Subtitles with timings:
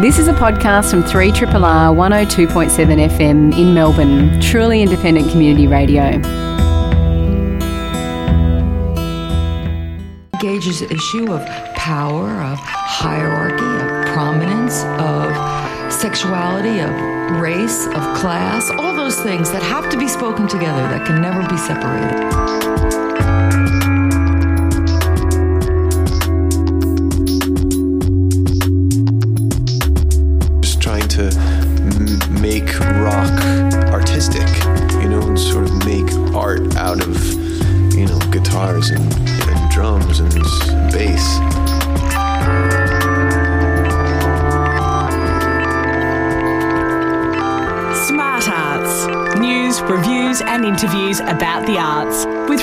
[0.00, 6.04] This is a podcast from 3RRR 102.7 FM in Melbourne, truly independent community radio.
[10.34, 16.92] Engages the issue of power, of hierarchy, of prominence, of sexuality, of
[17.40, 21.42] race, of class, all those things that have to be spoken together, that can never
[21.48, 23.87] be separated.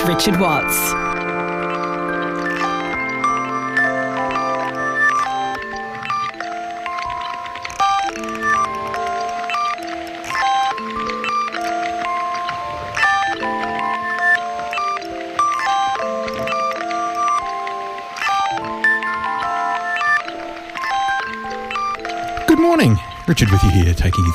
[0.06, 0.95] Richard Watts.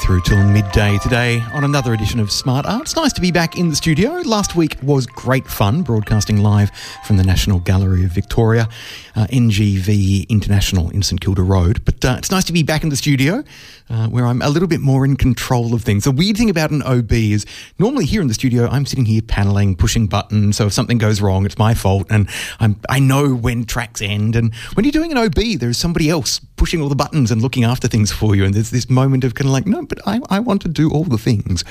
[0.02, 2.95] Through till midday today on another edition of Smart Arts.
[2.95, 4.13] Nice to be back in the studio.
[4.25, 6.71] Last week was great fun, broadcasting live
[7.05, 8.67] from the National Gallery of Victoria,
[9.16, 11.84] uh, NGV International in St Kilda Road.
[11.86, 13.44] But uh, it's nice to be back in the studio
[13.92, 16.06] uh, where I'm a little bit more in control of things.
[16.06, 17.45] The weird thing about an OB is
[17.78, 20.58] normally here in the studio, I'm sitting here paneling, pushing buttons.
[20.58, 22.08] So if something goes wrong, it's my fault.
[22.09, 24.36] And I'm, I know when tracks end.
[24.36, 27.64] And when you're doing an OB, there's somebody else pushing all the buttons and looking
[27.64, 28.45] after things for you.
[28.45, 30.89] And there's this moment of kind of like, no, but I, I want to do
[30.89, 31.64] all the things.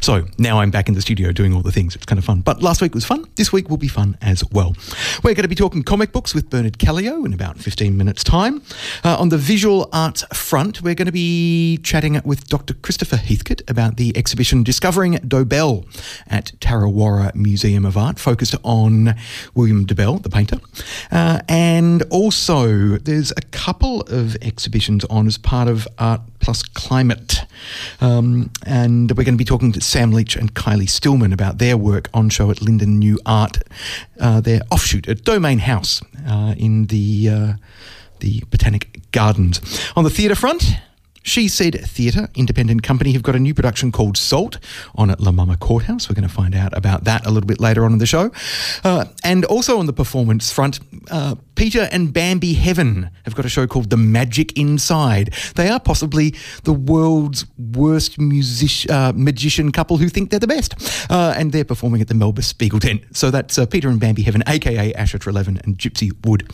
[0.00, 1.94] So now I'm back in the studio doing all the things.
[1.94, 2.40] It's kind of fun.
[2.40, 3.26] But last week was fun.
[3.34, 4.74] This week will be fun as well.
[5.22, 8.62] We're going to be talking comic books with Bernard Caleo in about 15 minutes' time.
[9.04, 12.74] Uh, on the visual arts front, we're going to be chatting with Dr.
[12.74, 15.84] Christopher Heathcote about the exhibition Discovering Dobell
[16.26, 19.14] at Tarrawarra Museum of Art, focused on
[19.54, 20.58] William Dobell, the painter.
[21.10, 27.44] Uh, and also, there's a couple of exhibitions on as part of Art Plus Climate.
[28.00, 31.76] Um, and we're going to be talking to Sam Leach and Kylie Stillman about their
[31.76, 33.58] work on show at Linden New Art,
[34.20, 36.00] uh, their offshoot at Domain House
[36.56, 37.52] in the, uh,
[38.20, 39.60] the Botanic Gardens.
[39.96, 40.76] On the theatre front,
[41.28, 44.58] she Said Theatre, independent company, have got a new production called Salt
[44.94, 46.08] on at La Mama Courthouse.
[46.08, 48.30] We're going to find out about that a little bit later on in the show.
[48.82, 50.80] Uh, and also on the performance front,
[51.10, 55.34] uh, Peter and Bambi Heaven have got a show called The Magic Inside.
[55.54, 56.34] They are possibly
[56.64, 60.74] the world's worst music, uh, magician couple who think they're the best.
[61.10, 63.16] Uh, and they're performing at the Melbourne Spiegeltent.
[63.16, 66.50] So that's uh, Peter and Bambi Heaven, aka Asher Treleaven and Gypsy Wood.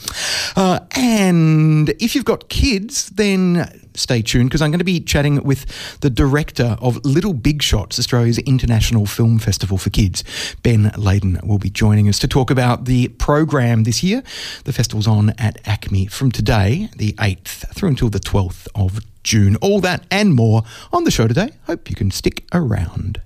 [0.57, 5.43] Uh, and if you've got kids, then stay tuned because I'm going to be chatting
[5.43, 10.25] with the director of Little Big Shots, Australia's international film festival for kids.
[10.63, 14.23] Ben Layden will be joining us to talk about the program this year.
[14.65, 19.57] The festival's on at ACMI from today, the 8th, through until the 12th of June.
[19.57, 20.63] All that and more
[20.93, 21.51] on the show today.
[21.67, 23.21] Hope you can stick around.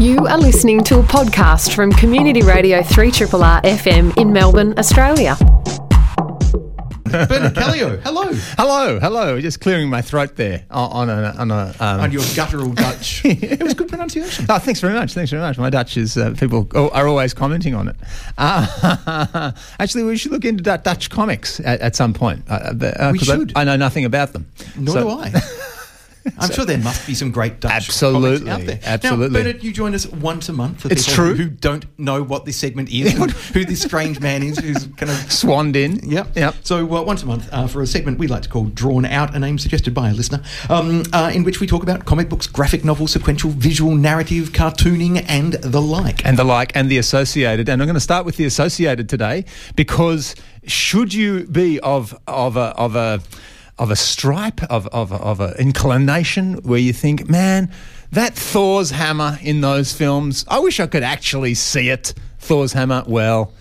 [0.00, 5.36] You are listening to a podcast from Community Radio 3RRR FM in Melbourne, Australia.
[7.08, 8.24] Bernard Caleo, hello.
[8.56, 9.40] Hello, hello.
[9.40, 11.74] Just clearing my throat there on a on a.
[11.80, 13.22] Um, On your guttural Dutch.
[13.24, 14.46] it was good pronunciation.
[14.48, 15.12] Oh, thanks very much.
[15.14, 15.58] Thanks very much.
[15.58, 17.96] My Dutch is uh, people are always commenting on it.
[18.36, 22.44] Uh, actually, we should look into Dutch comics at, at some point.
[22.48, 23.52] Uh, uh, We 'cause I- should.
[23.56, 24.46] I, know nothing about them.
[24.76, 25.32] Nor So- do I.
[26.38, 28.80] I'm sure there must be some great Dutch Absolutely, out there.
[28.84, 29.28] absolutely.
[29.38, 31.34] Now, Bernard, you join us once a month for It's people true.
[31.34, 33.12] who don't know what this segment is,
[33.52, 36.00] who this strange man is, who's kind of Swanned in.
[36.08, 36.36] Yep.
[36.36, 36.54] Yep.
[36.62, 39.34] So uh, once a month uh, for a segment we like to call Drawn Out,
[39.34, 42.46] a name suggested by a listener, um, uh, in which we talk about comic books,
[42.46, 46.24] graphic novels, sequential, visual, narrative, cartooning, and the like.
[46.26, 49.44] and the like and the associated and i'm going to start with the associated today
[49.76, 50.34] because
[50.66, 53.20] should you be of of a of a
[53.78, 57.70] of a stripe of of of a inclination where you think man
[58.12, 63.02] that thor's hammer in those films i wish i could actually see it thor's hammer
[63.06, 63.52] well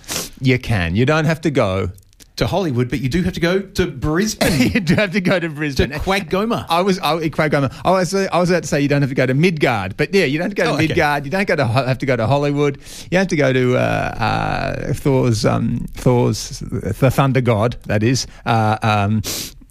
[0.42, 1.90] you can you don't have to go
[2.38, 5.40] to Hollywood, but you do have to go to Brisbane, you do have to go
[5.40, 5.90] to Brisbane.
[5.90, 5.98] to.
[5.98, 6.68] QAGOMA.
[6.70, 7.82] I was I, QAGOMA.
[7.84, 10.14] I was I was about to say you don't have to go to Midgard, but
[10.14, 10.88] yeah, you don't have to go to Oh, okay.
[10.88, 11.26] Midgard.
[11.26, 12.78] You don't go to have to go to Hollywood.
[13.10, 17.76] You have to go to uh, uh, Thor's um, Thor's the Thunder God.
[17.88, 19.24] That is uh, um,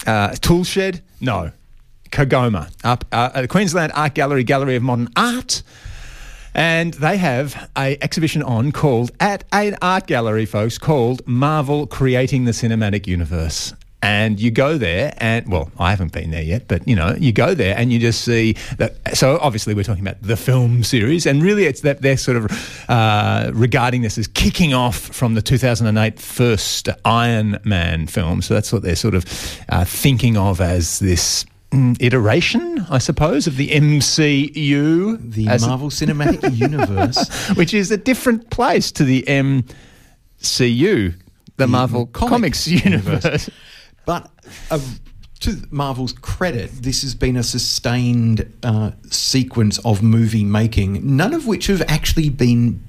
[0.07, 1.03] uh, Tool Shed.
[1.21, 1.53] No,
[2.11, 5.63] QAGOMA up uh, at the Queensland Art Gallery, Gallery of Modern Art.
[6.55, 12.47] And they have a exhibition on called at an art gallery, folks, called Marvel Creating
[12.47, 13.75] the Cinematic Universe.
[14.07, 17.33] And you go there, and well, I haven't been there yet, but you know, you
[17.33, 19.17] go there and you just see that.
[19.17, 22.45] So obviously, we're talking about the film series, and really, it's that they're sort of
[22.89, 28.43] uh, regarding this as kicking off from the 2008 first Iron Man film.
[28.43, 29.25] So that's what they're sort of
[29.69, 31.45] uh, thinking of as this.
[31.73, 37.29] mm, Iteration, I suppose, of the MCU, The Marvel Cinematic Universe.
[37.57, 39.23] which is a different place to the
[40.41, 41.15] MCU,
[41.57, 43.25] the Marvel comics Comics, universe.
[43.25, 43.51] universe.
[44.07, 44.31] But
[44.71, 44.81] uh,
[45.41, 51.47] to Marvel's credit, this has been a sustained uh, sequence of movie making, none of
[51.47, 52.83] which have actually been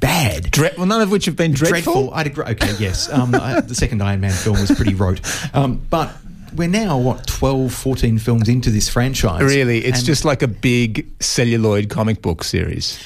[0.00, 0.50] bad.
[0.50, 2.14] Dre- well, none of which have been dreadful.
[2.14, 2.44] I'd agree.
[2.44, 3.12] Okay, yes.
[3.12, 5.20] Um, I, the second Iron Man film was pretty rote.
[5.54, 6.14] Um, but
[6.54, 9.42] we're now, what, 12, 14 films into this franchise.
[9.42, 12.98] Really, it's just like a big celluloid comic book series.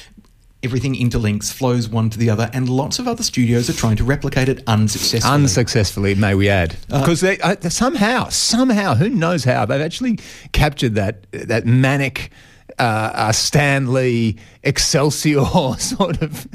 [0.63, 4.03] Everything interlinks, flows one to the other, and lots of other studios are trying to
[4.03, 5.33] replicate it unsuccessfully.
[5.33, 10.19] Unsuccessfully, may we add, because they uh, somehow, somehow, who knows how, they've actually
[10.53, 12.31] captured that that manic
[12.79, 15.45] uh, uh, Stan Lee Excelsior
[15.77, 16.47] sort of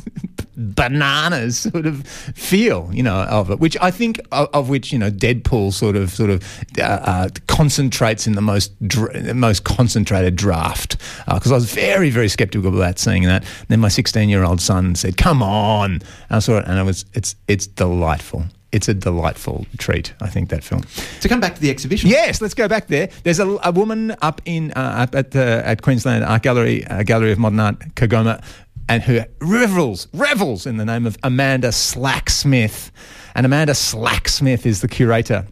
[0.58, 3.60] bananas sort of feel, you know, of it.
[3.60, 6.44] Which I think of, of which you know Deadpool sort of sort of
[6.78, 10.96] uh, uh, concentrates in the most dr- most concentrated draft.
[11.26, 13.44] Because I was very very skeptical about seeing that.
[13.69, 16.84] then my 16 year old son said, "Come on!" And I saw it, and it
[16.84, 18.44] was it's it's delightful.
[18.70, 20.12] It's a delightful treat.
[20.20, 20.82] I think that film.
[21.22, 22.10] To come back to the exhibition.
[22.10, 23.08] Yes, let's go back there.
[23.22, 27.02] There's a, a woman up in uh, up at the at Queensland Art Gallery, uh,
[27.02, 28.43] Gallery of Modern Art, QAGOMA,
[28.88, 32.90] and who revels revels in the name of Amanda Slack-Smith,
[33.35, 35.46] and Amanda Slack-Smith is the curator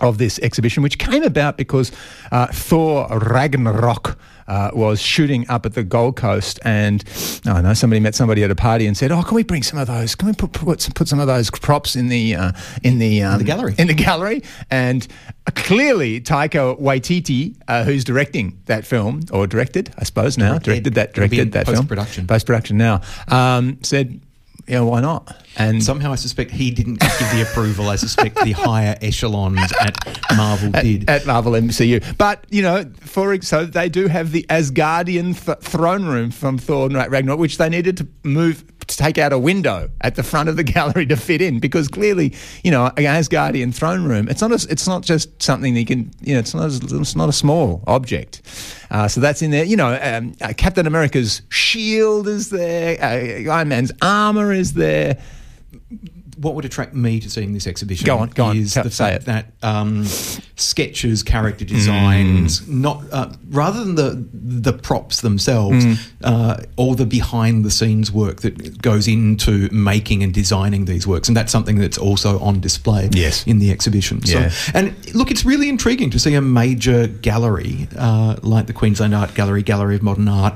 [0.00, 1.92] of this exhibition, which came about because
[2.32, 4.18] uh, Thor Ragnarok
[4.50, 7.04] uh, was shooting up at the Gold Coast, and
[7.46, 9.78] I know somebody met somebody at a party and said, "Oh, can we bring some
[9.78, 10.14] of those?
[10.16, 12.52] Can we put put some, put some of those props in the uh,
[12.82, 13.74] in the um, the gallery.
[13.78, 15.06] in the gallery?" And
[15.46, 20.64] uh, clearly, Taika Waititi, uh, who's directing that film or directed, I suppose now Directed.
[20.64, 22.26] directed that in directed that film post-production.
[22.26, 24.20] post production now um, said,
[24.66, 27.88] "Yeah, why not?" And Somehow I suspect he didn't give the approval.
[27.88, 29.96] I suspect the higher echelons at
[30.36, 31.10] Marvel did.
[31.10, 32.16] at Marvel MCU.
[32.16, 36.88] But you know, for so they do have the Asgardian th- throne room from Thor
[36.88, 40.48] Ra- Ragnarok, which they needed to move to take out a window at the front
[40.48, 42.34] of the gallery to fit in because clearly,
[42.64, 44.28] you know, an Asgardian throne room.
[44.28, 47.00] It's not a, it's not just something that you can you know it's not a,
[47.00, 48.42] it's not a small object.
[48.90, 49.64] Uh, so that's in there.
[49.64, 52.98] You know, um, uh, Captain America's shield is there.
[53.00, 55.18] Uh, Iron Man's armor is there.
[56.38, 58.90] What would attract me to seeing this exhibition Go on, go on, is tell- the
[58.90, 60.04] fact that um,
[60.56, 62.68] sketches, character designs, Mm.
[62.68, 65.98] not uh, rather than the the props themselves, Mm.
[66.24, 71.28] uh, all the behind the scenes work that goes into making and designing these works,
[71.28, 73.44] and that's something that's also on display Yes.
[73.46, 74.20] in the exhibition.
[74.24, 74.50] Yeah.
[74.74, 79.34] And look, it's really intriguing to see a major gallery uh, like the Queensland Art
[79.34, 80.54] Gallery, Gallery of Modern Art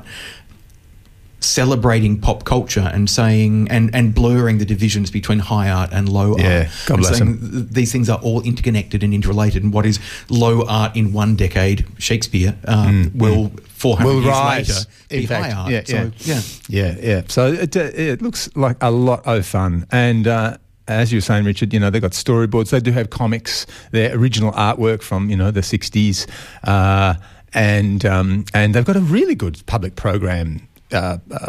[1.45, 6.37] celebrating pop culture and saying and, and blurring the divisions between high art and low
[6.39, 6.69] Yeah, art.
[6.87, 7.69] God bless saying them.
[7.71, 9.99] These things are all interconnected and interrelated, and what is
[10.29, 14.69] low art in one decade, Shakespeare, um, will 400 Mm, will years rise.
[14.69, 15.71] later be fact, high art.
[15.71, 16.95] Yeah, so, yeah, yeah.
[16.95, 17.23] yeah, yeah.
[17.29, 20.57] So it, uh, it looks like a lot of fun, and uh,
[20.89, 22.71] as you were saying, Richard, you know they've got storyboards.
[22.71, 26.27] They do have comics, their original artwork from you know the '60s,
[26.65, 27.15] uh,
[27.53, 30.67] and um, and they've got a really good public program.
[30.95, 31.49] Uh, uh,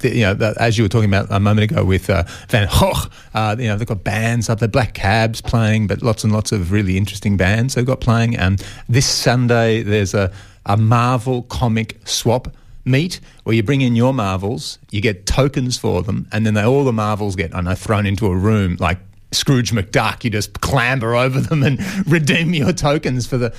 [0.00, 2.68] the, you know, the, as you were talking about a moment ago with uh, Van
[2.68, 2.92] Gogh,
[3.34, 6.52] uh, you know, they've got bands up there, Black Cabs playing, but lots and lots
[6.52, 8.36] of really interesting bands they've got playing.
[8.36, 10.32] And this Sunday, there's a,
[10.66, 12.54] a Marvel comic swap
[12.84, 16.62] meet where you bring in your Marvels, you get tokens for them, and then they,
[16.62, 18.98] all the Marvels get, I know, thrown into a room like
[19.30, 20.24] Scrooge McDuck.
[20.24, 23.54] You just clamber over them and redeem your tokens for the.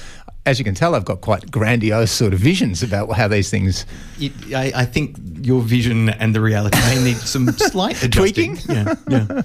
[0.46, 3.86] As you can tell, I've got quite grandiose sort of visions about how these things
[4.20, 8.56] It, I, I think your vision and the reality may need some slight adjusting.
[8.56, 8.76] Tweaking?
[8.76, 9.42] Yeah, yeah.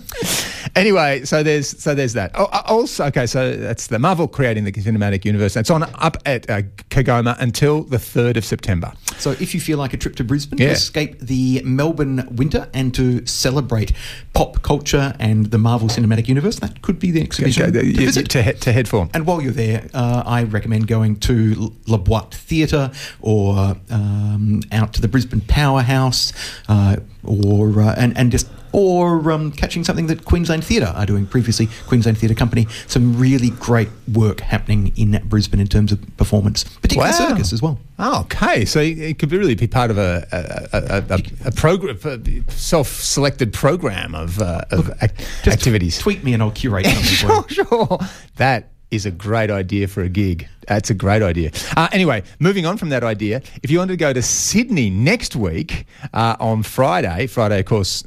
[0.76, 2.32] Anyway, so there's so there's that.
[2.34, 5.56] Oh, uh, also, okay, so that's the Marvel creating the cinematic universe.
[5.56, 8.92] It's on up at uh, QAGOMA until the third of September.
[9.18, 10.68] So if you feel like a trip to Brisbane Yeah.
[10.68, 13.92] to escape the Melbourne winter and to celebrate
[14.32, 18.28] pop culture and the Marvel Cinematic Universe, that could be the exhibition to to, visit.
[18.30, 19.08] to, head, to head for.
[19.14, 22.90] And while you're there, uh, I recommend going to La Boite Theatre
[23.20, 26.32] or um, out to the Brisbane Powerhouse,
[26.68, 31.26] uh, or uh, and and just or um, catching something that Queensland Theatre are doing
[31.26, 31.68] previously.
[31.86, 37.12] Queensland Theatre Company, some really great work happening in Brisbane in terms of performance, particularly
[37.12, 37.28] Wow.
[37.28, 37.78] circus as well.
[38.00, 41.96] Oh, okay, so it could really be part of a a, a, a, a program,
[42.48, 44.90] self-selected program of, uh, of
[45.44, 45.98] Just activities.
[45.98, 46.86] Tweet me and I'll curate
[47.18, 47.64] something for you.
[47.64, 47.98] sure, sure.
[48.36, 50.48] That is a great idea for a gig.
[50.68, 51.50] That's a great idea.
[51.76, 55.36] Uh, anyway, moving on from that idea, if you wanted to go to Sydney next
[55.36, 58.04] week uh, on Friday, Friday, of course,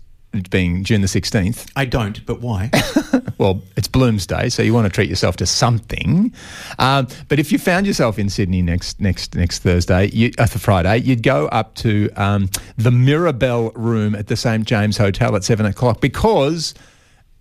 [0.50, 2.70] being June the 16th, I don't, but why?
[3.38, 6.34] well, it's Bloomsday, so you want to treat yourself to something.
[6.80, 10.60] Um, but if you found yourself in Sydney next next next Thursday, you, uh, for
[10.60, 15.44] Friday, you'd go up to um, the Mirabelle Room at the St James Hotel at
[15.44, 16.74] seven o'clock because.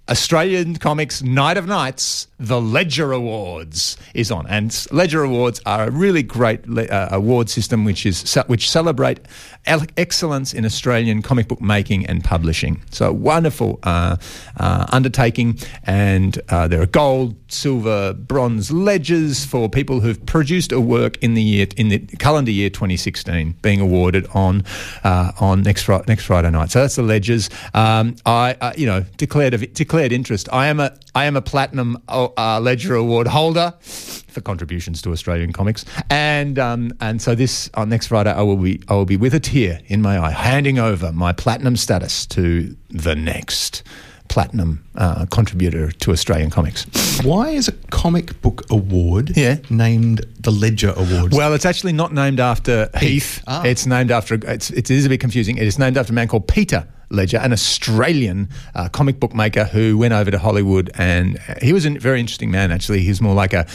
[0.08, 5.90] Australian Comics Night of Nights, the Ledger Awards is on, and Ledger Awards are a
[5.90, 9.18] really great uh, award system which is which celebrate
[9.66, 12.82] excellence in Australian comic book making and publishing.
[12.92, 14.16] So wonderful uh,
[14.58, 20.80] uh, undertaking, and uh, there are gold, silver, bronze ledgers for people who've produced a
[20.80, 24.62] work in the year in the calendar year 2016, being awarded on
[25.02, 26.70] uh, on next next Friday night.
[26.70, 27.50] So that's the ledgers.
[27.74, 30.48] Um, I uh, you know declared declared interest.
[30.52, 35.52] I am a I am a platinum uh, ledger award holder for contributions to Australian
[35.52, 35.84] comics.
[36.10, 39.34] And um, and so this on next Friday, I will be I will be with
[39.34, 43.82] a tear in my eye, handing over my platinum status to the next
[44.28, 46.84] platinum uh, contributor to Australian comics.
[47.22, 49.58] Why is a comic book award yeah.
[49.70, 51.32] named the Ledger Award?
[51.32, 53.00] Well, it's actually not named after Heath.
[53.00, 53.44] Heath.
[53.46, 53.62] Ah.
[53.64, 55.56] It's named after it's it is a bit confusing.
[55.56, 59.64] It is named after a man called Peter Ledger, an Australian uh, comic book maker
[59.64, 62.72] who went over to Hollywood, and he was a very interesting man.
[62.72, 63.66] Actually, he was more like a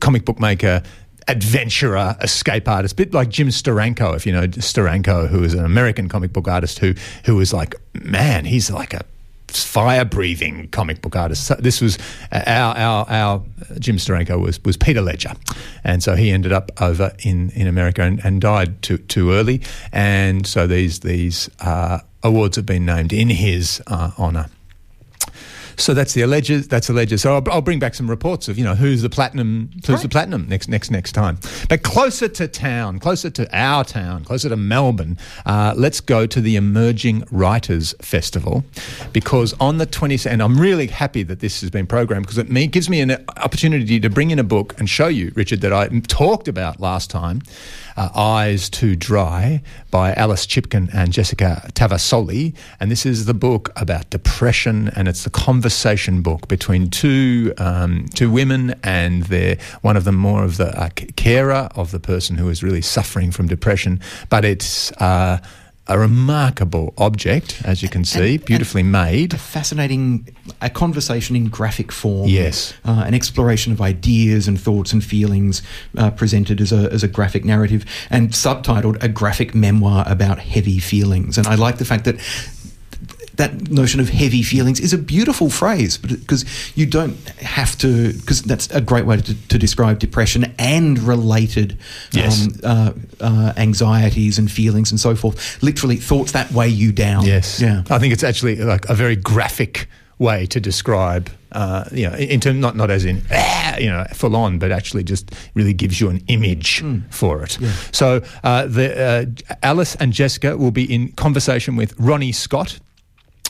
[0.00, 0.82] comic book maker
[1.28, 5.64] adventurer, escape artist, a bit like Jim Steranko, if you know Steranko, who is an
[5.64, 9.04] American comic book artist who who was like, man, he's like a
[9.48, 11.46] fire breathing comic book artist.
[11.46, 11.98] So this was
[12.32, 13.42] uh, our our our
[13.78, 15.32] Jim Steranko was was Peter Ledger,
[15.84, 19.62] and so he ended up over in in America and, and died too too early,
[19.92, 21.50] and so these these.
[21.60, 24.50] Uh, awards have been named in his uh, honour.
[25.78, 26.70] So that's the alleged.
[26.70, 27.18] That's alleged.
[27.20, 30.02] So I'll, I'll, bring back some reports of you know who's the platinum, who's right.
[30.02, 31.38] the platinum next next next time.
[31.68, 36.40] But closer to town, closer to our town, closer to Melbourne, uh, let's go to
[36.40, 38.64] the Emerging Writers Festival,
[39.12, 42.50] because on the 20th, and I'm really happy that this has been programmed because it
[42.50, 45.72] me, gives me an opportunity to bring in a book and show you, Richard, that
[45.72, 47.42] I talked about last time
[47.96, 52.54] uh, Eyes Too Dry by Alice Chipkin and Jessica Tavassoli.
[52.80, 55.65] And this is the book about depression, and it's the conversation
[56.22, 60.88] book between two, um, two women, and they're, one of them more of the uh,
[61.16, 64.00] carer of the person who is really suffering from depression.
[64.28, 64.92] But it's.
[64.92, 65.38] Uh,
[65.88, 69.34] a remarkable object, as you can see, and, beautifully and made.
[69.34, 70.28] A fascinating,
[70.60, 72.28] a conversation in graphic form.
[72.28, 72.74] Yes.
[72.84, 75.62] Uh, an exploration of ideas and thoughts and feelings
[75.96, 80.80] uh, presented as a, as a graphic narrative and subtitled A Graphic Memoir About Heavy
[80.80, 81.38] Feelings.
[81.38, 82.16] And I like the fact that
[83.36, 86.44] that notion of heavy feelings is a beautiful phrase because
[86.76, 91.78] you don't have to because that's a great way to, to describe depression and related
[92.12, 92.46] yes.
[92.64, 97.24] um, uh, uh, anxieties and feelings and so forth literally thoughts that weigh you down
[97.24, 99.88] yes yeah i think it's actually like a very graphic
[100.18, 104.04] way to describe uh, you know, in terms not not as in ah, you know
[104.12, 107.02] full on, but actually just really gives you an image mm.
[107.12, 107.58] for it.
[107.58, 107.72] Yeah.
[107.92, 112.78] So uh, the uh, Alice and Jessica will be in conversation with Ronnie Scott,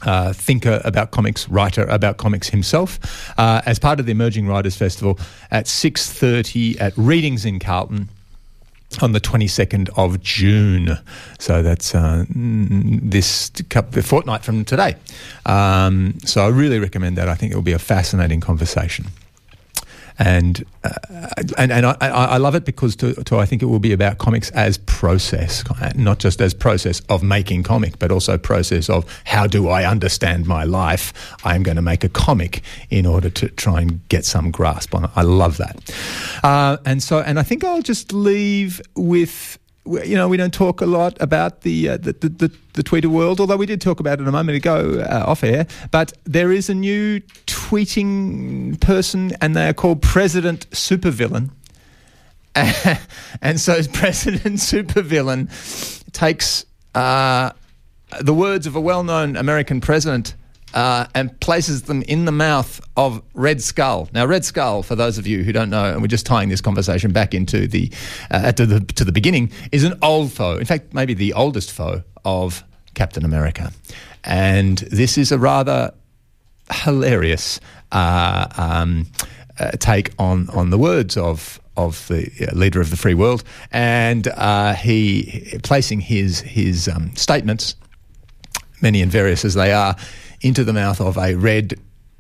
[0.03, 2.99] uh, thinker about comics, writer about comics himself,
[3.39, 5.19] uh, as part of the Emerging Writers Festival
[5.51, 8.09] at 6.30 at Readings in Carlton
[9.03, 10.99] on the 22nd of June.
[11.39, 14.97] So that's uh, this couple, fortnight from today.
[15.45, 17.29] Um, so I really recommend that.
[17.29, 19.07] I think it will be a fascinating conversation
[20.19, 20.91] and uh,
[21.59, 24.19] and and I, I, love it because to, to, I think it will be about
[24.19, 25.63] comics as process,
[25.95, 30.47] not just as process of making comic, but also process of how do I understand
[30.47, 31.13] my life.
[31.45, 34.95] I am going to make a comic in order to try and get some grasp
[34.95, 35.11] on it.
[35.17, 35.95] I love that,
[36.43, 40.81] uh, and so and I think I'll just leave with you know, we don't talk
[40.81, 44.01] a lot about the, uh, the, the, the, the, Twitter world, although we did talk
[44.01, 45.67] about it a moment ago uh, off air.
[45.91, 51.51] But there is a new tweeting person, and they are called President Supervillain.
[53.43, 55.51] and so President Supervillain
[56.13, 56.65] takes
[56.95, 57.51] uh,
[58.21, 60.35] the words of a well known American president
[60.75, 64.09] uh, and places them in the mouth of Red Skull.
[64.13, 66.61] Now, Red Skull, for those of you who don't know, and we're just tying this
[66.61, 67.91] conversation back into the
[68.31, 70.57] uh, to the to the beginning, is an old foe.
[70.57, 73.73] In fact, maybe the oldest foe of Captain America,
[74.25, 75.93] and this is a rather
[76.71, 77.61] hilarious
[77.93, 79.07] uh, um,
[79.59, 83.45] uh, take on on the words of of the uh, leader of the free world,
[83.73, 87.77] and uh, he placing his his um, statements,
[88.83, 89.97] many and various as they are,
[90.41, 91.75] into the mouth of a red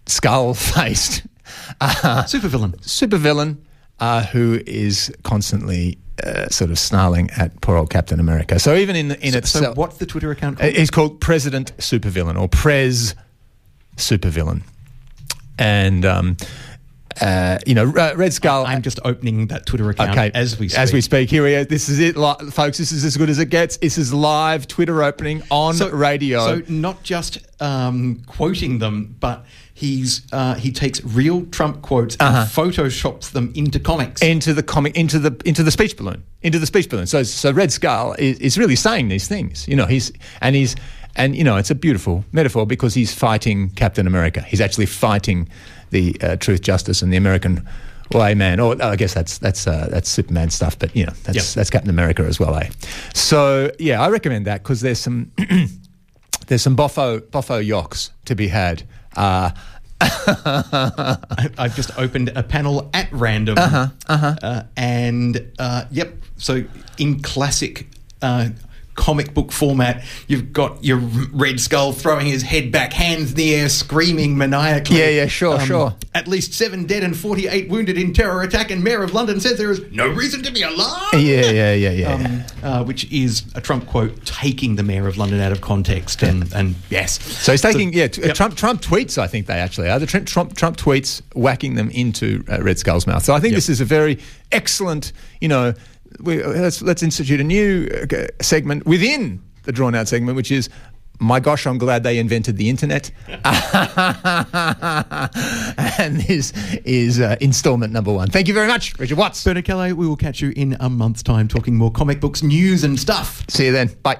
[0.06, 1.22] skull faced
[1.80, 2.74] Supervillain.
[2.80, 3.58] supervillain
[4.00, 8.58] uh, who is constantly uh, sort of snarling at poor old Captain America.
[8.58, 10.74] So even in in So, itself, so what's the Twitter account uh, called?
[10.76, 13.14] It's called President Supervillain or Prez
[13.96, 14.62] Supervillain,
[15.58, 16.36] and um,
[17.20, 18.66] uh, you know uh, Red Skull.
[18.66, 20.78] I'm just opening that Twitter account Okay, as we speak.
[20.78, 21.64] As we speak, here we are.
[21.64, 22.78] This is it, li- folks.
[22.78, 23.76] This is as good as it gets.
[23.78, 26.40] This is live Twitter opening on radio.
[26.44, 29.44] So not just um, quoting them, but
[29.74, 32.38] he's uh, he takes real Trump quotes Uh-huh.
[32.40, 34.22] and photoshops them into comics.
[34.22, 37.06] into the comic, into the into the speech balloon, into the speech balloon.
[37.06, 39.66] So so Red Skull is, is really saying these things.
[39.68, 40.76] You know, he's and he's
[41.14, 44.42] and you know it's a beautiful metaphor because he's fighting Captain America.
[44.42, 45.48] He's actually fighting
[45.90, 47.66] the uh, truth, justice, and the American
[48.12, 48.60] way, man.
[48.60, 51.44] Or I guess that's that's uh, that's Superman stuff, but you know that's Yep.
[51.56, 52.68] that's Captain America as well, eh?
[53.14, 55.32] So yeah, I recommend that because there's some
[56.46, 58.82] there's some boffo boffo yocks to be had.
[59.16, 59.50] Uh,
[60.00, 64.62] I- I've just opened a panel at random, uh-huh, uh-huh.
[64.76, 66.14] and uh, yep.
[66.36, 66.64] So
[66.98, 67.86] in classic.
[68.22, 68.48] Uh,
[68.96, 73.54] Comic book format, you've got your Red Skull throwing his head back, hands in the
[73.54, 74.98] air, screaming maniacally.
[74.98, 75.94] Yeah, yeah, sure, sure.
[76.14, 79.58] At least seven dead and 48 wounded in terror attack, and Mayor of London says
[79.58, 81.12] there is no reason to be alarmed.
[81.14, 82.14] yeah, yeah, yeah, yeah.
[82.14, 86.22] Um, uh, which is a Trump quote taking the Mayor of London out of context,
[86.22, 87.20] and, and yes.
[87.22, 88.08] So he's taking yeah.
[88.08, 88.34] T- yep.
[88.34, 89.18] Trump Trump tweets.
[89.18, 92.78] I think they actually are the Trump Trump, Trump tweets whacking them into uh, Red
[92.78, 93.22] Skull's mouth.
[93.24, 93.56] So I think Yep.
[93.58, 94.18] this is a very
[94.52, 95.12] excellent.
[95.40, 95.74] You know,
[96.20, 100.68] we, let's let's institute a new uh, segment within the drawn out segment, which is.
[101.18, 103.10] My gosh, I'm glad they invented the internet.
[105.98, 106.52] and this
[106.84, 108.28] is uh, installment number one.
[108.28, 109.42] Thank you very much, Richard Watts.
[109.42, 112.84] Bernard Caleo, we will catch you in a month's time talking more comic books, news,
[112.84, 113.46] and stuff.
[113.48, 113.96] See you then.
[114.02, 114.18] Bye.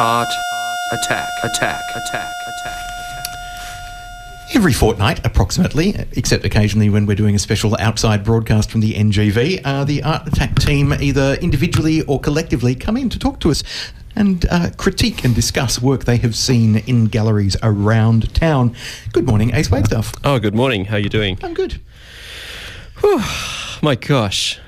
[0.00, 0.32] Art
[0.92, 2.85] attack, attack, attack, attack.
[4.54, 9.60] Every fortnight, approximately, except occasionally when we're doing a special outside broadcast from the NGV,
[9.64, 13.64] uh, the Art Attack team, either individually or collectively, come in to talk to us
[14.14, 18.74] and uh, critique and discuss work they have seen in galleries around town.
[19.12, 20.12] Good morning, Ace Wagstaff.
[20.24, 20.86] Oh, good morning.
[20.86, 21.38] How are you doing?
[21.42, 21.80] I'm good.
[23.82, 24.58] My gosh.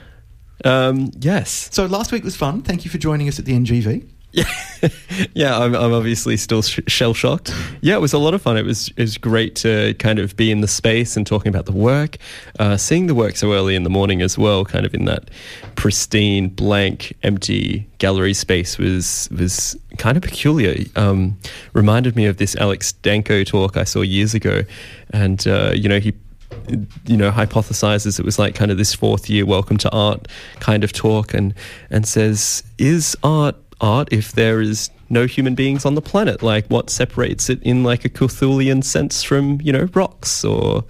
[0.64, 1.68] Um, yes.
[1.72, 2.62] So last week was fun.
[2.62, 4.07] Thank you for joining us at the NGV.
[5.35, 7.53] Yeah, I'm, I'm obviously still sh- shell shocked.
[7.81, 8.57] Yeah, it was a lot of fun.
[8.57, 11.67] It was it was great to kind of be in the space and talking about
[11.67, 12.19] the work,
[12.59, 14.64] uh, seeing the work so early in the morning as well.
[14.64, 15.31] Kind of in that
[15.75, 20.85] pristine, blank, empty gallery space was was kind of peculiar.
[20.95, 21.38] Um,
[21.73, 24.62] reminded me of this Aleks Danko talk I saw years ago,
[25.11, 26.12] and uh, you know he
[27.07, 30.27] you know hypothesizes it was like kind of this fourth year welcome to art
[30.61, 31.55] kind of talk and
[31.91, 36.43] and says is art art if there is no human beings on the planet?
[36.43, 40.85] Like what separates it in like a Cthulian sense from you know rocks or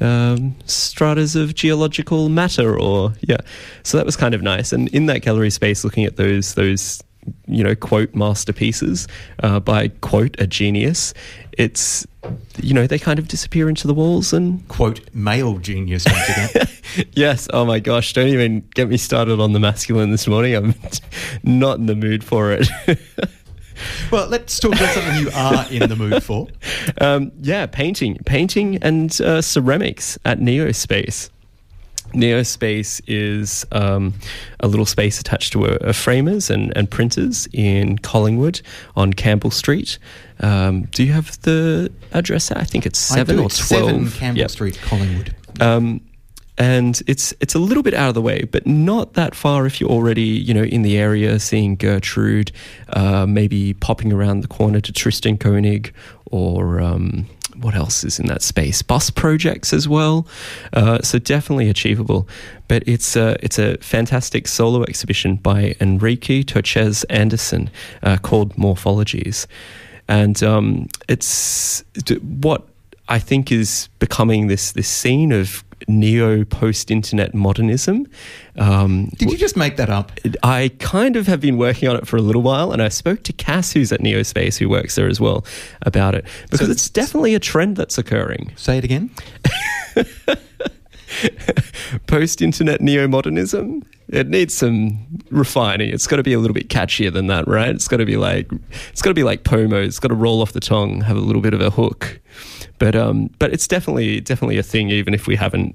[0.00, 3.38] um, stratas of geological matter or yeah.
[3.82, 4.72] So that was kind of nice.
[4.72, 7.02] And in that gallery space looking at those those
[7.46, 9.06] you know quote masterpieces
[9.42, 11.14] uh, by quote a genius.
[11.52, 12.06] It's
[12.60, 16.04] you know they kind of disappear into the walls and Quote, male genius
[17.12, 17.48] yes.
[17.52, 18.12] Oh my gosh.
[18.12, 20.54] Don't even get me started on the masculine this morning.
[20.54, 20.74] I'm
[21.42, 22.68] not in the mood for it.
[24.10, 26.48] Well, let's talk about something you are in the mood for.
[27.02, 28.16] um, yeah painting.
[28.24, 31.28] Painting and uh, ceramics at neospace
[32.16, 34.14] Neospace is um,
[34.60, 38.60] a little space attached to a, a framers and, and printers in Collingwood
[38.96, 39.98] on Campbell Street.
[40.40, 42.50] Um, do you have the address?
[42.50, 43.90] I think it's seven or It's twelve.
[43.90, 44.50] Seven Campbell Yep.
[44.50, 45.34] Street, Collingwood.
[45.60, 46.00] Um,
[46.58, 49.78] and it's it's a little bit out of the way, but not that far if
[49.80, 52.50] you're already you know in the area, seeing Gertrude,
[52.90, 55.92] uh, maybe popping around the corner to Tristan Koenig
[56.26, 56.80] or.
[56.80, 57.26] Um,
[57.60, 58.82] what else is in that space?
[58.82, 60.26] Bus projects as well,
[60.72, 62.28] uh, so definitely achievable.
[62.68, 67.70] But it's a it's a fantastic solo exhibition by Enrique Tochez Anderson
[68.02, 69.46] uh, called Morphologies,
[70.08, 71.84] and um, it's
[72.22, 72.66] what
[73.08, 78.06] I think is becoming this this scene of neo post internet modernism.
[78.56, 80.12] Um, Did you just make that up?
[80.42, 83.22] I kind of have been working on it for a little while, and I spoke
[83.24, 85.44] to Cass, who's at Neospace, who works there as well,
[85.82, 88.52] about it because So- it's definitely a trend that's occurring.
[88.56, 89.10] Say it again.
[92.06, 93.82] Post internet neo modernism.
[94.08, 95.90] It needs some refining.
[95.90, 97.70] It's got to be a little bit catchier than that, right?
[97.70, 98.50] It's got to be like
[98.90, 99.82] it's got to be like Pomo.
[99.82, 102.20] It's got to roll off the tongue, have a little bit of a hook.
[102.78, 105.74] But um, but it's definitely definitely a thing, even if we haven't,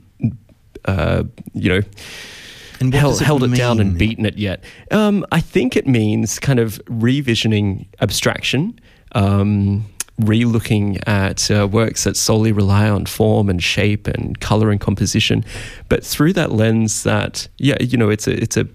[0.86, 1.82] uh, you know,
[2.80, 4.64] And held, it held it down and beaten it yet.
[4.92, 8.80] Um, I think it means kind of revisioning abstraction.
[9.14, 9.86] Um,
[10.22, 15.44] re-looking at uh, works that solely rely on form and shape and color and composition
[15.90, 18.68] but through that lens that yeah you know it's a it's a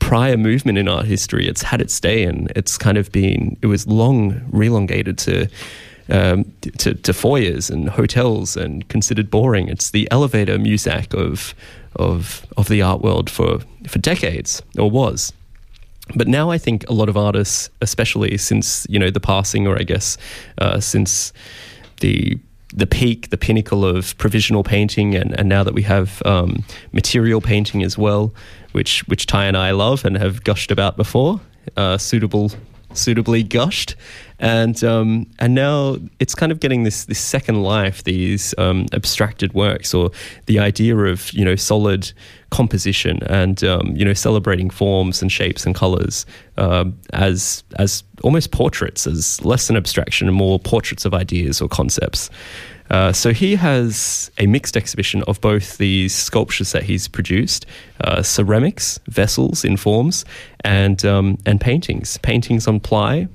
[0.00, 3.66] prior movement in art history it's had its day and it's kind of been it
[3.66, 5.48] was long relongated to
[6.10, 9.68] um, to, to foyers and hotels and considered boring.
[9.68, 11.54] It's the elevator muzak of
[11.96, 15.32] of of the art world for for decades, or was.
[16.14, 19.78] But now I think a lot of artists, especially since you know the passing, or
[19.78, 20.16] I guess
[20.58, 21.32] uh, since
[22.00, 22.38] the
[22.74, 27.40] the peak, the pinnacle of provisional painting, and, and now that we have um, material
[27.40, 28.34] painting as well,
[28.72, 31.40] which which Ty and I love and have gushed about before,
[31.76, 32.52] uh, suitable
[32.94, 33.94] suitably gushed,
[34.38, 39.52] and um, and now it's kind of getting this this second life, these um, abstracted
[39.52, 40.10] works, or
[40.46, 42.12] the idea of you know solid
[42.50, 46.24] composition and um, you know celebrating forms and shapes and colors
[46.56, 51.68] um, as as almost portraits, as less an abstraction and more portraits of ideas or
[51.68, 52.30] concepts.
[52.90, 57.66] Uh, so he has a mixed exhibition of both these sculptures that he's produced,
[58.00, 60.24] uh, ceramics, vessels in forms,
[60.60, 63.28] and um, and paintings, paintings on ply,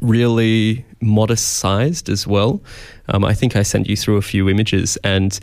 [0.00, 2.62] really modest sized as well.
[3.08, 5.38] Um, I think I sent you through a few images, and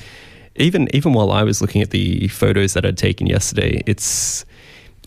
[0.56, 4.46] even even while I was looking at the photos that I'd taken yesterday, it's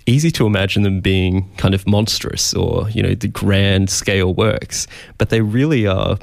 [0.07, 4.87] easy to imagine them being kind of monstrous or you know the grand scale works,
[5.19, 6.19] but they really are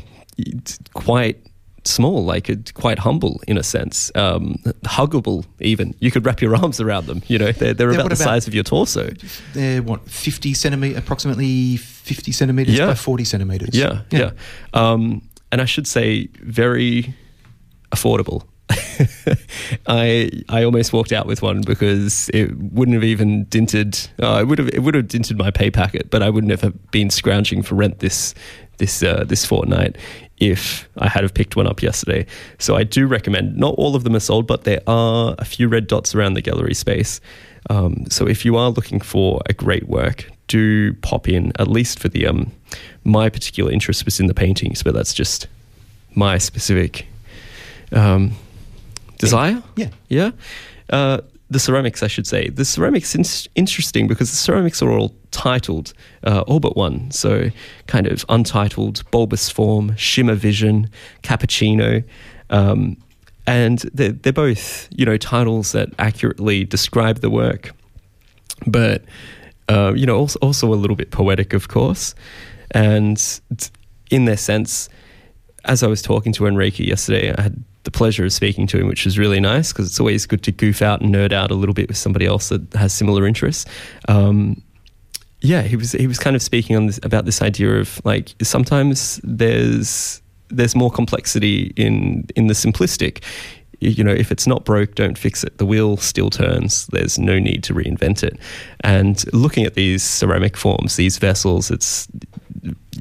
[0.93, 1.37] quite
[1.83, 5.93] small, like uh, quite humble in a sense, um, huggable even.
[5.99, 7.21] You could wrap your arms around them.
[7.27, 9.09] You know, they're, they're Yeah, about the about- size of your torso.
[9.53, 12.87] They're what, 50 centimetre, approximately 50 centimetres Yeah.
[12.87, 13.75] by 40 centimetres.
[13.75, 14.31] Yeah, yeah.
[14.73, 17.13] Um, and I should say, very
[17.91, 18.43] affordable.
[19.87, 24.09] I I almost walked out with one because it wouldn't have even dinted.
[24.21, 26.91] Uh, it would have it would have dinted my pay packet, but I wouldn't have
[26.91, 28.33] been scrounging for rent this
[28.77, 29.97] this uh, this fortnight
[30.41, 32.25] if I had have picked one up yesterday.
[32.57, 33.55] So I do recommend.
[33.55, 36.41] Not all of them are sold, but there are a few red dots around the
[36.41, 37.21] gallery space.
[37.69, 41.99] Um, so if you are looking for a great work, do pop in at least
[41.99, 42.51] for the um.
[43.03, 45.47] My particular interest was in the paintings, but that's just
[46.15, 47.07] my specific
[47.91, 48.33] um,
[49.17, 49.61] desire.
[49.75, 49.89] Yeah.
[50.07, 50.31] Yeah.
[50.89, 51.21] Uh,
[51.51, 52.47] the ceramics, I should say.
[52.47, 57.11] The ceramics is interesting because the ceramics are all titled, uh, all but one.
[57.11, 57.49] So,
[57.87, 60.89] kind of untitled, bulbous form, shimmer vision,
[61.23, 62.05] cappuccino.
[62.49, 62.97] Um,
[63.45, 67.71] and they're, they're both, you know, titles that accurately describe the work,
[68.65, 69.03] but,
[69.67, 72.15] uh, you know, also, also a little bit poetic, of course.
[72.71, 73.41] And
[74.09, 74.87] in their sense,
[75.65, 78.87] as I was talking to Enrique yesterday, I had the pleasure of speaking to him,
[78.87, 81.55] which was really nice because it's always good to goof out and nerd out a
[81.55, 83.65] little bit with somebody else that has similar interests.
[84.07, 84.61] Um,
[85.41, 88.33] yeah, he was he was kind of speaking on this about this idea of like
[88.43, 93.23] sometimes there's there's more complexity in in the simplistic.
[93.79, 95.57] You know, if it's not broke, don't fix it.
[95.57, 96.85] The wheel still turns.
[96.87, 98.37] There's no need to reinvent it.
[98.81, 102.07] And looking at these ceramic forms, these vessels, it's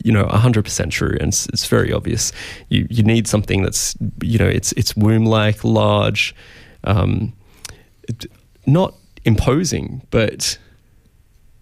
[0.05, 2.33] you know 100% true and it's, it's very obvious.
[2.69, 6.35] You you need something that's you know it's it's womb like large
[6.85, 7.33] um,
[8.67, 8.95] not
[9.25, 10.59] imposing but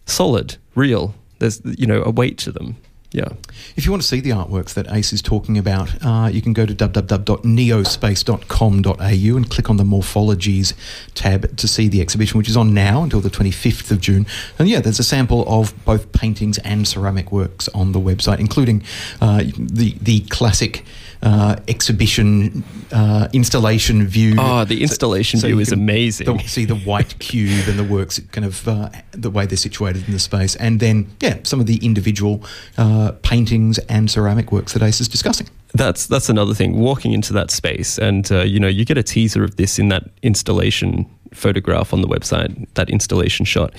[0.06, 1.14] solid real.
[1.38, 2.76] There's you know a weight to them.
[3.12, 3.30] Yeah
[3.76, 6.52] If you want to see the artworks that Ace is talking about, uh, you can
[6.52, 10.74] go to www.neospace.com.au and click on the Morphologies
[11.14, 14.26] tab to see the exhibition, which is on now until the 25th of June.
[14.58, 18.82] And yeah, there's a sample of both paintings and ceramic works on the website, including
[19.20, 20.84] uh, the the classic.
[21.20, 24.36] Uh, exhibition uh, installation view.
[24.38, 26.28] Oh, the installation view you is amazing.
[26.36, 30.06] the- see the white cube and the works, kind of uh, the way they're situated
[30.06, 32.44] in the space, and then yeah, some of the individual
[32.76, 33.10] uh,
[33.48, 35.48] paintings and ceramic works that Ace is discussing.
[35.74, 36.78] That's that's another thing.
[36.78, 39.88] Walking into that space, and uh, you know, you get a teaser of this in
[39.88, 42.66] that installation photograph on the website.
[42.74, 43.74] That installation shot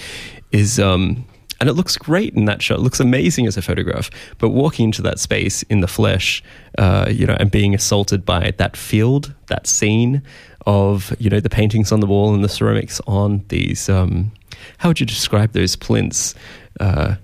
[0.51, 1.25] is, um,
[1.59, 2.79] and it looks great in that shot.
[2.79, 4.09] It looks amazing as a photograph.
[4.37, 6.43] But walking into that space in the flesh,
[6.77, 10.21] uh, you know, and being assaulted by that field, that scene
[10.65, 13.89] of you know the paintings on the wall and the ceramics on these.
[13.89, 14.31] Um,
[14.77, 16.35] how would you describe those plinths?
[16.79, 17.15] Uh,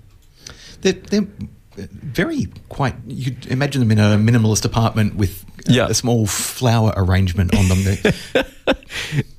[0.81, 1.27] They're, they're
[1.77, 2.95] very quite.
[3.07, 5.88] You could imagine them in a minimalist apartment with uh, Yeah.
[5.88, 7.97] a small flower arrangement on them.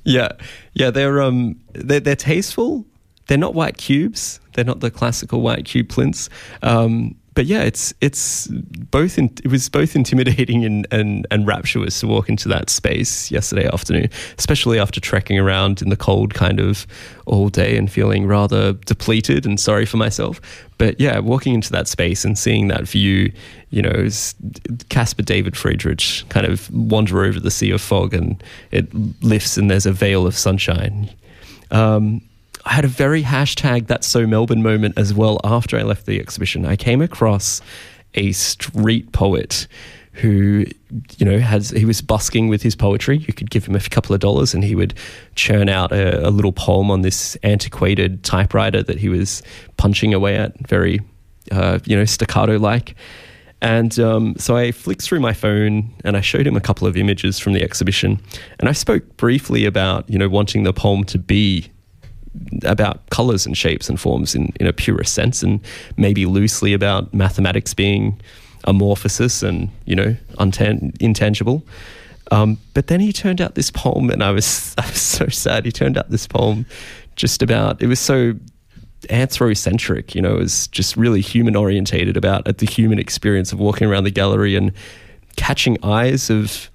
[0.03, 0.29] Yeah,
[0.73, 2.85] yeah, they're um, they're, they're tasteful.
[3.27, 4.39] They're not white cubes.
[4.53, 6.29] They're not the classical white cube plinths.
[6.63, 11.99] Um, but yeah, it's it's both in, it was both intimidating and, and and rapturous
[11.99, 16.59] to walk into that space yesterday afternoon, especially after trekking around in the cold kind
[16.59, 16.87] of
[17.27, 20.41] all day and feeling rather depleted and sorry for myself.
[20.79, 23.31] But yeah, walking into that space and seeing that view,
[23.69, 24.09] you know,
[24.89, 29.69] Caspar David Friedrich kind of wander over the sea of fog and it lifts and
[29.69, 31.07] there's a veil of sunshine.
[31.69, 32.26] Um,
[32.67, 36.19] I had a very hashtag that's so Melbourne moment as well after I left the
[36.19, 36.65] exhibition.
[36.65, 37.61] I came across
[38.13, 39.67] a street poet
[40.11, 40.65] who
[41.17, 44.15] you know has he was busking with his poetry you could give him a couple
[44.15, 44.95] of dollars and he would
[45.35, 49.43] churn out a, a little poem on this antiquated typewriter that he was
[49.75, 50.99] punching away at very
[51.51, 52.95] uh, you know staccato like
[53.61, 56.95] and um, so I flicked through my phone and I showed him a couple of
[56.95, 58.21] images from the exhibition.
[58.59, 61.71] And I spoke briefly about, you know, wanting the poem to be
[62.63, 65.59] about colors and shapes and forms in, in a purest sense, and
[65.97, 68.19] maybe loosely about mathematics being
[68.65, 70.15] amorphosis and you know
[70.99, 71.65] intangible.
[72.31, 75.65] Um, but then he turned out this poem, and I was I was so sad.
[75.65, 76.65] He turned out this poem
[77.15, 78.33] just about it was so
[79.09, 83.59] anthrocentric, you know, it was just really human orientated about at the human experience of
[83.59, 84.71] walking around the gallery and
[85.35, 86.69] catching eyes of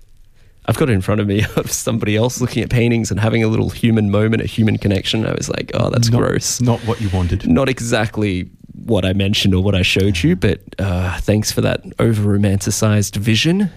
[0.66, 3.42] I've got it in front of me of somebody else looking at paintings and having
[3.42, 5.26] a little human moment, a human connection.
[5.26, 6.60] I was like, oh, that's not, gross.
[6.60, 7.48] Not what you wanted.
[7.48, 8.50] Not exactly
[8.84, 13.16] what I mentioned or what I showed you, but uh, thanks for that over romanticized
[13.16, 13.70] vision.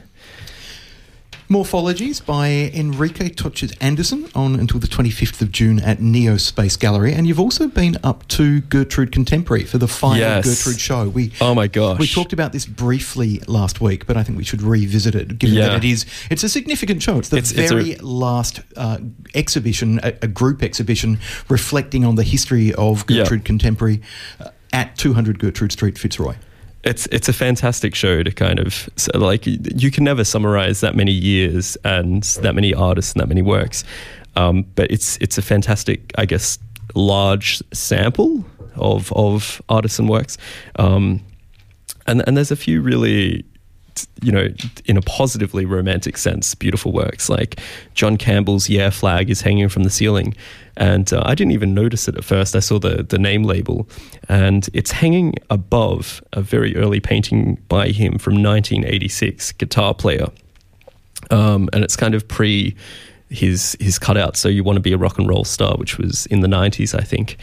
[1.49, 7.13] Morphologies by Enrique Tochez Anderson on until the 25th of June at Neo Space Gallery.
[7.13, 10.45] And you've also been up to Gertrude Contemporary for the final Yes.
[10.45, 11.07] Gertrude show.
[11.07, 11.99] We Oh my gosh.
[11.99, 15.57] We talked about this briefly last week, but I think we should revisit it, given
[15.57, 15.67] Yeah.
[15.67, 17.19] that it is it's a significant show.
[17.19, 18.97] It's the It's- it's a- very last uh,
[19.35, 23.17] exhibition, a, a group exhibition reflecting on the history of Yeah.
[23.23, 24.01] Gertrude Contemporary
[24.39, 26.35] uh, at 200 Gertrude Street, Fitzroy.
[26.85, 30.95] It's it's a fantastic show to kind of like you- you can never summarize that
[30.95, 33.83] many years and that many artists and that many works.
[34.35, 36.59] Um, but it's it's a fantastic I guess
[36.93, 38.45] large sample
[38.75, 40.37] of of artists and works.
[40.77, 41.21] Um,
[42.07, 43.43] and and there's a few really
[44.21, 44.47] you know
[44.85, 47.29] in a positively romantic sense beautiful works.
[47.29, 47.59] Like
[47.93, 50.35] Jon Campbell's Yeah flag is hanging from the ceiling.
[50.77, 52.55] And uh, I didn't even notice it at first.
[52.55, 53.87] I saw the the name label.
[54.27, 60.27] And it's hanging above a very early painting by him from 1986 guitar player.
[61.31, 62.75] Um, and it's kind of pre
[63.29, 64.37] his his cutout.
[64.37, 66.97] So you want to be a rock and roll star, which was in the '90s,
[66.97, 67.37] I think.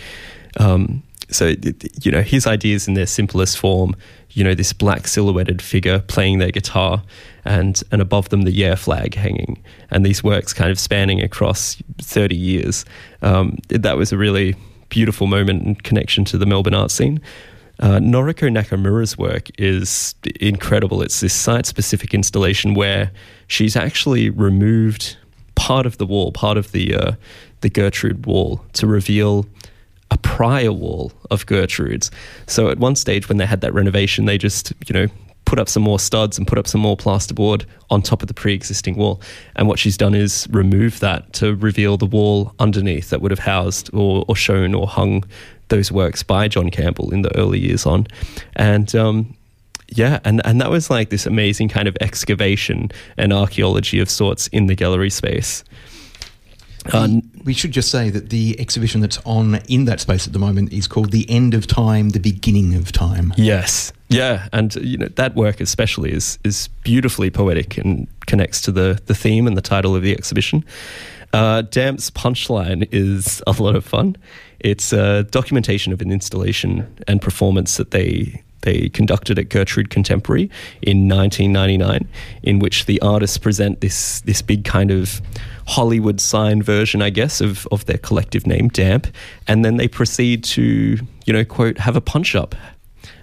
[0.58, 1.54] Um, so
[2.02, 3.96] you know his ideas in their simplest form.
[4.30, 7.02] You know this black silhouetted figure playing their guitar,
[7.44, 11.76] and and above them the Yeah flag hanging, and these works kind of spanning across
[11.98, 12.84] 30 years.
[13.22, 14.56] Um, that was a really
[14.88, 17.20] beautiful moment and connection to the Melbourne art scene.
[17.80, 21.02] Uh, Noriko Nakamura's work is incredible.
[21.02, 23.10] It's this site specific installation where
[23.48, 25.16] she's actually removed
[25.54, 27.12] part of the wall, part of the, uh,
[27.62, 29.46] the Gertrude wall, to reveal
[30.12, 32.10] a prior wall of Gertrude's.
[32.46, 35.06] So at one stage, when they had that renovation, they just, you know,
[35.46, 38.34] put up some more studs and put up some more plasterboard on top of the
[38.34, 39.22] pre-existing wall.
[39.56, 43.38] And what she's done is remove that to reveal the wall underneath that would have
[43.38, 45.24] housed or, or shown or hung
[45.68, 48.06] those works by Jon Campbell in the early years on.
[48.54, 49.34] And um,
[49.88, 54.46] yeah, and, and that was like this amazing kind of excavation and archaeology of sorts
[54.48, 55.64] in the gallery space.
[56.92, 60.38] Uh, we should just say that the exhibition that's on in that space at the
[60.38, 64.98] moment is called "The End of Time, the Beginning of Time." Yes, yeah, and you
[64.98, 69.56] know that work especially is is beautifully poetic and connects to the the theme and
[69.56, 70.64] the title of the exhibition.
[71.32, 74.16] Uh, Damp's punchline is a lot of fun.
[74.60, 80.50] It's a documentation of an installation and performance that they they conducted at Gertrude Contemporary
[80.82, 82.08] in 1999,
[82.42, 85.20] in which the artists present this this big kind of
[85.66, 89.06] Hollywood sign version, I guess, of of their collective name, Damp,
[89.46, 92.54] and then they proceed to you know quote have a punch up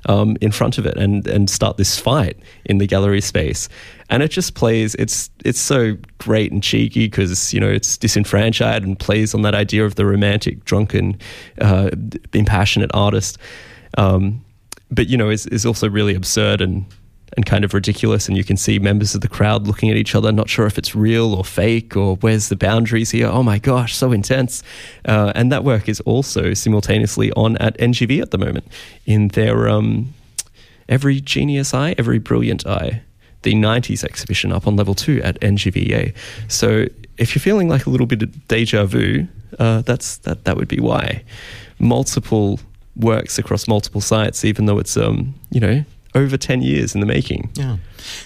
[0.06, 3.70] um, in front of it and and start this fight in the gallery space.
[4.10, 4.96] And it just plays.
[4.96, 9.56] It's it's so great and cheeky because you know it's disenfranchised and plays on that
[9.56, 11.18] idea of the romantic, drunken,
[11.62, 11.90] uh,
[12.34, 13.38] impassionate artist.
[13.98, 14.44] Um,
[14.92, 16.86] but you know, is is also really absurd and
[17.36, 18.28] and kind of ridiculous.
[18.28, 20.78] And you can see members of the crowd looking at each other, not sure if
[20.78, 23.28] it's real or fake or where's the boundaries here.
[23.28, 24.64] Oh my gosh, so intense!
[25.06, 28.68] Uh, and that work is also simultaneously on at NGV at the moment
[29.06, 30.14] in their um,
[30.88, 33.02] Every Genius Eye, Every Brilliant Eye,
[33.44, 36.16] the 90s exhibition up on level two at NGVA.
[36.48, 36.86] So
[37.18, 39.28] if you're feeling like a little bit of deja vu,
[39.60, 41.24] uh, that's that that would be why.
[41.80, 42.60] Multiple
[42.96, 45.84] works across multiple sites, even though it's um, you know
[46.16, 47.50] over 10 years in the making.
[47.54, 47.78] Yeah.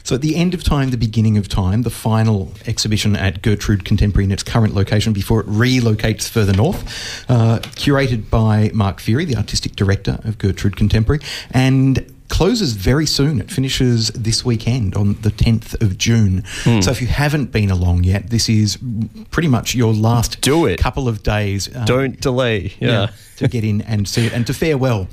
[0.03, 3.83] So at the end of time, the beginning of time, the final exhibition at Gertrude
[3.85, 6.83] Contemporary in its current location before it relocates further north,
[7.29, 11.19] uh, curated by Mark Feary, the artistic director of Gertrude Contemporary,
[11.51, 13.39] and closes very soon.
[13.39, 16.43] It finishes this weekend on the 10th of June.
[16.81, 18.77] So if you haven't been along yet, this is
[19.29, 20.79] pretty much your last Do it.
[20.79, 21.69] couple of days.
[21.75, 22.73] um, Don't delay.
[22.79, 23.09] Yeah.
[23.37, 25.07] to get in and see it and to farewell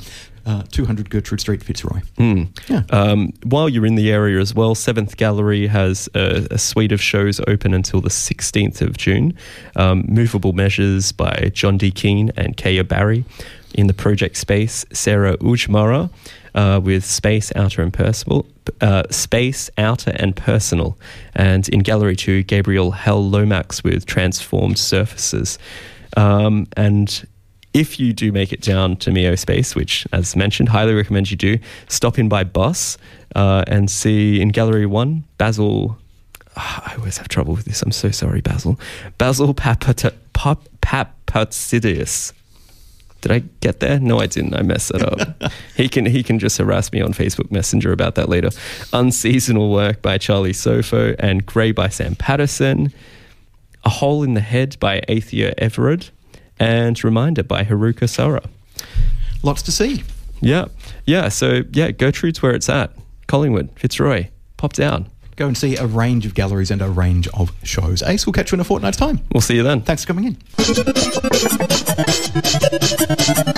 [0.46, 2.00] uh, 200 Gertrude Street, Fitzroy.
[2.16, 2.44] Hmm.
[2.68, 2.83] Yeah.
[2.90, 7.03] Um, while you're in the area as well, Seventh Gallery has a, a suite of
[7.03, 9.35] shows open until the 16th of June.
[9.76, 11.90] Um, Movable Measures by John D.
[11.90, 13.24] Keane and Kaya Barry.
[13.74, 16.11] In the project space, Sarah Ujmara
[16.55, 18.46] uh, with Space, Outer and Personal.
[18.81, 20.98] Uh, Space, Outer and Personal.
[21.35, 25.59] And in Gallery 2, Gabriel Hell Lomax with Transformed Surfaces.
[26.16, 27.26] Um, and
[27.72, 31.37] if you do make it down to Mio Space, which, as mentioned, highly recommend you
[31.37, 32.98] do, stop in by bus
[33.37, 35.96] uh, and see in Gallery 1, Basil.
[36.56, 37.83] Ah, I always have trouble with this.
[37.83, 38.78] I'm so sorry, Basil.
[39.18, 42.33] Basil Papata- Pap- Papatsidis.
[43.20, 44.00] Did I get there?
[44.00, 44.54] No, I didn't.
[44.54, 45.52] I messed that up.
[45.76, 48.48] he can he can just harass me on Facebook Messenger about that later.
[48.94, 52.92] Unseasonal work by Charlie Sofo and Grey by Sam Patterson.
[53.85, 56.09] A Hole in the Head by Athea Everard.
[56.61, 58.42] And Reminder by Haruka Sora.
[59.42, 60.05] Lots to see.
[60.40, 60.66] Yeah.
[61.07, 61.29] Yeah.
[61.31, 62.92] So, yeah, Gertrude's where it's at.
[63.27, 64.29] Collingwood, Fitzroy.
[64.59, 65.09] Pop down.
[65.37, 68.03] Go and see a range of galleries and a range of shows.
[68.03, 69.20] Ace, we'll catch you in a fortnight's time.
[69.33, 69.81] We'll see you then.
[69.81, 70.37] Thanks for coming in.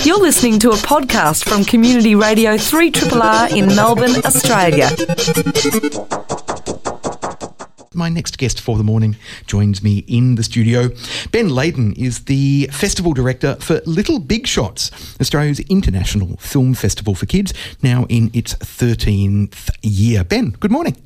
[0.04, 4.90] You're listening to a podcast from Community Radio 3RRR in Melbourne, Australia.
[7.94, 10.88] My next guest for the morning joins me in the studio.
[11.30, 17.26] Ben Layden is the festival director for Little Big Shots, Australia's international film festival for
[17.26, 17.52] kids,
[17.82, 20.24] now in its 13th year.
[20.24, 20.96] Ben, good morning.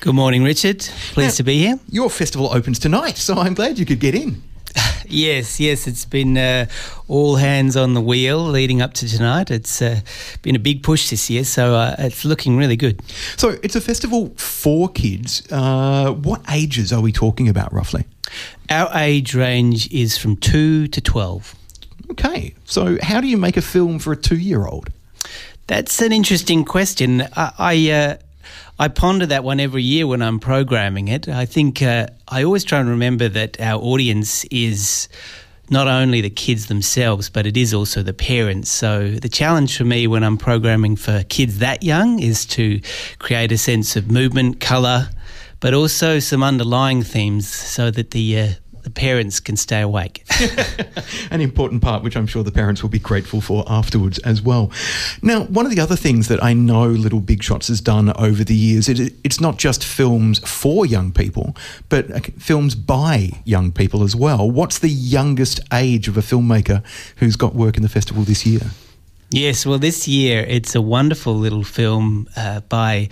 [0.00, 0.80] Good morning, Richard.
[1.12, 1.78] Pleased Now- to be here.
[1.90, 4.42] Your festival opens tonight, so I'm glad you could get in.
[5.06, 6.66] Yes, yes, it's been uh,
[7.08, 9.50] all hands on the wheel leading up to tonight.
[9.50, 10.00] It's uh,
[10.42, 13.00] been a big push this year, so uh, it's looking really good.
[13.36, 15.46] So it's a festival for kids.
[15.52, 18.06] Uh, what ages are we talking about roughly?
[18.70, 21.54] Our age range is from 2 to 12.
[22.10, 24.90] Okay, so how do you make a film for a two year old?
[25.66, 27.22] That's an interesting question.
[27.34, 28.16] I I, uh,
[28.76, 31.28] I ponder that one every year when I'm programming it.
[31.28, 35.08] I think uh, I always try and remember that our audience is
[35.70, 38.70] not only the kids themselves, but it is also the parents.
[38.70, 42.80] So the challenge for me when I'm programming for kids that young is to
[43.20, 45.08] create a sense of movement, colour,
[45.60, 48.48] but also some underlying themes so that the uh,
[48.84, 50.24] the parents can stay awake.
[51.30, 54.70] An important part, which I'm sure the parents will be grateful for afterwards as well.
[55.22, 58.44] Now, one of the other things that I know Little Big Shots has done over
[58.44, 61.56] the years, it, it's not just films for young people,
[61.88, 64.50] but uh, films by young people as well.
[64.50, 66.84] What's the youngest age of a filmmaker
[67.16, 68.70] who's got work in the festival this year?
[69.30, 73.08] Yes, well, this year it's a wonderful little film uh, by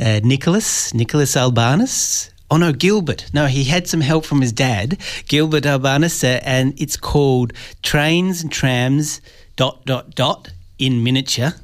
[0.00, 2.30] uh, Nicholas Nicholas Albanus.
[2.54, 3.30] Oh no, Gilbert.
[3.32, 8.42] No, he had some help from his dad, Gilbert Albanus, uh, and it's called Trains
[8.42, 9.20] and Trams.
[9.56, 11.54] Dot dot dot in miniature.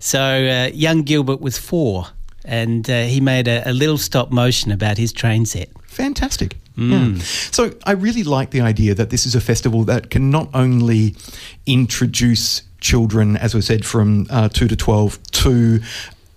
[0.00, 2.08] So uh, young Gilbert was four,
[2.44, 5.70] and uh, he made a, a little stop motion about his train set.
[5.86, 6.58] Fantastic.
[6.76, 7.14] Yeah.
[7.50, 11.14] So I really like the idea that this is a festival that can not only
[11.64, 15.80] introduce children, as we said, from uh, 2 to 12 to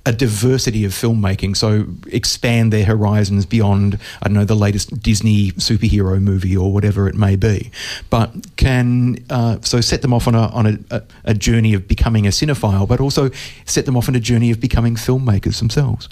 [0.08, 1.58] a diversity of filmmaking.
[1.58, 7.10] So expand their horizons beyond, I don't know, the latest Disney superhero movie or whatever
[7.10, 7.72] it may be.
[8.10, 12.26] But can, uh, so set them off on, a, on a, a, journey of becoming
[12.26, 13.30] a cinephile, but also
[13.65, 16.08] set them off on a journey of becoming filmmakers themselves.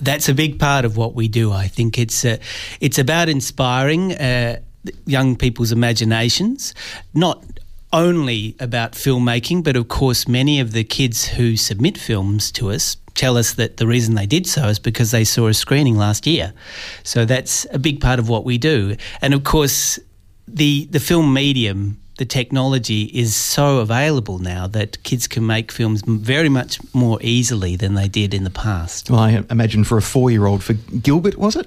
[0.00, 1.52] that's a big part of what we do.
[1.52, 2.38] I think it's uh,
[2.80, 4.60] it's about inspiring uh,
[5.04, 6.74] young people's imaginations,
[7.12, 7.44] not
[7.92, 12.96] only about filmmaking, but of course, many of the kids who submit films to us
[13.20, 16.26] tell us that the reason they did so is because they saw a screening last
[16.26, 16.54] year.
[17.02, 18.96] So that's a big part of what we do.
[19.20, 19.98] And of course,
[20.48, 26.02] the the film medium the technology is so available now that kids can make films
[26.06, 29.08] very much more easily than they did in the past.
[29.08, 31.66] Well, I imagine for a four year old, for Gilbert, was it?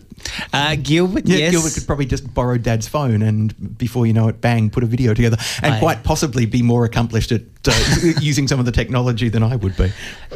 [0.54, 1.52] Uh, Gilbert, Yeah, yes.
[1.54, 4.86] Gilbert could probably just borrow dad's phone and before you know it, bang, put a
[4.86, 7.74] video together and I- quite possibly be more accomplished at uh,
[8.22, 9.92] using some of the technology than I would be.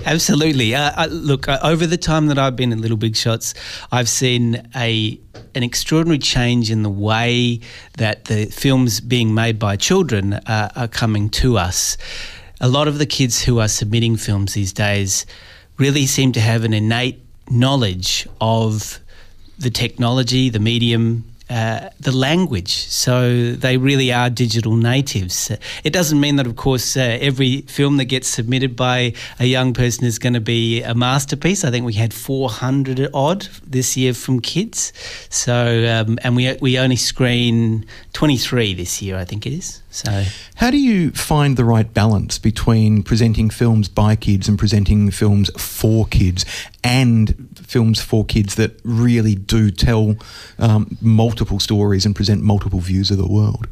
[0.06, 0.74] Absolutely.
[0.74, 3.54] Uh, uh, look, uh, over the time that I've been in Little Big Shots,
[3.92, 5.20] I've seen a
[5.54, 7.60] an extraordinary change in the way
[7.98, 11.98] that the films being made by children uh, are coming to us.
[12.60, 15.26] A lot of the kids who are submitting films these days
[15.78, 19.00] really seem to have an innate knowledge of
[19.60, 22.74] the technology, the medium, uh, the language.
[22.88, 25.50] So they really are digital natives.
[25.84, 29.74] It doesn't mean that, of course, uh, every film that gets submitted by a young
[29.74, 31.64] person is going to be a masterpiece.
[31.64, 34.92] I think we had 400 odd this year from kids.
[35.30, 39.82] So, um, and we we only screen 23 this year, I think it is.
[39.98, 45.10] So, how do you find the right balance between presenting films by kids and presenting
[45.10, 46.46] films for kids,
[46.84, 50.16] and films for kids that really do tell
[50.60, 53.68] um, multiple stories and present multiple views of the world?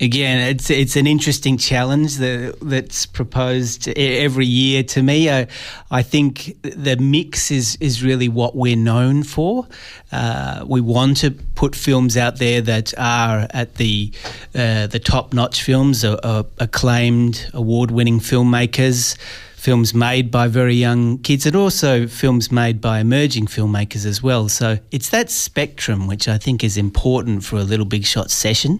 [0.00, 5.28] Again, it's it's an interesting challenge that that's proposed every year to me.
[5.28, 5.48] I,
[5.90, 9.66] I think the mix is is really what we're known for.
[10.12, 14.12] Uh, we want to put films out there that are at the
[14.54, 19.16] uh, the top notch films, uh, uh acclaimed, award winning filmmakers
[19.58, 24.48] films made by very young kids and also films made by emerging filmmakers as well.
[24.48, 28.78] So it's that spectrum which I think is important for a Little Big Shot session.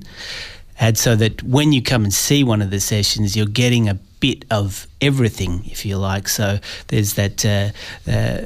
[0.80, 3.94] And so that when you come and see one of the sessions, you're getting a
[3.94, 6.28] bit of everything, if you like.
[6.28, 6.58] So
[6.88, 7.44] there's that.
[7.44, 7.70] Uh,
[8.10, 8.44] uh,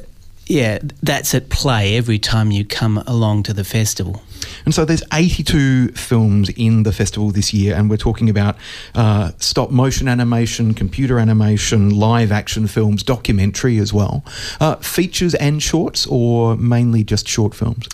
[0.53, 4.21] yeah, that's at play every time you come along to the festival.
[4.65, 8.55] And so there's 82 films in the festival this year, and we're talking about
[8.93, 14.23] uh, stop motion animation, computer animation, live action films, documentary as well.
[14.59, 17.87] Uh, features and shorts, or mainly just short films?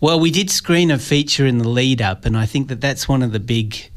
[0.00, 3.06] Well, we did screen a feature in the lead up, and I think that that's
[3.06, 3.90] one of the big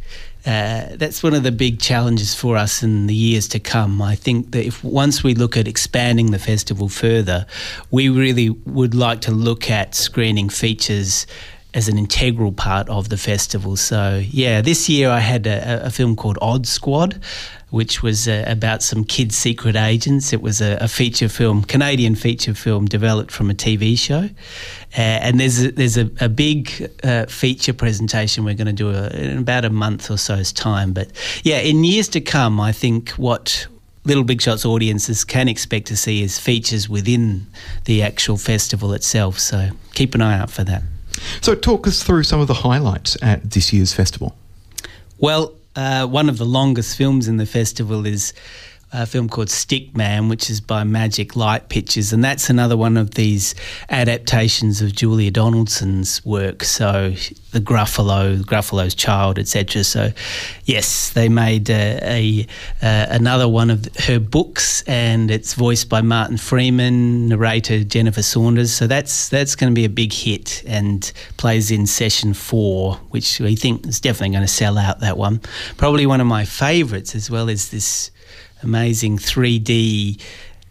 [0.50, 4.02] uh, that's one of the big challenges for us in the years to come.
[4.02, 7.46] I think that if once we look at expanding the festival further,
[7.92, 11.28] we really would like to look at screening features
[11.80, 13.78] as an integral part of the festival.
[13.78, 17.22] So, yeah, this year I had a, a film called Odd Squad,
[17.70, 20.34] which was uh, about some kids' secret agents.
[20.34, 24.30] It was a, a, feature film, Canadian feature film developed from a TV show.
[24.98, 28.90] Uh, and there's a, there's a, a big uh, feature presentation we're going to do
[28.90, 30.92] uh, in about a month or so's time.
[30.92, 31.14] But
[31.44, 33.68] yeah, in years to come, I think what
[34.04, 37.48] Little Big Shots audiences can expect to see is features within
[37.86, 39.40] the actual festival itself.
[39.40, 40.84] So keep an eye out for that.
[41.42, 44.36] So, talk us through some of the highlights at this year's festival.
[45.18, 48.34] Well, uh, one of the longest films in the festival is
[48.92, 53.12] a film called Stickman, which is by Magic Light Pictures, and that's another one of
[53.12, 53.54] these
[53.90, 56.64] adaptations of Julia Donaldson's work.
[56.64, 57.14] So
[57.52, 59.84] the Gruffalo, the Gruffalo's Child, etc.
[59.84, 60.12] So
[60.66, 62.48] yes, they made uh, a
[62.82, 68.74] uh, another one of her books, and it's voiced by Martin Freeman, narrator Jennifer Saunders.
[68.74, 73.40] So that's that's going to be a big hit and plays in session four, which
[73.40, 75.00] we think is definitely going to sell out.
[75.00, 75.42] That one,
[75.78, 78.10] probably one of my favourites as well is this
[78.64, 80.22] amazing 3D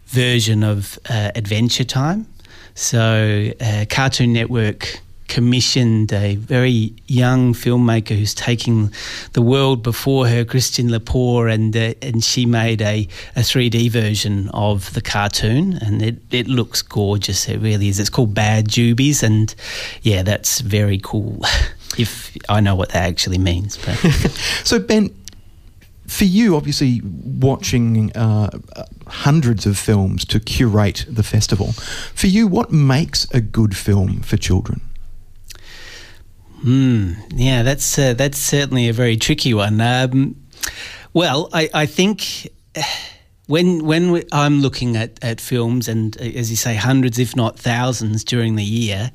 [0.07, 2.27] version of uh, Adventure Time.
[2.75, 8.91] So, uh, Cartoon Network commissioned a very young filmmaker who's taking
[9.33, 14.49] the world before her, Kirsten Lepore, and uh, and she made a, a 3D version
[14.49, 17.47] of the cartoon, and it, it looks gorgeous.
[17.47, 17.99] It really is.
[17.99, 19.53] It's called Bad Jubies, and
[20.01, 21.41] yeah, that's very cool.
[21.97, 23.77] if I know what that actually means.
[24.63, 25.13] so Ben,
[26.09, 28.49] for you, obviously, watching uh,
[29.07, 31.73] hundreds of films to curate the festival,
[32.13, 34.81] for you, what makes a good film for children?
[36.61, 37.13] Hmm.
[37.33, 39.79] Yeah, that's uh, that's certainly a very tricky one.
[39.79, 40.35] Um,
[41.13, 42.49] well, I, I think
[43.47, 48.23] when when I'm looking at, at films and as you say hundreds if not thousands
[48.23, 49.11] during the year,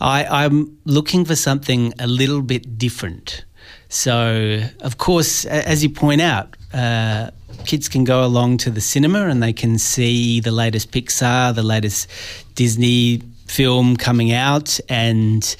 [0.00, 3.44] I, I'm looking for something a little bit different.
[3.94, 7.30] So, of course, as you point out, uh,
[7.64, 11.62] kids can go along to the cinema and they can see the latest Pixar, the
[11.62, 12.08] latest
[12.56, 15.56] Disney film coming out, and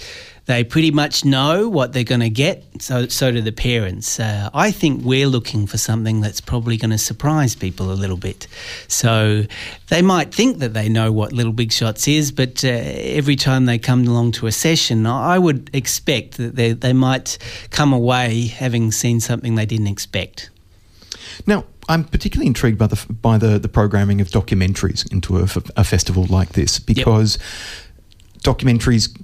[0.46, 2.64] they pretty much know what they're going to get.
[2.80, 4.20] So, so do the parents.
[4.20, 8.16] Uh, I think we're looking for something that's probably going to surprise people a little
[8.16, 8.46] bit.
[8.88, 9.44] So
[9.88, 13.64] they might think that they know what Little Big Shots is, but uh, every time
[13.66, 17.38] they come along to a session, I would expect that they, they might
[17.70, 20.50] come away having seen something they didn't expect.
[21.46, 25.84] Now, I'm particularly intrigued by the by the, the programming of documentaries into a, a
[25.84, 28.42] festival like this because yep.
[28.42, 29.14] documentaries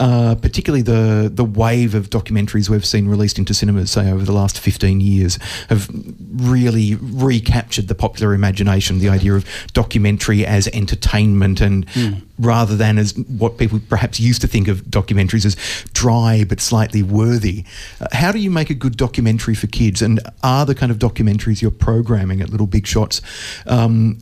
[0.00, 4.32] uh, particularly the the wave of documentaries we've seen released into cinemas, say over the
[4.32, 5.38] last fifteen years,
[5.68, 5.88] have
[6.32, 8.98] really recaptured the popular imagination.
[8.98, 9.44] The idea of
[9.74, 12.22] documentary as entertainment, and mm.
[12.38, 15.54] rather than as what people perhaps used to think of documentaries as
[15.92, 17.64] dry but slightly worthy.
[18.00, 20.00] Uh, how do you make a good documentary for kids?
[20.00, 23.20] And are the kind of documentaries you're programming at Little Big Shots?
[23.66, 24.18] Um,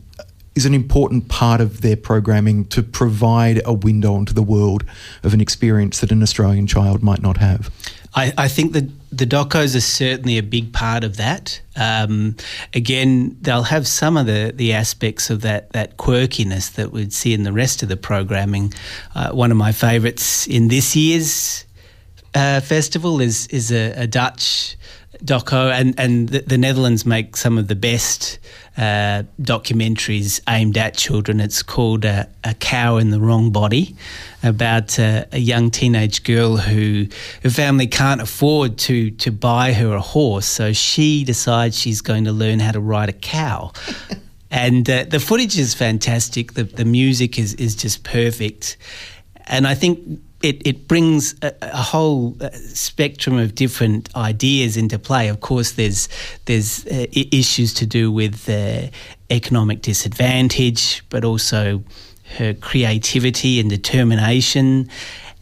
[0.55, 4.83] is an important part of their programming to provide a window into the world
[5.23, 7.71] of an experience that an Australian child might not have.
[8.15, 11.61] I, I think that the docos are certainly a big part of that.
[11.75, 12.35] Um,
[12.73, 17.33] again, they'll have some of the, the aspects of that, that quirkiness that we'd see
[17.33, 18.73] in the rest of the programming.
[19.13, 21.65] Uh, one of my favourites in this year's
[22.35, 24.77] uh, festival is is a, a Dutch
[25.23, 28.39] doco, and and the, the, Netherlands make some of the best
[28.79, 31.41] uh, documentaries aimed at children.
[31.41, 33.93] It's called uh, "A Cow in the Wrong Body,"
[34.41, 37.07] about uh, a young teenage girl who
[37.43, 42.23] her family can't afford to to buy her a horse, so she decides she's going
[42.23, 43.73] to learn how to ride a cow.
[44.51, 46.53] and uh, the footage is fantastic.
[46.53, 48.77] The the music is is just perfect,
[49.47, 54.97] and I think it, it brings a, a whole uh, spectrum of different ideas into
[54.97, 55.27] play.
[55.27, 56.07] Of course, there's
[56.45, 58.87] there's uh, issues to do with uh,
[59.29, 61.83] economic disadvantage, but also
[62.37, 64.89] her creativity and determination.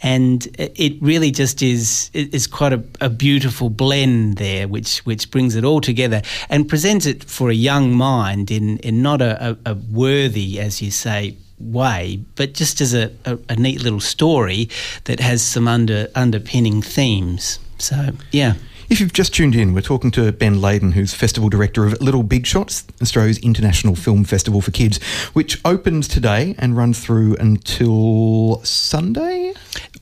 [0.02, 5.56] And it really just is is quite a, a beautiful blend there, which which brings
[5.56, 9.76] it all together and presents it for a young mind in in not a, a
[9.92, 14.70] worthy, as you say, way, but just as a, a, a, neat little story
[15.06, 17.60] that has some under underpinning themes.
[17.78, 18.54] So, yeah.
[18.90, 22.24] If you've just tuned in, we're talking to Ben Layden, who's Festival Director of Little
[22.24, 28.62] Big Shots, Australia's international film festival for kids, which opens today and runs through until
[28.64, 29.54] Sunday.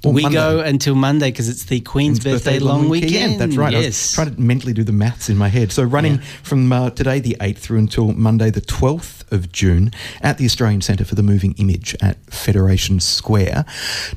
[0.03, 0.35] we Monday?
[0.35, 3.11] go until Monday because it's the Queen's, Queen's birthday, birthday, long, long weekend.
[3.11, 3.41] weekend.
[3.41, 3.73] That's right.
[3.73, 3.83] Yes.
[3.83, 5.71] I was trying to mentally do the maths in my head.
[5.71, 6.23] So running yeah.
[6.43, 10.81] from uh, today, the 8th, through until Monday, the 12th of June, at the Australian
[10.81, 13.65] Centre for the Moving Image at Federation Square.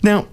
[0.02, 0.28] Now,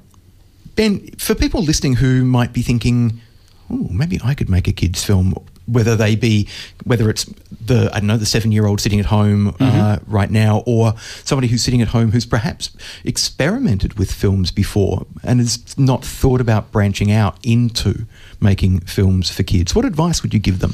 [0.76, 3.22] Ben, for people listening who might be thinking,
[3.70, 5.36] oh, maybe I could make a kids' film.
[5.68, 6.48] Whether they be,
[6.84, 9.80] whether it's the I don't know the seven year old sitting at home uh, mm-hmm.
[9.80, 10.94] uh, right now, or
[11.24, 12.70] somebody who's sitting at home who's perhaps
[13.04, 18.06] experimented with films before and has not thought about branching out into
[18.40, 19.74] making films for kids.
[19.74, 20.74] What advice would you give them?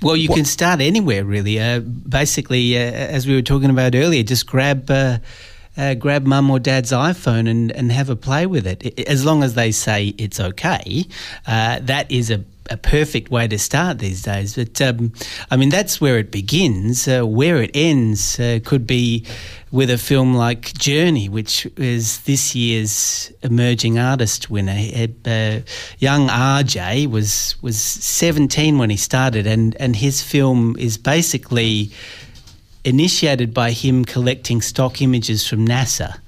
[0.00, 0.36] Well, you what?
[0.36, 1.60] can start anywhere, really.
[1.60, 4.90] Uh, basically, uh, as we were talking about earlier, just grab.
[5.76, 9.00] Uh, grab mum or dad's iPhone and, and have a play with it.
[9.08, 11.04] As long as they say it's okay,
[11.46, 14.56] uh, that is a a perfect way to start these days.
[14.56, 15.12] But um,
[15.50, 17.06] I mean, that's where it begins.
[17.06, 19.26] Uh, where it ends uh, could be
[19.70, 24.72] with a film like Journey, which is this year's emerging artist winner.
[24.72, 25.60] Uh,
[25.98, 31.90] young RJ was was 17 when he started, and and his film is basically
[32.84, 36.18] initiated by him collecting stock images from NASA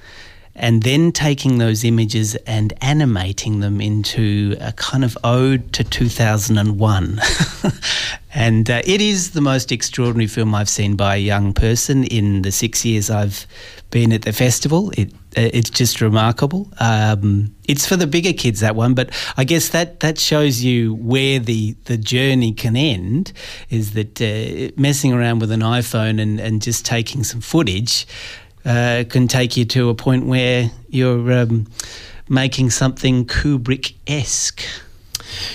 [0.59, 7.21] and then taking those images and animating them into a kind of ode to 2001.
[8.35, 12.43] and uh, it is the most extraordinary film I've seen by a young person in
[12.43, 13.47] the six years I've
[13.91, 14.91] been at the festival.
[14.97, 16.73] It it's just remarkable.
[16.79, 20.95] Um, it's for the bigger kids that one, but I guess that that shows you
[20.95, 23.33] where the the journey can end.
[23.71, 28.07] Is that uh, messing around with an iPhone and and just taking some footage
[28.67, 31.67] uh, can take you to a point where you're um,
[32.29, 34.63] making something Kubrick esque.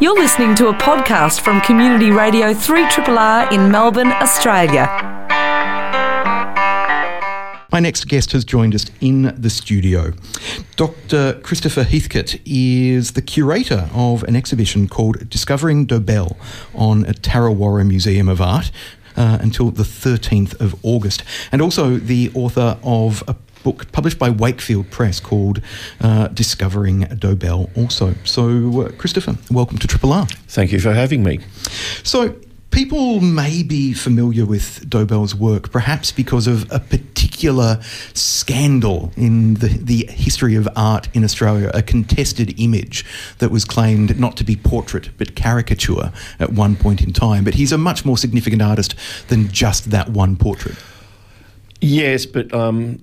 [0.02, 4.88] You're listening to a podcast from Community Radio 3RRR in Melbourne, Australia.
[7.72, 10.14] My next guest has joined us in the studio.
[10.76, 11.39] Dr.
[11.43, 16.36] Christopher Heathcote is the curator of an exhibition called Discovering Dobell
[16.74, 18.72] on at Tarrawarra Museum of Art.
[19.16, 21.22] Uh, until the 13th of August,
[21.52, 25.62] and also the author of a book published by Wakefield Press called
[25.99, 28.16] uh, Discovering Dobell, also.
[28.24, 30.26] So, uh, Christopher, welcome to Triple R.
[30.47, 31.39] Thank you for having me.
[32.03, 32.36] So,
[32.72, 37.80] people may be familiar with Dobell's work, perhaps because of a particular
[38.14, 43.05] scandal in the, the history of art in Australia, a contested image
[43.39, 47.43] that was claimed not to be portrait but caricature at one point in time.
[47.43, 48.95] But he's a much more significant artist
[49.28, 50.78] than just that one portrait.
[51.82, 53.01] Yes, but um,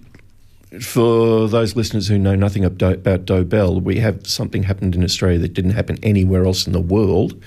[0.80, 5.54] for those listeners who know nothing about Dobell, we have something happened in Australia that
[5.54, 7.42] didn't happen anywhere else in the world.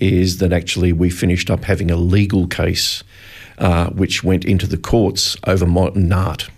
[0.00, 3.04] Is that actually we finished up having a legal case
[3.58, 6.48] uh, which went into the courts over modern art.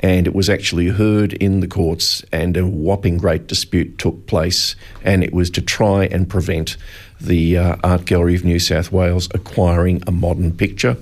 [0.00, 4.76] And it was actually heard in the courts, and a whopping great dispute took place.
[5.02, 6.76] And it was to try and prevent
[7.20, 10.96] the uh, Art Gallery of New South Wales acquiring a modern picture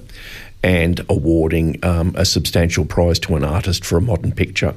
[0.63, 4.75] and awarding um, a substantial prize to an artist for a modern picture.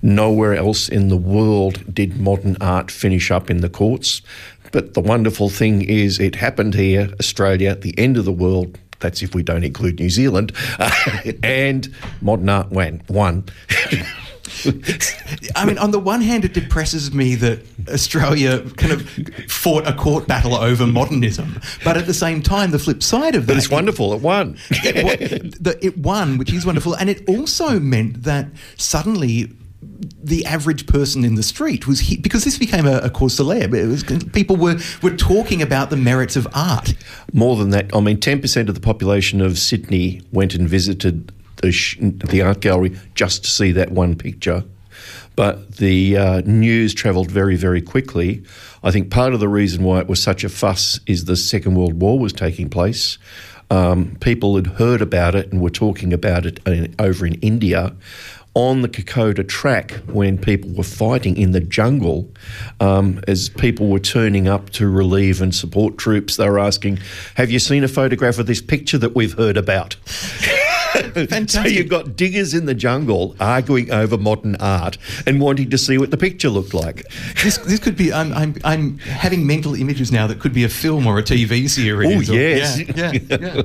[0.00, 4.22] Nowhere else in the world did modern art finish up in the courts.
[4.70, 8.78] But the wonderful thing is, it happened here, Australia, the end of the world.
[9.00, 10.52] That's if we don't include New Zealand.
[11.42, 13.44] and modern art won.
[15.56, 19.08] I mean, on the one hand, it depresses me that Australia kind of
[19.48, 23.46] fought a court battle over modernism, but at the same time, the flip side of
[23.46, 24.12] that, but it's wonderful.
[24.14, 24.58] It won.
[24.70, 29.50] it, it won, which is wonderful, and it also meant that suddenly
[30.22, 33.74] the average person in the street was he, because this became a, a cause célèbre.
[33.74, 36.94] It was people were were talking about the merits of art.
[37.32, 41.32] More than that, I mean, ten percent of the population of Sydney went and visited
[41.60, 44.64] the, art gallery just to see that one picture.
[45.36, 48.42] But the uh, news travelled very, very quickly.
[48.82, 51.76] I think part of the reason why it was such a fuss is the Second
[51.76, 53.18] World War was taking place.
[53.70, 57.94] Um, people had heard about it and were talking about it in, over in India
[58.58, 62.28] on the Kokoda track when people were fighting in the jungle,
[62.80, 66.98] um, as people were turning up to relieve and support troops, they were asking,
[67.36, 69.94] Have you seen a photograph of this picture that we've heard about?
[71.46, 75.98] so you've got diggers in the jungle arguing over modern art and wanting to see
[75.98, 77.04] what the picture looked like.
[77.42, 78.12] This, this could be.
[78.12, 81.68] I'm, I'm, I'm having mental images now that could be a film or a TV
[81.68, 82.30] series.
[82.30, 83.62] Oh yes, yeah, yeah, yeah.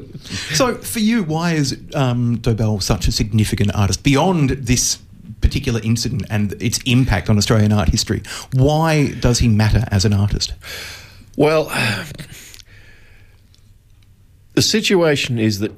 [0.53, 4.99] So for you, why is um, Dobell such a significant artist beyond this?
[5.41, 8.23] particular incident and its impact on Australian art history.
[8.53, 10.53] Why does he matter as an artist?
[11.35, 11.65] Well,
[14.53, 15.73] the situation is that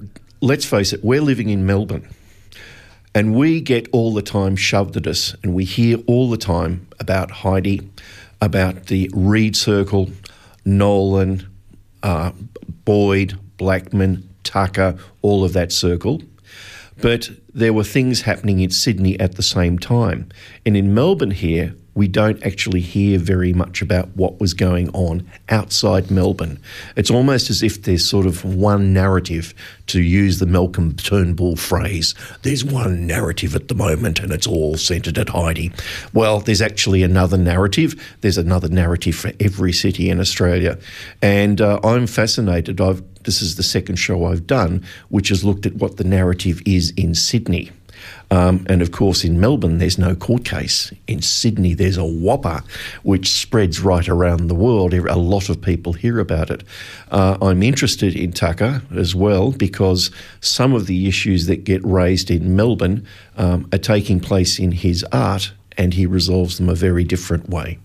[0.45, 2.07] let's face it, we're living in Melbourne.
[3.15, 6.87] And we get all the time shoved at us, and we hear all the time
[6.99, 7.89] about Heide,
[8.41, 10.11] about the Reed Circle,
[10.63, 11.47] Nolan,
[12.03, 12.31] uh,
[12.83, 16.21] Boyd, Blackman, Tucker, all of that circle.
[17.01, 20.29] But there were things happening in Sydney at the same time.
[20.65, 25.25] And in Melbourne here, we don't actually hear very much about what was going on
[25.49, 26.59] outside Melbourne.
[26.95, 29.53] It's almost as if there's sort of one narrative,
[29.87, 32.15] to use the Malcolm Turnbull phrase.
[32.41, 35.73] There's one narrative at the moment and it's all centred at Heide.
[36.13, 37.95] Well, there's actually another narrative.
[38.21, 40.77] There's another narrative for every city in Australia.
[41.21, 42.81] And uh, I'm fascinated.
[42.81, 46.61] I've, this is the second show I've done, which has looked at what the narrative
[46.65, 47.71] is in Sydney.
[48.31, 50.91] Um, and of course, in Melbourne, there's no court case.
[51.07, 52.61] In Sydney, there's a whopper
[53.03, 54.93] which spreads right around the world.
[54.93, 56.63] A lot of people hear about it.
[57.11, 62.31] Uh, I'm interested in Tucker as well because some of the issues that get raised
[62.31, 63.05] in Melbourne
[63.37, 67.77] um, are taking place in his art and he resolves them a very different way.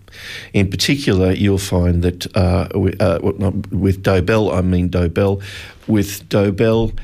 [0.53, 2.67] In particular, you'll find that uh,
[2.99, 3.19] uh,
[3.71, 5.41] with Dobell, I mean Dobell,
[5.87, 6.97] with Dobell,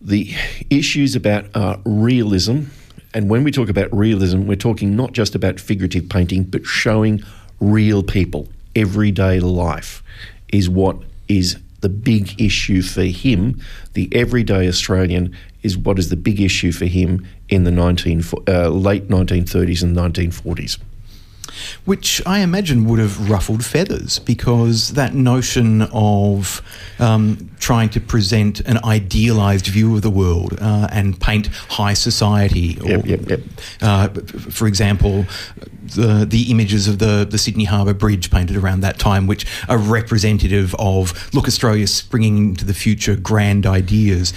[0.00, 0.34] the
[0.70, 2.62] issues about uh, realism,
[3.12, 7.22] and when we talk about realism, we're talking not just about figurative painting, but showing
[7.60, 10.02] real people, everyday life,
[10.48, 10.96] is what
[11.28, 13.60] is the big issue for him,
[13.94, 18.68] the everyday Australian, is what is the big issue for him in the 19, uh,
[18.68, 20.78] late 1930s and 1940s
[21.84, 26.62] which I imagine would have ruffled feathers because that notion of
[26.98, 32.78] um, trying to present an idealized view of the world uh, and paint high society,
[32.80, 33.40] or, yep, yep, yep.
[33.80, 35.26] Uh, for example,
[35.82, 39.78] the the images of the, the Sydney Harbour Bridge painted around that time, which are
[39.78, 44.32] representative of look Australia springing into the future, grand ideas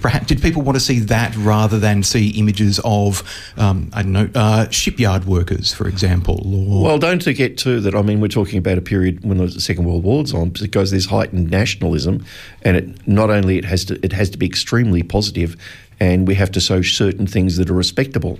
[0.00, 3.22] perhaps did people want to see that rather than see images of
[3.56, 6.35] um, I don't know uh, shipyard workers, for example?
[6.44, 9.50] Or well, don't forget too that I mean we're talking about a period when the
[9.60, 12.24] Second World War's on because there's heightened nationalism,
[12.62, 15.56] and it not only it has to it has to be extremely positive,
[16.00, 18.38] and we have to show certain things that are respectable.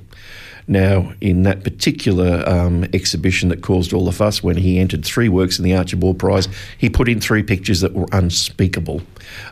[0.68, 5.28] Now, in that particular um, exhibition that caused all the fuss when he entered three
[5.28, 9.02] works in the Archibald Prize, he put in three pictures that were unspeakable.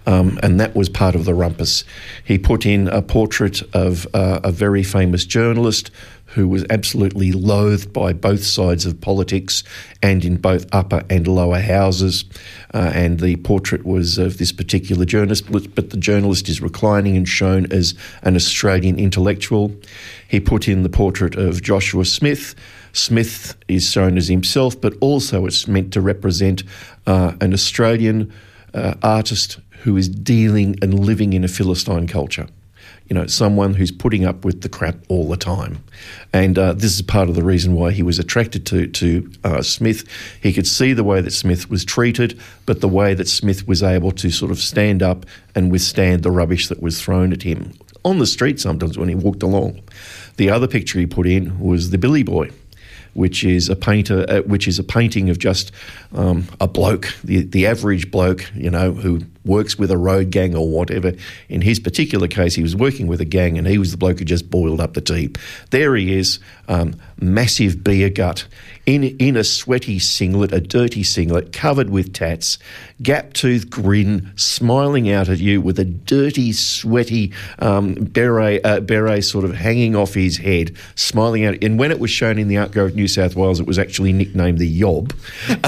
[0.06, 1.84] Um, and that was part of the rumpus.
[2.24, 5.90] He put in a portrait of uh, a very famous journalist
[6.34, 9.62] who was absolutely loathed by both sides of politics
[10.02, 12.24] and in both upper and lower houses.
[12.72, 17.28] Uh, and the portrait was of this particular journalist, but the journalist is reclining and
[17.28, 19.72] shown as an Australian intellectual.
[20.26, 22.56] He put in the portrait of Joshua Smith.
[22.92, 26.64] Smith is shown as himself, but also it's meant to represent
[27.06, 28.32] uh, an Australian
[28.74, 32.48] uh, artist who is dealing and living in a Philistine culture
[33.14, 35.78] you know, someone who's putting up with the crap all the time.
[36.32, 39.62] And uh, this is part of the reason why he was attracted to, to uh,
[39.62, 40.04] Smith.
[40.42, 42.36] He could see the way that Smith was treated,
[42.66, 46.32] but the way that Smith was able to sort of stand up and withstand the
[46.32, 49.80] rubbish that was thrown at him on the street sometimes when he walked along.
[50.36, 52.50] The other picture he put in was the Billy Boy
[53.12, 55.70] which is a painter, uh, which is a painting of just
[56.16, 60.54] um, a bloke, the the average bloke, you know, who works with a road gang
[60.54, 61.12] or whatever.
[61.48, 64.18] In his particular case, he was working with a gang, and he was the bloke
[64.18, 65.30] who just boiled up the tea.
[65.70, 66.38] There he is,
[66.68, 68.46] um, massive beer gut,
[68.86, 72.58] in in a sweaty singlet, a dirty singlet, covered with tats,
[73.02, 79.24] gap tooth grin, smiling out at you with a dirty, sweaty um, beret uh, beret
[79.24, 81.62] sort of hanging off his head, smiling out.
[81.62, 84.12] And when it was shown in the Gallery of New South Wales, it was actually
[84.12, 85.14] nicknamed the Yob.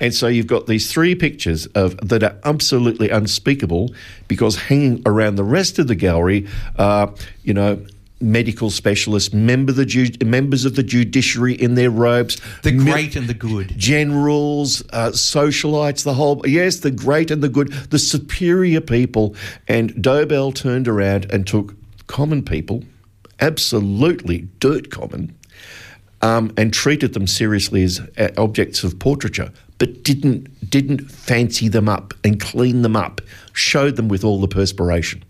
[0.00, 3.92] and so you've got these three pictures of that are absolutely unspeakable
[4.28, 6.48] because hanging around the rest of the gallery,
[6.78, 7.12] are,
[7.42, 7.84] you know
[8.20, 13.28] medical specialists, member the ju- members of the judiciary in their robes, the great and
[13.28, 18.80] the good, generals, uh, socialites, the whole yes, the great and the good, the superior
[18.80, 19.34] people.
[19.66, 21.74] And Dobell turned around and took
[22.06, 22.84] common people,
[23.40, 25.36] absolutely dirt common,
[26.22, 31.88] um, and treated them seriously as uh, objects of portraiture, but didn't didn't fancy them
[31.88, 33.20] up and clean them up.
[33.52, 35.24] Showed them with all the perspiration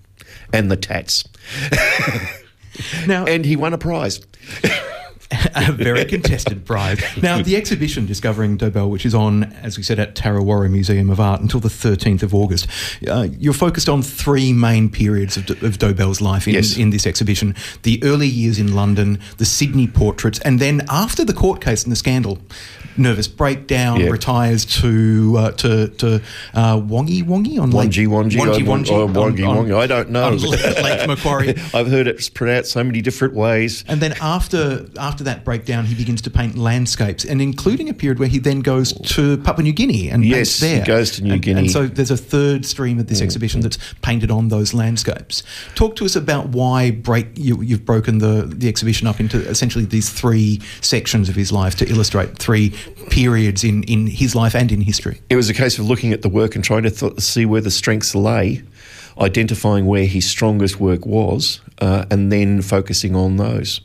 [0.53, 1.24] and the tats.
[3.07, 4.20] Now, and he won a prize.
[5.55, 7.03] a very contested prize.
[7.22, 11.20] Now, the exhibition Discovering Dobell, which is on, as we said, at Tarrawarra Museum of
[11.20, 12.68] Art until the 13th of August,
[13.09, 16.76] uh, you're focused on three main periods of, of Dobell's life in, yes.
[16.76, 21.34] in this exhibition the early years in London, the Sydney portraits, and then after the
[21.34, 22.38] court case and the scandal,
[22.99, 24.09] nervous breakdown, yeah.
[24.09, 26.16] retires to uh, to to
[26.55, 29.76] uh, Wangi Wangi on Wangi Wangi Wangi, Wangi, or Wangi Wangi.
[29.76, 30.30] I don't know.
[30.30, 31.51] Lake Macquarie.
[31.74, 33.84] I've heard it pronounced so many different ways.
[33.88, 38.18] And then after after that breakdown, he begins to paint landscapes, and including a period
[38.18, 40.80] where he then goes to Papua New Guinea and yes, paints there.
[40.80, 41.61] he goes to New and, Guinea.
[41.61, 43.24] And so there's a third stream of this mm.
[43.24, 45.42] exhibition that's painted on those landscapes.
[45.74, 49.84] Talk to us about why break you, you've broken the the exhibition up into essentially
[49.84, 52.74] these three sections of his life to illustrate three
[53.11, 55.20] periods in, in his life and in history.
[55.30, 57.61] It was a case of looking at the work and trying to th- see where
[57.61, 58.62] the strengths lay,
[59.18, 63.80] identifying where his strongest work was, uh, and then focusing on those.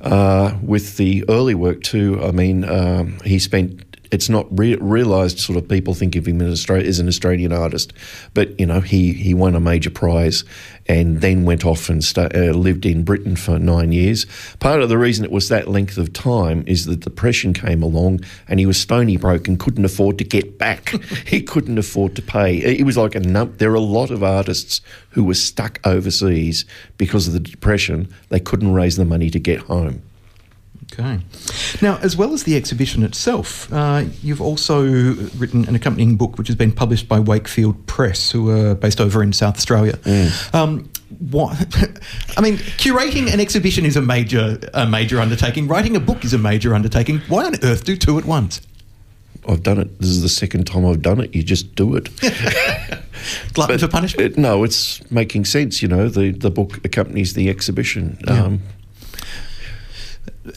[0.00, 5.40] Uh, with the early work too, I mean, um, he spent it's not re- realised.
[5.40, 7.92] Sort of people think of him as, as an Australian artist,
[8.34, 10.44] but you know he he won a major prize
[10.86, 14.26] and then went off and uh, lived in Britain for nine years.
[14.60, 18.20] Part of the reason it was that length of time is the depression came along
[18.48, 20.88] and he was stony broke and couldn't afford to get back.
[21.26, 22.56] he couldn't afford to pay.
[22.56, 26.64] It was like a num- there are a lot of artists who were stuck overseas
[26.98, 28.12] because of the depression.
[28.28, 30.02] They couldn't raise the money to get home.
[30.92, 31.20] Okay.
[31.80, 34.84] Now, as well as the exhibition itself, uh, you've also
[35.38, 39.22] written an accompanying book which has been published by Wakefield Press, who are based over
[39.22, 39.96] in South Australia.
[39.98, 40.54] Mm.
[40.54, 40.90] Um,
[41.30, 41.56] what?
[42.36, 45.66] I mean, curating an exhibition is a major, a major undertaking.
[45.66, 47.20] Writing a book is a major undertaking.
[47.28, 48.60] Why on earth do two at once?
[49.48, 49.98] I've done it.
[49.98, 51.34] This is the second time I've done it.
[51.34, 52.10] You just do it.
[53.54, 54.32] Glutton for punishment?
[54.32, 55.82] It, no, it's making sense.
[55.82, 58.18] You know, the, the book accompanies the exhibition.
[58.26, 58.44] Yeah.
[58.44, 58.62] Um,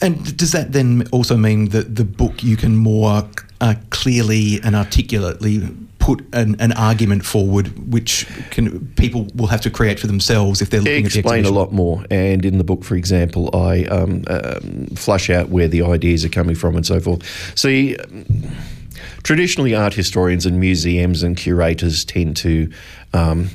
[0.02, 3.28] And does that then also mean that the book you can more
[3.60, 5.68] uh, clearly and articulately
[6.06, 10.70] put an, an argument forward, which can people will have to create for themselves if
[10.70, 12.04] they're looking at the explain a lot more.
[12.10, 16.28] And in the book, for example, I um, um, flush out where the ideas are
[16.28, 17.24] coming from and so forth.
[17.58, 17.96] See,
[19.24, 22.70] traditionally, art historians and museums and curators tend to.
[23.12, 23.50] Um,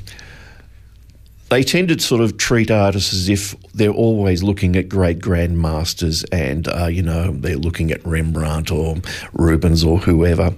[1.52, 5.60] they tend to sort of treat artists as if they're always looking at great grand
[5.60, 8.96] masters and, uh, you know, they're looking at Rembrandt or
[9.34, 10.54] Rubens or whoever.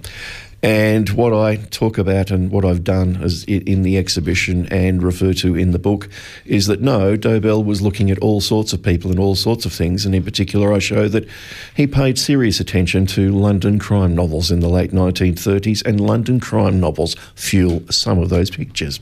[0.63, 5.53] And what I talk about and what I've done in the exhibition and refer to
[5.53, 6.07] in the book
[6.45, 9.73] is that no, Dobell was looking at all sorts of people and all sorts of
[9.73, 10.05] things.
[10.05, 11.27] And in particular, I show that
[11.75, 16.79] he paid serious attention to London crime novels in the late 1930s, and London crime
[16.79, 19.01] novels fuel some of those pictures.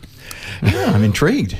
[0.63, 1.55] Ah, I'm intrigued.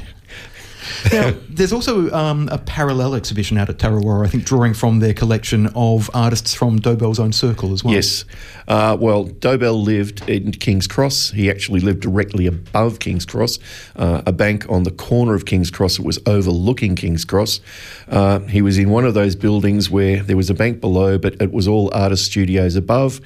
[1.12, 5.14] Now, there's also um, a parallel exhibition out at TarraWarra, I think, drawing from their
[5.14, 7.94] collection of artists from Dobell's own circle as well.
[7.94, 8.26] Yes.
[8.68, 11.32] Uh, well, Dobell lived in King's Cross.
[11.32, 13.60] He actually lived directly above King's Cross,
[13.96, 17.60] uh, a bank on the corner of King's Cross that was overlooking King's Cross.
[18.08, 21.42] Uh, he was in one of those buildings where there was a bank below, but
[21.42, 23.20] it was all artist studios above.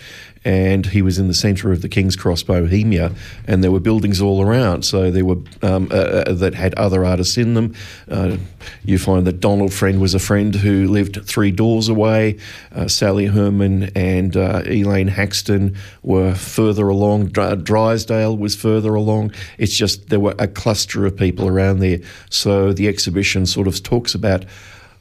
[0.48, 3.12] And he was in the centre of the King's Cross Bohemia,
[3.48, 4.84] and there were buildings all around.
[4.84, 7.76] So there were um, uh, uh, that had other artists in them.
[8.10, 8.38] Uh,
[8.86, 12.38] you find that Donald Friend was a friend who lived three doors away.
[12.74, 17.28] Uh, Sali Herman and uh, Elaine Haxton were further along.
[17.28, 19.34] Dry- Drysdale was further along.
[19.58, 22.00] It's just there were a cluster of people around there.
[22.30, 24.46] So the exhibition sort of talks about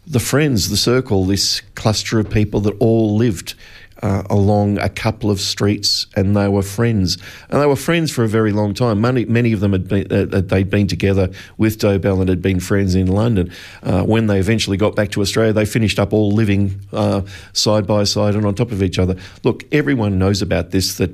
[0.07, 3.55] the friends, the circle, this cluster of people that all lived
[4.03, 7.19] uh, along a couple of streets, and they were friends,
[7.49, 9.01] and they were friends for a very long time.
[9.01, 12.61] Many, many of them had been uh, they'd been together with Dobell and had been
[12.61, 13.51] friends in London.
[13.83, 17.23] Uh, when they eventually got back to Australia, they finished up all living uh,
[17.53, 19.17] side by side and on top of each other.
[19.45, 21.11] Look, everyone knows about this that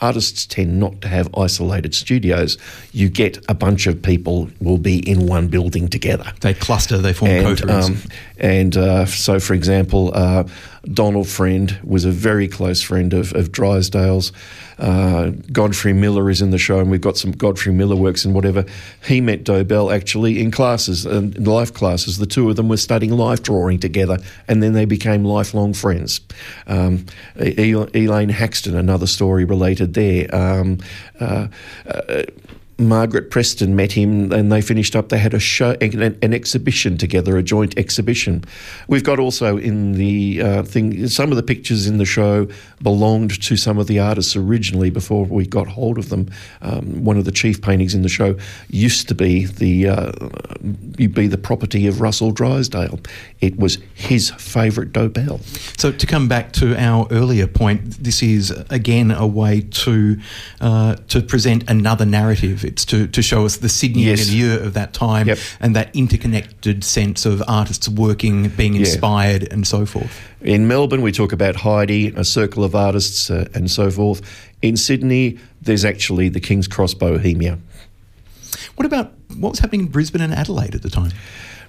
[0.00, 2.58] artists tend not to have isolated studios.
[2.92, 6.32] You get a bunch of people will be in one building together.
[6.40, 7.86] They cluster, they form And, coteries.
[7.86, 7.96] um,
[8.38, 10.44] and uh, so, for example, uh,
[10.92, 14.32] Donald Friend was a very close friend of, of Drysdale's.
[14.78, 18.34] Uh, Godfrey Miller is in the show, and we've got some Godfrey Miller works and
[18.34, 18.64] whatever.
[19.06, 22.18] He met Dobell actually in classes, in life classes.
[22.18, 24.18] The two of them were studying life drawing together,
[24.48, 26.20] and then they became lifelong friends.
[26.66, 27.06] Um,
[27.36, 30.34] Elaine Haxton, another story related there.
[30.34, 30.78] Um,
[31.20, 31.48] uh,
[31.86, 32.22] uh,
[32.78, 35.08] Margaret Preston met him and they finished up.
[35.08, 38.44] They had a show, an, an exhibition together, a joint exhibition.
[38.88, 42.48] We've got also in the uh, thing, some of the pictures in the show
[42.82, 46.30] belonged to some of the artists originally before we got hold of them.
[46.62, 48.36] Um, one of the chief paintings in the show
[48.68, 50.12] used to be the uh,
[50.96, 52.98] be the property of Russell Drysdale.
[53.40, 55.40] It was his favourite Dobell.
[55.78, 60.18] So to come back to our earlier point, this is again a way to
[60.60, 62.63] uh, to present another narrative.
[62.64, 64.28] It's to, to show us the Sydney Yes.
[64.28, 65.38] milieu of that time Yep.
[65.60, 68.80] and that interconnected sense of artists working, being Yeah.
[68.80, 70.10] inspired, and so forth.
[70.40, 74.20] In Melbourne, we talk about Heide, a circle of artists, uh, and so forth.
[74.62, 77.58] In Sydney, there's actually the King's Cross Bohemia.
[78.76, 81.12] What about what was happening in Brisbane and Adelaide at the time?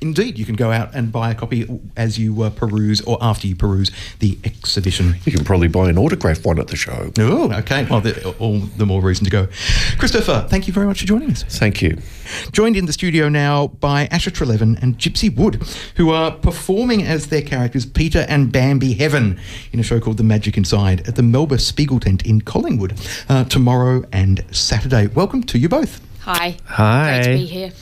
[0.00, 1.66] Indeed, you can go out and buy a copy
[1.96, 3.90] as you uh, peruse or after you peruse
[4.20, 5.16] the exhibition.
[5.24, 7.10] You can probably buy an autograph one at the show.
[7.18, 7.84] Oh, okay.
[7.84, 9.48] Well, the, all the more reason to go.
[9.98, 11.42] Christopher, thank you very much for joining us.
[11.42, 11.98] Thank you.
[12.52, 15.64] Joined in the studio now by Asher Treleaven and Gypsy Wood,
[15.96, 19.40] who are performing as their characters Peter and Bambi Heaven
[19.72, 24.04] in a show called The Magic Inside at the Melba Spiegeltent in Collingwood uh, tomorrow
[24.12, 25.08] and Saturday.
[25.08, 26.07] Welcome to you both.
[26.20, 26.56] Hi.
[26.66, 27.22] Hi.
[27.22, 27.72] Great to be here.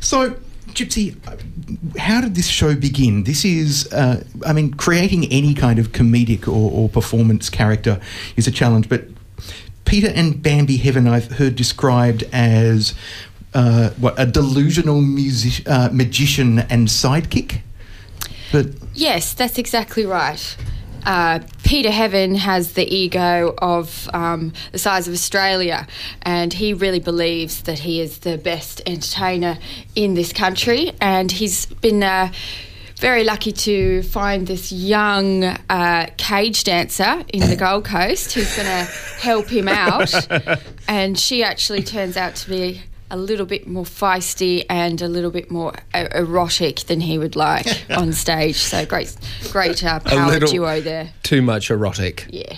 [0.00, 0.36] So,
[0.68, 1.36] Gypsy, uh,
[1.98, 3.24] how did this show begin?
[3.24, 8.00] This is, uh, I mean, creating any kind of comedic or, or performance character
[8.36, 9.04] is a challenge, but
[9.84, 12.94] Peter and Bambi Heaven, I've heard described as
[13.54, 17.60] uh, what a delusional music, uh, magician and sidekick.
[18.52, 20.56] But Yes, that's exactly right.
[21.04, 25.86] Uh, Peter Heaven has the ego of um, the size of Australia,
[26.22, 29.58] and he really believes that he is the best entertainer
[29.94, 30.92] in this country.
[31.00, 32.32] And he's been uh,
[32.96, 38.66] very lucky to find this young uh, cage dancer in the Gold Coast who's going
[38.66, 38.90] to
[39.20, 40.12] help him out.
[40.88, 45.30] and she actually turns out to be a little bit more feisty and a little
[45.30, 48.56] bit more erotic than he would like on stage.
[48.56, 49.16] So great,
[49.50, 51.10] great uh, power duo there.
[51.22, 52.26] Too much erotic.
[52.30, 52.56] Yeah.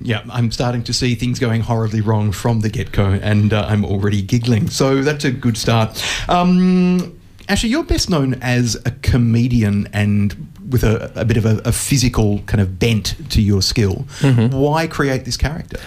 [0.00, 3.66] Yeah, I'm starting to see things going horribly wrong from the get go, and uh,
[3.68, 4.70] I'm already giggling.
[4.70, 6.00] So that's a good start.
[6.28, 7.18] Um,
[7.48, 11.72] Ashley, you're best known as a comedian and with a, a bit of a, a
[11.72, 14.06] physical kind of bent to your skill.
[14.22, 15.80] Why create this character?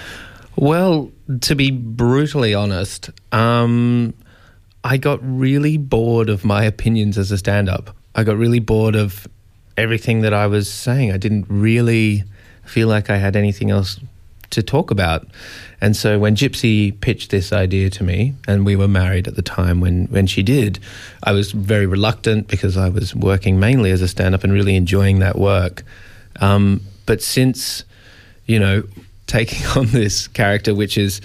[0.57, 4.13] Well, to be brutally honest, um,
[4.83, 7.95] I got really bored of my opinions as a stand up.
[8.15, 9.27] I got really bored of
[9.77, 11.11] everything that I was saying.
[11.11, 12.23] I didn't really
[12.65, 13.99] feel like I had anything else
[14.49, 15.27] to talk about.
[15.79, 19.41] And so when Gypsy pitched this idea to me, and we were married at the
[19.41, 20.79] time when, when she did,
[21.23, 24.75] I was very reluctant because I was working mainly as a stand up and really
[24.75, 25.83] enjoying that work.
[26.41, 27.85] Um, but since,
[28.45, 28.83] you know,
[29.31, 31.21] taking on this character, which is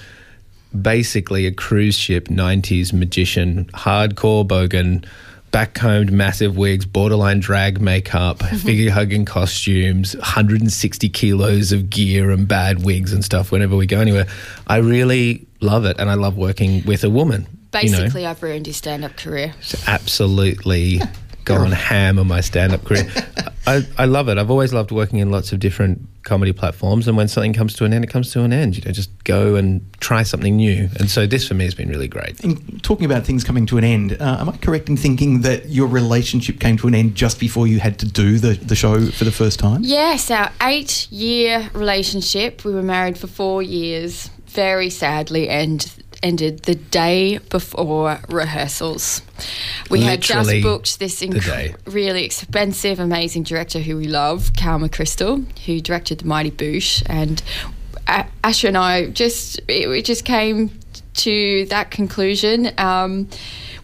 [0.81, 5.05] basically a cruise ship 90s magician, hardcore bogan,
[5.53, 12.85] backcombed massive wigs, borderline drag makeup, figure hugging costumes, 160 kilos of gear and bad
[12.85, 14.27] wigs and stuff whenever we go anywhere.
[14.67, 17.47] I really love it and I love working with a woman.
[17.75, 17.99] you know.
[17.99, 19.55] Basically, I've ruined his stand-up career.
[19.87, 21.01] absolutely
[21.47, 23.11] gone ham on my stand-up career.
[23.67, 24.39] I, I love it.
[24.39, 27.85] I've always loved working in lots of different comedy platforms, and when something comes to
[27.85, 28.77] an end, it comes to an end.
[28.77, 30.89] You know, just go and try something new.
[31.01, 32.39] And so this for me has been really great.
[32.45, 35.69] In talking about things coming to an end, uh, am I correct in thinking that
[35.69, 39.07] your relationship came to an end just before you had to do the, the show
[39.07, 39.81] for the first time?
[39.83, 42.65] Yes, our eight-year relationship.
[42.65, 44.31] We were married for four years.
[44.47, 45.83] Very sadly, and
[46.23, 49.23] ended the day before rehearsals.
[49.91, 51.35] We had just booked this inc-
[51.87, 57.43] really expensive, amazing director who we love, Cal McCrystal, who directed The Mighty Boosh, and
[58.09, 60.71] A- Asher and I just it, it just came
[61.15, 62.71] to that conclusion.
[62.79, 63.29] Um,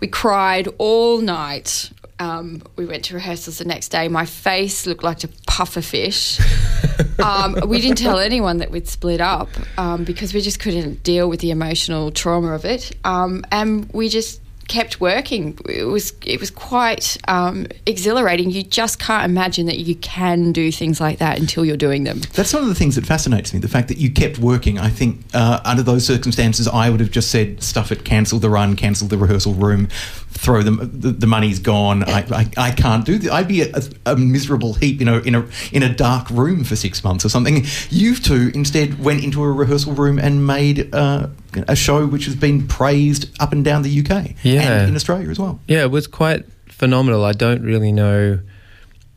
[0.00, 1.90] we cried all night.
[2.22, 4.06] Um, we went to rehearsals the next day.
[4.06, 6.38] My face looked like a puffer fish.
[7.18, 11.28] um, we didn't tell anyone that we'd split up um, because we just couldn't deal
[11.28, 12.96] with the emotional trauma of it.
[13.02, 14.40] Um, and we just
[14.72, 15.58] kept working.
[15.68, 18.50] It was it was quite um, exhilarating.
[18.50, 22.20] You just can't imagine that you can do things like that until you're doing them.
[22.32, 23.60] That's one of the things that fascinates me.
[23.60, 24.78] The fact that you kept working.
[24.78, 28.48] I think uh, under those circumstances, I would have just said, "Stuff it, cancel the
[28.48, 29.88] run, cancel the rehearsal room,
[30.30, 30.78] throw them.
[30.80, 32.04] The, the money's gone.
[32.04, 33.30] I, I, I can't do this.
[33.30, 36.76] I'd be a, a miserable heap, you know, in a in a dark room for
[36.76, 41.26] six months or something." You two instead went into a rehearsal room and made uh,
[41.68, 44.80] a show which has been praised up and down the UK Yeah.
[44.80, 45.60] and in Australia as well.
[45.68, 47.24] Yeah, it was quite phenomenal.
[47.24, 48.38] I don't really know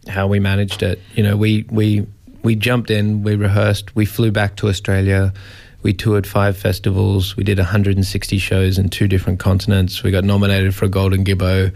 [0.07, 0.99] how we managed it.
[1.15, 2.05] You know, we we
[2.43, 5.33] we jumped in, we rehearsed, we flew back to Australia.
[5.81, 7.37] We toured five festivals.
[7.37, 10.01] We did 160 shows in two different continents.
[10.01, 11.71] We got nominated for a Golden Gibbo.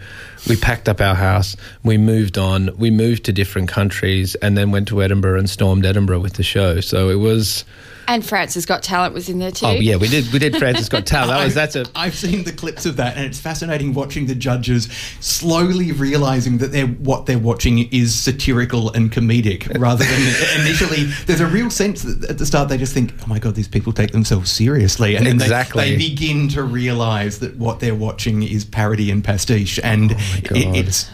[0.48, 1.56] We packed up our house.
[1.84, 2.76] We moved on.
[2.76, 6.42] We moved to different countries and then went to Edinburgh and stormed Edinburgh with the
[6.42, 6.80] show.
[6.80, 7.64] So it was.
[8.10, 9.66] And France's Got Talent was in there too.
[9.66, 10.32] Oh yeah, we did.
[10.32, 10.56] We did.
[10.56, 11.30] France's Got Talent.
[11.30, 14.34] That was that's a I've seen the clips of that, and it's fascinating watching the
[14.34, 14.88] judges
[15.20, 20.20] slowly realizing that they're what they're watching is satirical and comedic, rather than
[20.60, 21.04] initially.
[21.26, 23.68] There's a real sense that at the start they just think, "Oh my god, these
[23.68, 25.90] people take themselves seriously," and then they- Exactly.
[25.92, 30.16] they, begin to realize that what they're watching is parody and pastiche, and oh
[30.50, 31.08] it, it's.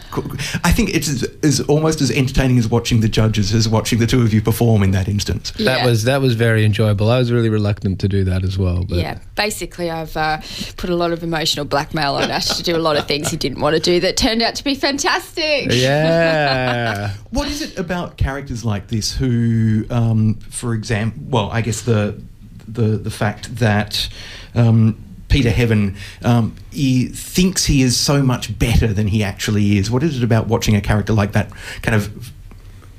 [0.63, 4.07] I think it's as, as almost as entertaining as watching the judges as watching the
[4.07, 5.51] two of you perform in that instance.
[5.59, 6.86] that was that was very enjoyable.
[6.89, 8.83] I was really reluctant to do that as well.
[8.83, 10.41] But Yeah, basically, I've uh,
[10.77, 13.37] put a lot of emotional blackmail on Ash to do a lot of things he
[13.37, 15.71] didn't want to do that turned out to be fantastic.
[15.71, 17.13] Yeah.
[17.29, 22.19] What is it about characters like this who, um, for example, well, I guess the
[22.67, 24.09] the the fact that
[24.55, 24.97] um,
[25.29, 29.91] Peter Heaven um, he thinks he is so much better than he actually is.
[29.91, 32.31] What is it about watching a character like that kind of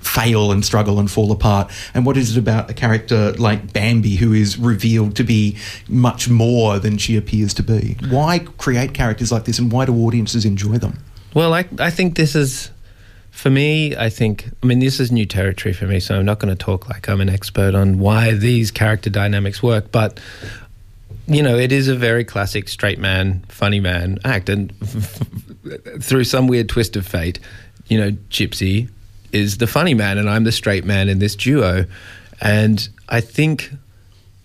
[0.09, 1.71] fail and struggle and fall apart?
[1.95, 5.57] And what is it about a character like Bambi who is revealed to be
[5.89, 7.97] much more than she appears to be?
[8.09, 10.99] Why create characters like this and why do audiences enjoy them?
[11.35, 12.71] Well, I, I think this is,
[13.31, 16.39] for me, I think, I mean, this is new territory for me, so I'm not
[16.39, 20.19] going to talk like I'm an expert on why these character dynamics work, but.
[21.31, 24.49] You know, it is a very classic straight man, funny man act.
[24.49, 24.73] And
[26.01, 27.39] through some weird twist of fate,
[27.87, 28.89] you know, Gypsy
[29.33, 31.87] is the funny man and I'm the straight man in this duo.
[32.41, 33.71] And I think,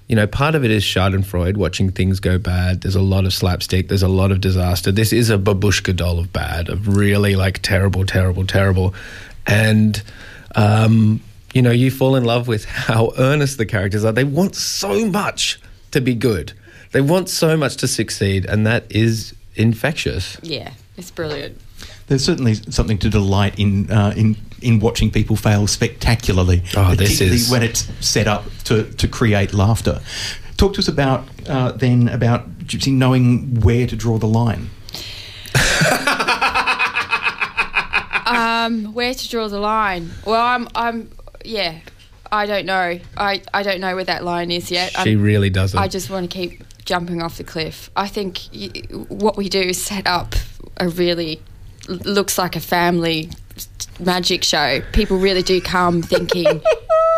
[0.08, 2.82] you know, part of it is Schadenfreude, watching things go bad.
[2.82, 4.92] There's a lot of slapstick, there's a lot of disaster.
[4.92, 8.94] This is a babushka doll of bad, of really like terrible, terrible, terrible.
[9.46, 10.02] And,
[10.56, 11.22] um,
[11.54, 14.12] you know, you fall in love with how earnest the characters are.
[14.12, 15.60] They want so much
[15.92, 16.54] to be good.
[16.92, 20.38] They want so much to succeed, and that is infectious.
[20.44, 21.60] Yeah, it's brilliant.
[22.08, 26.64] There's certainly something to delight in uh, in in watching people fail spectacularly.
[26.76, 30.02] Oh, this particularly is- when it's set up to to create laughter.
[30.58, 34.70] Talk to us about uh, then about Gypsy knowing where to draw the line.
[38.26, 40.10] Um, where to draw the line?
[40.26, 41.12] Well, I'm, I'm,
[41.44, 41.80] yeah,
[42.32, 43.00] I don't know.
[43.18, 44.92] I, I don't know where that line is yet.
[45.04, 45.78] She I'm- really doesn't.
[45.78, 47.92] I just want to keep jumping off the cliff.
[47.96, 48.70] I think y-
[49.10, 50.36] what we do is set up
[50.78, 51.42] a really
[51.88, 53.30] looks like a family
[54.00, 54.82] magic show.
[54.92, 56.62] People really do come thinking.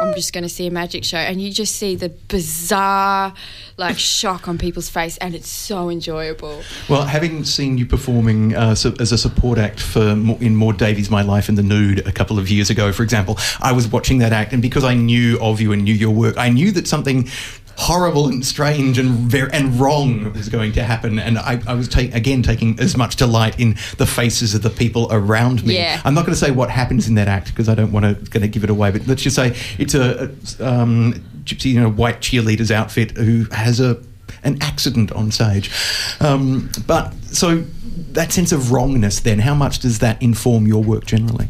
[0.02, 3.34] I'm just going to see a magic show, and you just see the bizarre,
[3.78, 6.64] like shock on people's face, and it's so enjoyable.
[6.90, 11.10] Well, having seen you performing uh, so, as a support act for in Maude Davey's
[11.10, 14.18] My Life in the Nude a couple of years ago, for example, I was watching
[14.18, 16.88] that act, and because I knew of you and knew your work, I knew that
[16.88, 17.30] something
[17.78, 21.88] horrible and strange and very and wrong was going to happen, and I, I was
[21.88, 25.76] ta- again taking as much delight in the faces of the people around me.
[25.76, 26.02] Yeah.
[26.06, 28.30] I'm not going to say what happens in that act because I don't want to
[28.32, 31.14] going to give it away, but let's just say it's a, a um,
[31.44, 34.02] gypsy in a white cheerleader's outfit who has a
[34.44, 35.72] an accident on stage.
[36.20, 37.64] Um, but so
[38.12, 41.48] that sense of wrongness, then, how much does that inform your work generally?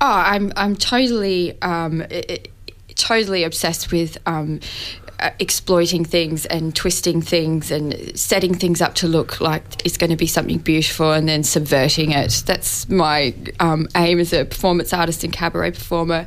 [0.00, 2.40] Oh, I'm I'm totally um, i- i-
[2.94, 4.60] totally obsessed with um,
[5.40, 10.16] exploiting things and twisting things and setting things up to look like it's going to
[10.16, 12.42] be something beautiful and then subverting it.
[12.46, 16.26] That's my um, aim as a performance artist and cabaret performer.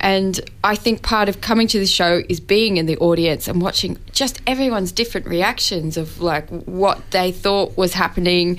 [0.00, 3.60] And I think part of coming to the show is being in the audience and
[3.60, 8.58] watching just everyone's different reactions of like what they thought was happening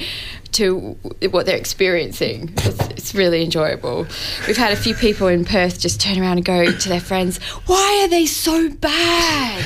[0.54, 0.98] to
[1.30, 2.54] what they're experiencing.
[2.58, 4.08] It's, it's really enjoyable.
[4.48, 7.40] We've had a few people in Perth just turn around and go to their friends,
[7.66, 9.66] "Why are they so bad?"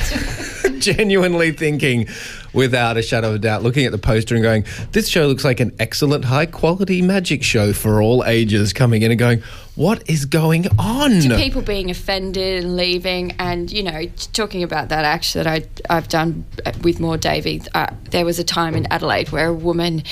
[0.80, 2.08] genuinely thinking,
[2.56, 5.44] without a shadow of a doubt, looking at the poster and going, "This show looks
[5.44, 9.44] like an excellent, high quality magic show for all ages." Coming in and going,
[9.76, 14.90] "What is going on?" to people being offended and leaving, and you know, talking about
[14.90, 16.46] that act that I I've done
[16.82, 17.62] with Maude Davey.
[17.74, 20.04] Uh, there was a time in Adelaide where a woman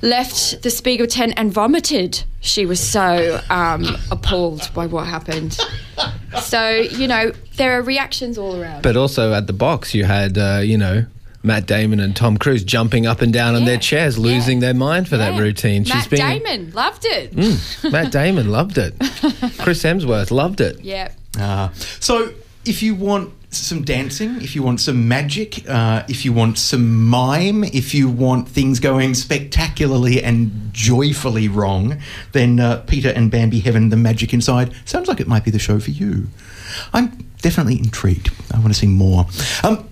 [0.00, 2.24] left the Spiegeltent and vomited.
[2.40, 5.58] She was so um, appalled by what happened.
[6.40, 8.82] So you know, there are reactions all around.
[8.82, 11.04] But also at the box, you had, uh, you know,
[11.42, 15.08] Matt Damon and Tom Cruise jumping up and down on their chairs, losing their mind
[15.08, 15.40] for that Yeah.
[15.40, 15.84] routine.
[15.88, 17.34] Matt Damon loved it.
[17.34, 18.94] Mm, Matt Damon loved it.
[19.58, 20.80] Chris Hemsworth loved it.
[20.82, 21.10] Yeah.
[21.38, 22.32] Uh, so,
[22.64, 27.06] if you want some dancing, if you want some magic, uh, if you want some
[27.08, 31.98] mime, if you want things going spectacularly and joyfully wrong,
[32.32, 35.58] then uh, Peter and Bambi Heaven, The Magic Inside, sounds like it might be the
[35.58, 36.28] show for you.
[36.94, 37.08] I'm
[37.42, 38.30] definitely intrigued.
[38.54, 39.26] I want to see more.
[39.62, 39.88] Um,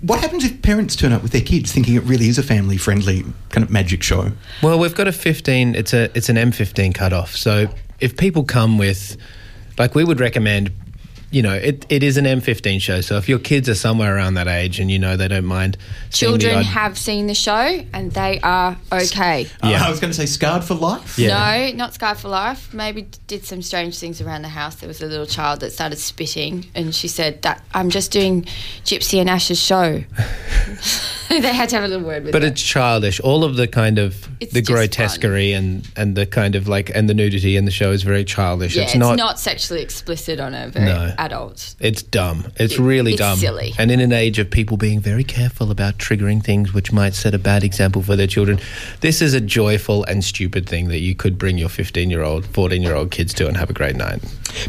[0.00, 2.76] what happens if parents turn up with their kids thinking it really is a family
[2.76, 4.32] friendly kind of magic show?
[4.62, 5.74] Well, we've got a 15.
[5.74, 7.36] It's a it's an M15 cutoff.
[7.36, 7.68] So
[8.00, 9.16] if people come with,
[9.78, 10.72] like, we would recommend.
[11.30, 13.00] You know, it, it is an M15 show.
[13.00, 15.76] So if your kids are somewhere around that age and you know they don't mind,
[16.10, 19.46] Children odd- have seen the show and they are okay.
[19.62, 21.18] Uh, I was going to say scarred for life.
[21.18, 22.72] No, not Scarred for Life.
[22.72, 24.76] Maybe did some strange things around the house.
[24.76, 28.44] There was a little child that started spitting, and she said that I'm just doing
[28.84, 30.04] Gypsy and Ash's show.
[31.40, 32.32] they had to have a little word with it.
[32.32, 33.20] But it's childish.
[33.20, 37.08] All of the kind of It's the grotesquerie and and the kind of like and
[37.08, 38.76] the nudity in the show is very childish.
[38.76, 41.12] yeah, it's, not, sexually explicit on a very No.
[41.18, 41.74] adult.
[41.80, 42.52] It's dumb.
[42.56, 43.38] It's It- really it's dumb.
[43.38, 43.74] silly.
[43.78, 47.34] And in an age of people being very careful about triggering things which might set
[47.34, 48.58] a bad example for their children,
[49.00, 52.46] this is a joyful and stupid thing that you could bring your 15 year old,
[52.46, 54.22] 14 year old kids to and have a great night.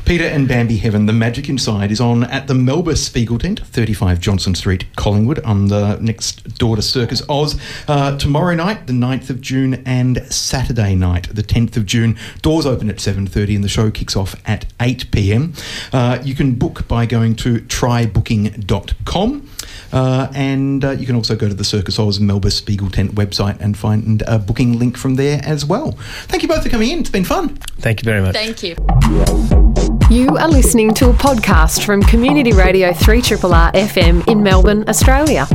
[0.05, 4.55] Peter and Bambi Heaven, The Magic Inside, is on at the Melba Spiegeltent, 35 Johnson
[4.55, 9.41] Street, Collingwood, on the next door to Circus Oz uh, tomorrow night, the 9th of
[9.41, 12.17] June, and Saturday night, the 10th of June.
[12.41, 15.53] Doors open at 7.30 and the show kicks off at 8 p.m.
[15.91, 19.49] Uh, you can book by going to trybooking.com.
[19.91, 23.77] Uh, and uh, you can also go to the Circus Oz Melba Spiegeltent website and
[23.77, 25.91] find a booking link from there as well.
[26.27, 26.99] Thank you both for coming in.
[26.99, 27.55] It's been fun.
[27.79, 28.33] Thank you very much.
[28.33, 29.76] Thank you.
[30.09, 35.45] You are listening to a podcast from Community Radio 3RRR FM in Melbourne, Australia.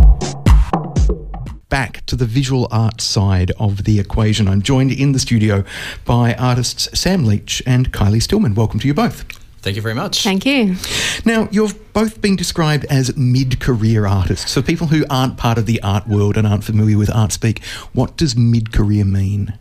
[1.70, 4.49] Back to the visual arts side of the equation.
[4.49, 5.65] I'm joined in the studio
[6.05, 8.55] by artists Sam Leach and Kylie Stillman.
[8.55, 9.24] Welcome to you both.
[9.62, 10.23] Thank you very much.
[10.23, 10.77] Thank you.
[11.24, 14.53] Now, you've both been described as mid career artists.
[14.53, 17.65] For people who aren't part of the art world and aren't familiar with art speak,
[17.95, 19.55] what does mid career mean?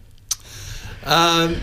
[1.06, 1.62] Um,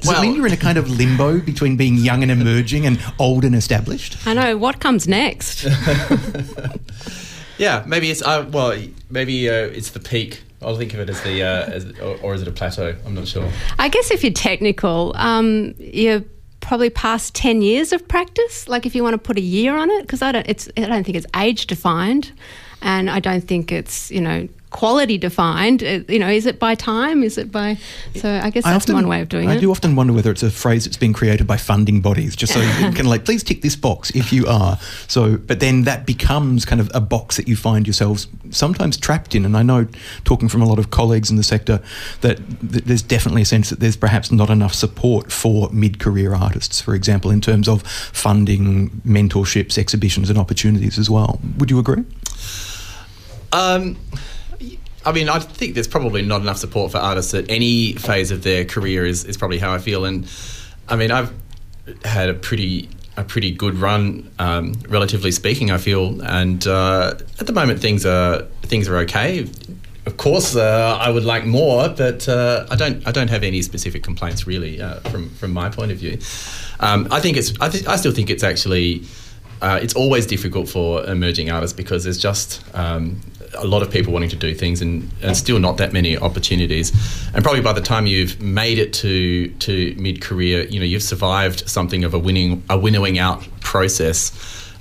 [0.00, 3.02] Does it mean you're in a kind of limbo between being young and emerging and
[3.18, 4.26] old and established?
[4.26, 4.56] I know.
[4.56, 5.64] What comes next?
[7.58, 8.78] yeah, maybe it's uh, well,
[9.10, 10.42] maybe uh, it's the peak.
[10.62, 12.94] I'll think of it as the uh, as, or, or is it a plateau?
[13.06, 13.50] I'm not sure.
[13.78, 16.22] I guess if you're technical, um, you're
[16.60, 19.90] probably past 10 years of practice like if you want to put a year on
[19.90, 22.32] it because I don't it's I don't think it's age defined
[22.82, 26.74] and I don't think it's you know quality defined Uh, you know is it by
[26.76, 27.76] time is it by
[28.14, 29.96] so I guess I that's often- one way of doing I it I do often
[29.96, 33.06] wonder whether it's a phrase that's been created by funding bodies, just so you can
[33.06, 34.78] like, please tick this box if you are.
[35.08, 39.34] So, but then that becomes kind of a box that you find yourselves sometimes trapped
[39.34, 39.44] in.
[39.44, 39.86] And I know,
[40.24, 41.80] talking from a lot of colleagues in the sector,
[42.20, 42.36] that
[42.72, 46.94] th- there's definitely a sense that there's perhaps not enough support for mid-career artists, for
[46.94, 47.82] example, in terms of
[48.12, 51.40] funding, mentorships, exhibitions, and opportunities as well.
[51.58, 52.04] Would you agree?
[53.52, 53.96] Um,
[55.04, 58.42] I mean, I think there's probably not enough support for artists at any phase of
[58.42, 59.06] their career.
[59.06, 60.30] Is, is probably how I feel, and
[60.88, 61.32] I mean, I've
[62.04, 65.70] had a pretty a pretty good run, um, relatively speaking.
[65.70, 69.48] I feel, and uh, at the moment things are things are okay.
[70.06, 73.06] Of course, uh, I would like more, but uh, I don't.
[73.06, 76.18] I don't have any specific complaints really uh, from from my point of view.
[76.80, 77.52] Um, I think it's.
[77.60, 79.04] I, th- I still think it's actually.
[79.62, 83.20] Uh, it's always difficult for emerging artists because there's just um,
[83.56, 86.92] a lot of people wanting to do things and, and still not that many opportunities.
[87.34, 91.02] And probably by the time you've made it to to mid career, you know you've
[91.02, 94.32] survived something of a winning a winnowing out process.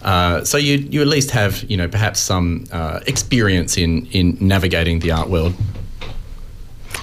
[0.01, 4.37] Uh, so you you at least have you know perhaps some uh, experience in in
[4.39, 5.53] navigating the art world.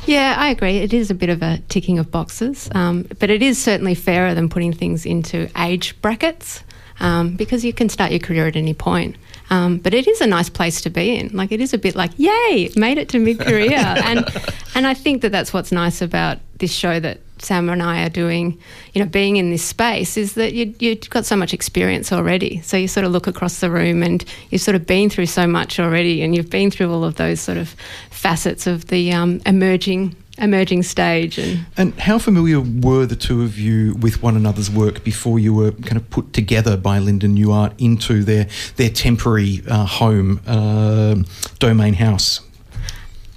[0.07, 0.79] Yeah, I agree.
[0.79, 4.35] It is a bit of a ticking of boxes, um, but it is certainly fairer
[4.35, 6.63] than putting things into age brackets
[7.01, 9.17] um, because you can start your career at any point.
[9.51, 11.29] Um, but it is a nice place to be in.
[11.29, 14.29] Like it is a bit like, yay, made it to mid career, and
[14.75, 18.09] and I think that that's what's nice about this show that Sam and I are
[18.09, 18.59] doing.
[18.93, 22.61] You know, being in this space is that you you've got so much experience already.
[22.63, 25.47] So you sort of look across the room and you've sort of been through so
[25.47, 27.75] much already, and you've been through all of those sort of
[28.11, 33.59] facets of the um, emerging emerging stage and And how familiar were the two of
[33.59, 37.53] you with one another's work before you were kind of put together by Linden New
[37.53, 38.47] Art into their
[38.77, 41.17] their temporary uh, home, uh,
[41.59, 42.41] Domain House?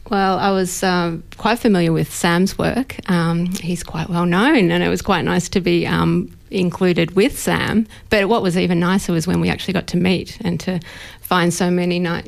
[0.10, 2.98] Well, I was um, quite familiar with Sam's work.
[3.10, 7.38] Um, he's quite well known, and it was quite nice to be um, included with
[7.38, 7.88] Sam.
[8.10, 10.80] But what was even nicer was when we actually got to meet and to
[11.22, 12.24] find so many nice.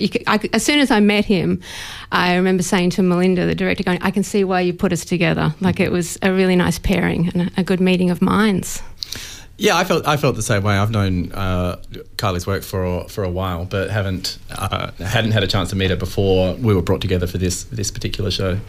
[0.54, 1.62] As soon as I met him,
[2.12, 5.04] I remember saying to Melinda, the director, going, "I can see why you put us
[5.06, 5.54] together.
[5.60, 8.82] Like it was a really nice pairing and a, a good meeting of minds."
[9.58, 10.76] Yeah, I felt I felt the same way.
[10.76, 11.76] I've known uh,
[12.18, 15.92] Kylie's work for for a while, but haven't uh, hadn't had a chance to meet
[15.92, 18.60] her before we were brought together for this this particular show.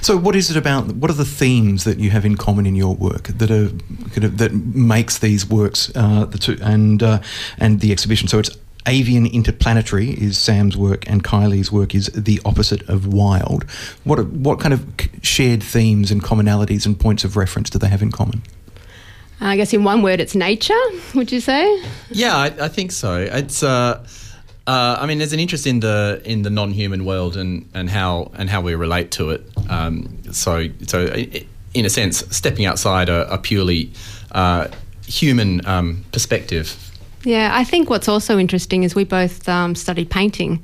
[0.00, 0.86] So, what is it about?
[0.92, 3.68] What are the themes that you have in common in your work that are
[4.10, 7.20] kind of, that makes these works uh, the two and uh,
[7.58, 8.28] and the exhibition?
[8.28, 8.50] So it's
[8.86, 13.64] avian interplanetary is Sam's work, and Kylie's work is the opposite of wild.
[14.04, 14.84] What are- what kind of
[15.22, 18.42] shared themes and commonalities and points of reference do they have in common?
[19.40, 20.74] I guess in one word, it's nature.
[21.14, 21.82] Would you say?
[22.10, 23.16] Yeah, I, I think so.
[23.16, 23.62] It's.
[23.62, 24.06] Uh,
[24.66, 28.30] uh, I mean, there's an interest in the in the non-human world and, and how
[28.34, 29.42] and how we relate to it.
[29.68, 31.06] Um, so so
[31.74, 33.90] in a sense, stepping outside a, a purely
[34.32, 34.68] uh,
[35.06, 36.76] human um, perspective.
[37.24, 40.62] Yeah, I think what's also interesting is we both um, studied painting.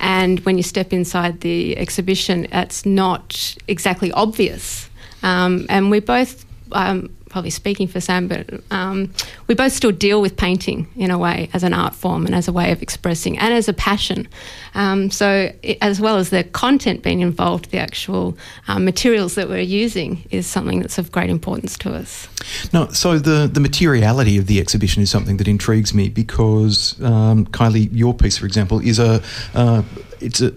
[0.00, 4.88] And when you step inside the exhibition, it's not exactly obvious.
[5.22, 9.12] Um, and we both um, probably speaking for Sam, but um,
[9.46, 12.48] we both still deal with painting in a way as an art form and as
[12.48, 14.28] a way of expressing and as a passion.
[14.74, 18.36] Um, so, it, as well as the content being involved, the actual
[18.68, 22.28] um, materials that we're using is something that's of great importance to us.
[22.72, 27.46] No, so the, the materiality of the exhibition is something that intrigues me because um,
[27.46, 29.22] Kylie, your piece, for example, is a
[29.54, 29.82] uh,
[30.20, 30.52] it's a,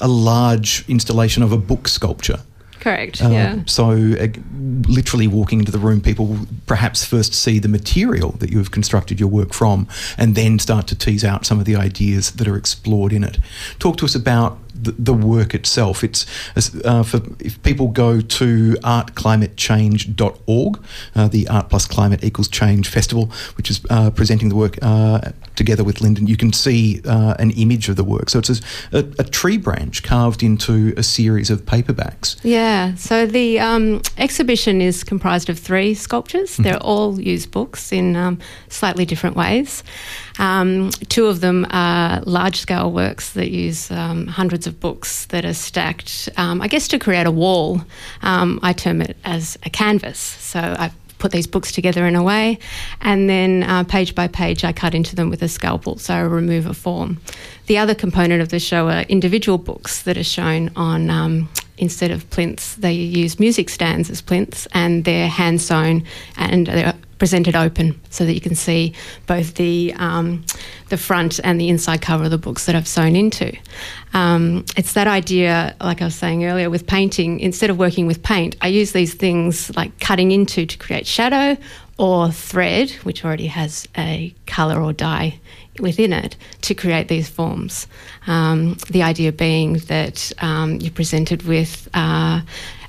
[0.00, 2.40] a large installation of a book sculpture.
[2.84, 3.22] Correct.
[3.24, 3.62] Uh, yeah.
[3.64, 4.26] So, uh,
[4.86, 9.18] literally walking into the room, people perhaps first see the material that you have constructed
[9.18, 9.88] your work from,
[10.18, 13.38] and then start to tease out some of the ideas that are explored in it.
[13.78, 16.04] Talk to us about the, the work itself.
[16.04, 16.26] It's
[16.84, 20.84] uh, for if people go to artclimatechange.org,
[21.14, 25.30] uh, the Art Plus Climate Equals Change Festival, which is uh, presenting the work uh,
[25.56, 28.30] together with Linden, you can see uh, an image of the work.
[28.30, 28.54] So it's a,
[28.92, 32.36] a, a, tree branch carved into a series of paperbacks.
[32.42, 32.94] Yeah.
[32.94, 36.52] So the um, exhibition is comprised of three sculptures.
[36.52, 36.62] Mm-hmm.
[36.62, 38.38] They're all used books in um,
[38.68, 39.82] slightly different ways.
[40.38, 45.44] Um, two of them are large scale works that use um, hundreds of books that
[45.44, 47.80] are stacked, um, I guess, to create a wall.
[48.22, 50.18] Um, I term it as a canvas.
[50.18, 52.58] So I put these books together in a way,
[53.00, 56.20] and then uh, page by page, I cut into them with a scalpel, so I
[56.20, 57.18] remove a form.
[57.66, 61.10] The other component of the show are individual books that are shown on.
[61.10, 66.04] Um, instead of plinths, they use music stands as plinths, and they're hand sewn
[66.36, 68.94] and they're presented open so that you can see
[69.26, 70.44] both the um,
[70.88, 73.56] the front and the inside cover of the books that I've sewn into.
[74.12, 77.40] Um, it's that idea, like I was saying earlier, with painting.
[77.40, 81.56] Instead of working with paint, I use these things like cutting into to create shadow
[81.98, 85.38] or thread, which already has a colour or dye
[85.80, 87.86] within it, to create these forms.
[88.26, 91.88] Um, the idea being that um, you're presented with.
[91.94, 92.42] Uh,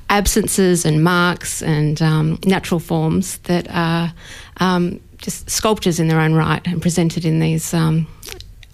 [0.10, 4.14] absences and marks and um, natural forms that are
[4.58, 8.08] um, just sculptures in their own right and presented in these um,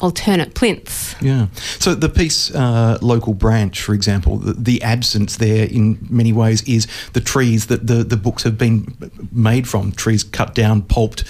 [0.02, 1.16] alternate plinths.
[1.22, 1.48] Yeah.
[1.80, 6.64] So the piece, uh, local branch, for example, the, the, absence there in many ways
[6.64, 8.96] is the trees that the, the books have been
[9.32, 11.24] made from, trees cut down, pulped,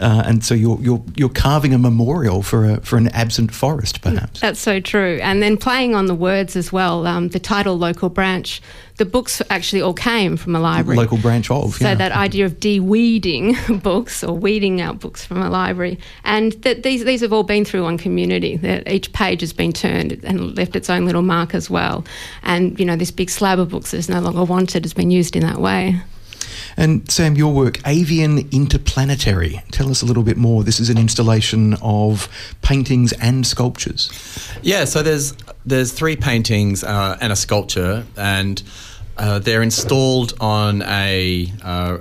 [0.00, 4.02] uh, and so you're, you're, you're carving a memorial for, a, for an absent forest,
[4.02, 4.40] perhaps.
[4.40, 5.18] That's so true.
[5.22, 7.06] And then playing on the words as well.
[7.06, 8.60] Um, the title, local branch,
[8.96, 10.96] the books actually all came from a library.
[10.96, 11.74] Local branch of.
[11.74, 11.94] So yeah.
[11.94, 17.04] that idea of de-weeding books or weeding out books from a library, and that these
[17.04, 18.56] these have all been through one community.
[18.56, 22.04] That each page has been turned and left its own little mark as well.
[22.42, 25.10] And you know, this big slab of books that is no longer wanted has been
[25.10, 26.00] used in that way.
[26.76, 29.62] And Sam, your work, Avian Interplanetary.
[29.70, 30.62] Tell us a little bit more.
[30.62, 32.28] This is an installation of
[32.60, 34.10] paintings and sculptures.
[34.62, 35.34] Yeah, so there's
[35.64, 38.62] there's three paintings uh, and a sculpture, and
[39.16, 41.98] uh, they're installed on a uh,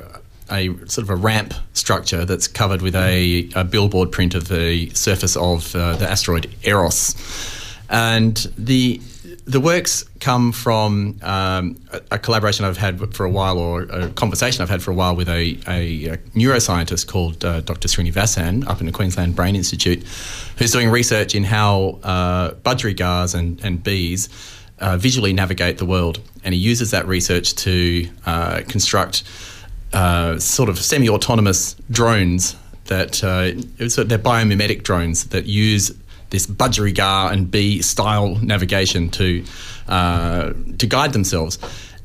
[0.51, 4.89] a sort of a ramp structure that's covered with a, a billboard print of the
[4.91, 7.15] surface of uh, the asteroid Eros,
[7.89, 9.01] and the
[9.45, 14.09] the works come from um, a, a, collaboration I've had for a while, or a
[14.09, 17.87] conversation I've had for a while with a, a, a neuroscientist called uh, Dr.
[17.87, 20.03] Srinivasan up in the Queensland Brain Institute,
[20.57, 24.29] who's doing research in how uh, budgerigars and, and bees
[24.79, 26.19] uh, visually navigate the world.
[26.43, 29.23] And he uses that research to uh, construct
[29.93, 32.55] uh, sort of semi autonomous drones
[32.85, 35.91] that uh, they're biomimetic drones that use
[36.35, 39.43] this budgerigar and bee style navigation to
[39.87, 41.57] uh, to guide themselves.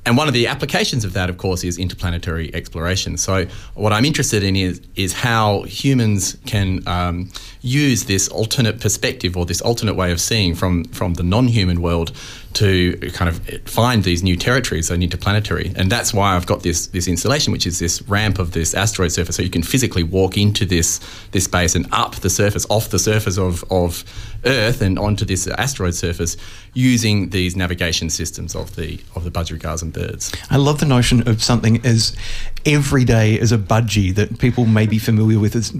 [0.06, 3.18] And one of the applications of that, of course, is interplanetary exploration.
[3.18, 7.30] So, what I'm interested in is is how humans can um,
[7.60, 12.12] use this alternate perspective or this alternate way of seeing from from the non-human world
[12.54, 15.72] to kind of find these new territories and interplanetary.
[15.76, 19.12] And that's why I've got this this installation, which is this ramp of this asteroid
[19.12, 21.00] surface, so you can physically walk into this
[21.30, 24.04] this space and up the surface, off the surface of of
[24.44, 26.36] Earth and onto this asteroid surface
[26.74, 30.32] using these navigation systems of the of the budgerigars and birds.
[30.50, 32.16] I love the notion of something as
[32.64, 35.72] everyday as a budgie that people may be familiar with as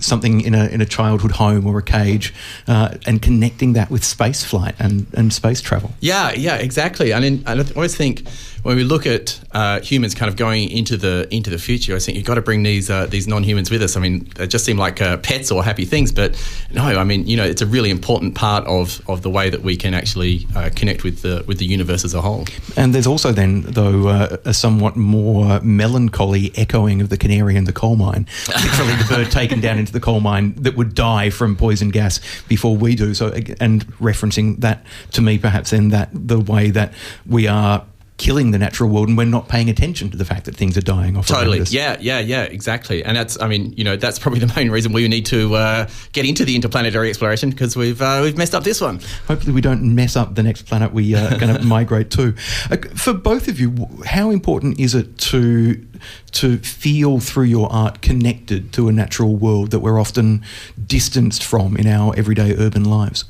[0.00, 2.32] something in a in a childhood home or a cage,
[2.68, 5.92] uh, and connecting that with space flight and, and space travel.
[6.00, 7.12] Yeah, yeah, exactly.
[7.12, 8.24] I mean, I always think
[8.62, 11.98] when we look at uh, humans kind of going into the into the future, I
[11.98, 13.96] think you've got to bring these uh, these non-humans with us.
[13.96, 16.40] I mean, they just seem like uh, pets or happy things, but
[16.72, 19.62] no, I mean, you know, it's a really important part of, of the way that
[19.62, 22.44] we can actually uh, connect with the with the universe as a whole.
[22.76, 27.64] And there's also then, though, uh, a somewhat more melancholy echoing of the canary in
[27.64, 28.26] the coal mine.
[28.48, 32.20] Literally, the bird taken down into the coal mine that would die from poison gas
[32.48, 33.14] before we do.
[33.14, 36.92] So, and referencing that to me, perhaps then that the way that
[37.26, 37.84] we are
[38.18, 40.82] killing the natural world and we're not paying attention to the fact that things are
[40.82, 41.26] dying off.
[41.26, 41.60] Totally.
[41.70, 43.02] Yeah, yeah, yeah, exactly.
[43.04, 45.88] And that's, I mean, you know, that's probably the main reason we need to uh,
[46.12, 49.00] get into the interplanetary exploration because we've uh, we've messed up this one.
[49.26, 52.34] Hopefully, we don't mess up the next planet we are going to migrate to.
[52.70, 55.84] Uh, for both of you, how important is it to
[56.32, 60.42] to feel through your art connected to a natural world that we're often
[60.86, 63.24] distanced from in our everyday urban lives?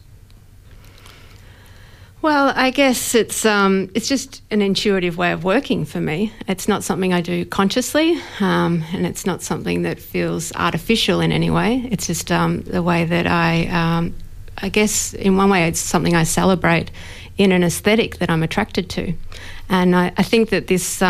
[2.23, 6.33] Well, I guess it's um, it's just an intuitive way of working for me.
[6.47, 11.33] It's not something I do consciously, um, and it's not something that feels artificial in
[11.33, 11.89] any way.
[11.91, 14.15] It's just um, the way that I, um,
[14.57, 16.93] I guess, in one way, it's something I celebrate
[17.39, 19.15] in an aesthetic that I'm attracted to,
[19.69, 21.03] and I, I think that this.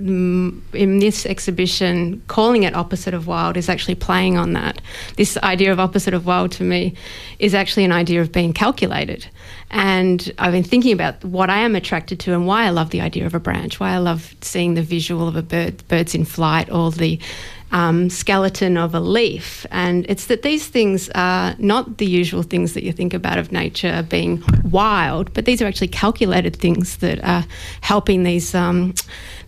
[0.00, 4.80] Mm, in this exhibition, calling it opposite of wild is actually playing on that.
[5.16, 6.94] This idea of opposite of wild to me
[7.38, 9.24] is actually an idea of being calculated.
[9.70, 13.00] And I've been thinking about what I am attracted to and why I love the
[13.00, 16.24] idea of a branch, why I love seeing the visual of a bird, birds in
[16.24, 17.20] flight, or the
[17.72, 19.66] um, skeleton of a leaf.
[19.70, 23.52] And it's that these things are not the usual things that you think about of
[23.52, 27.44] nature being wild, but these are actually calculated things that are
[27.80, 28.94] helping these um,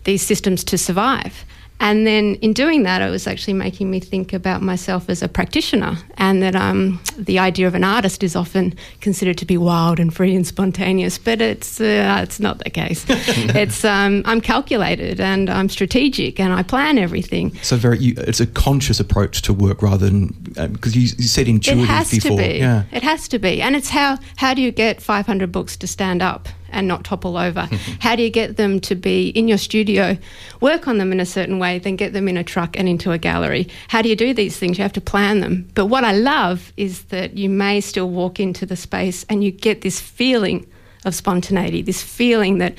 [0.03, 1.45] these systems to survive.
[1.79, 5.27] And then in doing that, it was actually making me think about myself as a
[5.27, 9.99] practitioner, and that um, the idea of an artist is often considered to be wild
[9.99, 13.05] and free and spontaneous, but it's uh, it's not the case.
[13.09, 17.55] it's um, I'm calculated and I'm strategic and I plan everything.
[17.61, 20.27] So very, you, it's a conscious approach to work rather than
[20.73, 22.37] because you, you said intuitive it has before.
[22.37, 22.57] to be.
[22.59, 22.83] Yeah.
[22.91, 26.23] It has to be, and it's how how do you get 500 books to stand
[26.23, 27.69] up and not topple over?
[27.99, 30.17] how do you get them to be in your studio,
[30.61, 33.11] work on them in a certain way, then get them in a truck and into
[33.11, 33.67] a gallery?
[33.87, 34.77] How do you do these things?
[34.77, 35.67] You have to plan them.
[35.73, 39.51] But what I love is that you may still walk into the space and you
[39.51, 40.67] get this feeling
[41.05, 42.75] of spontaneity, this feeling that.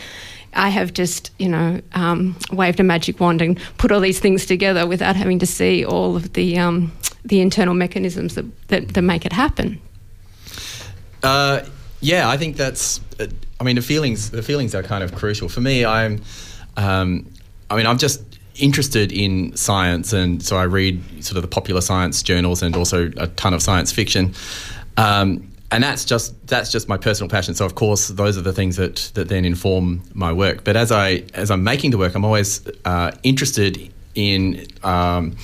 [0.55, 4.47] I have just, you know, um, waved a magic wand and put all these things
[4.47, 6.91] together without having to see all of the um,
[7.29, 9.81] the internal mechanisms that, that, that make it happen.
[11.23, 11.61] Uh,
[12.01, 13.01] yeah, I think that's.
[13.61, 14.31] I mean, the feelings.
[14.31, 15.85] The feelings are kind of crucial for me.
[15.85, 16.23] I'm.
[16.77, 17.33] Um,
[17.71, 18.23] I mean, I'm just
[18.57, 23.11] interested in science, and so I read sort of the popular science journals and also
[23.17, 24.35] a ton of science fiction.
[24.97, 27.55] Um, and that's just that's just my personal passion.
[27.55, 30.65] So of course, those are the things that that then inform my work.
[30.65, 34.67] But as I as I'm making the work, I'm always uh, interested in.
[34.83, 35.37] Um,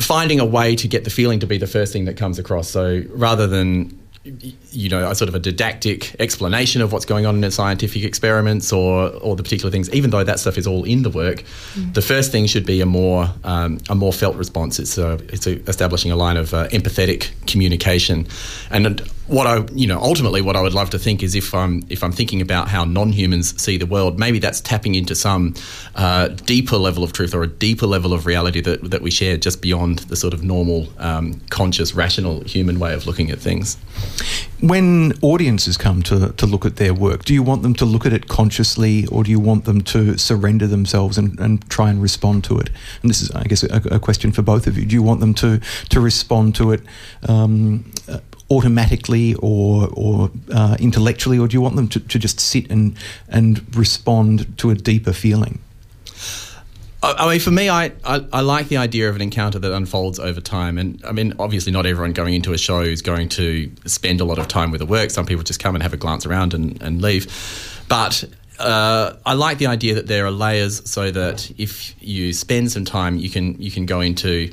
[0.00, 2.68] finding a way to get the feeling to be the first thing that comes across.
[2.68, 7.42] So rather than you know, a sort of a didactic explanation of what's going on
[7.42, 11.02] in scientific experiments or, or the particular things, even though that stuff is all in
[11.02, 11.42] the work,
[11.74, 11.94] Mm.
[11.94, 14.78] the first thing should be a more um, a more felt response.
[14.78, 18.26] It's a, it's a establishing a line of uh, empathetic communication,
[18.70, 21.84] and what I you know ultimately what I would love to think is if I'm
[21.88, 25.54] if I'm thinking about how non-humans see the world, maybe that's tapping into some
[25.94, 29.36] uh, deeper level of truth or a deeper level of reality that that we share
[29.36, 33.76] just beyond the sort of normal, um, conscious, rational human way of looking at things.
[34.60, 38.06] When audiences come to, to look at their work, do you want them to look
[38.06, 42.00] at it consciously or do you want them to surrender themselves and, and try and
[42.00, 42.70] respond to it?
[43.02, 44.86] And this is, I guess, a, a question for both of you.
[44.86, 46.80] Do you want them to, to respond to it
[47.28, 47.90] um,
[48.52, 52.96] automatically or, or uh, intellectually, or do you want them to, to just sit and,
[53.28, 55.58] and respond to a deeper feeling?
[57.04, 60.20] I mean, for me, I, I, I like the idea of an encounter that unfolds
[60.20, 60.78] over time.
[60.78, 64.24] And I mean, obviously, not everyone going into a show is going to spend a
[64.24, 65.10] lot of time with the work.
[65.10, 67.26] Some people just come and have a glance around and, and leave.
[67.88, 68.22] But
[68.60, 72.84] uh, I like the idea that there are layers so that if you spend some
[72.84, 74.52] time, you can you can go into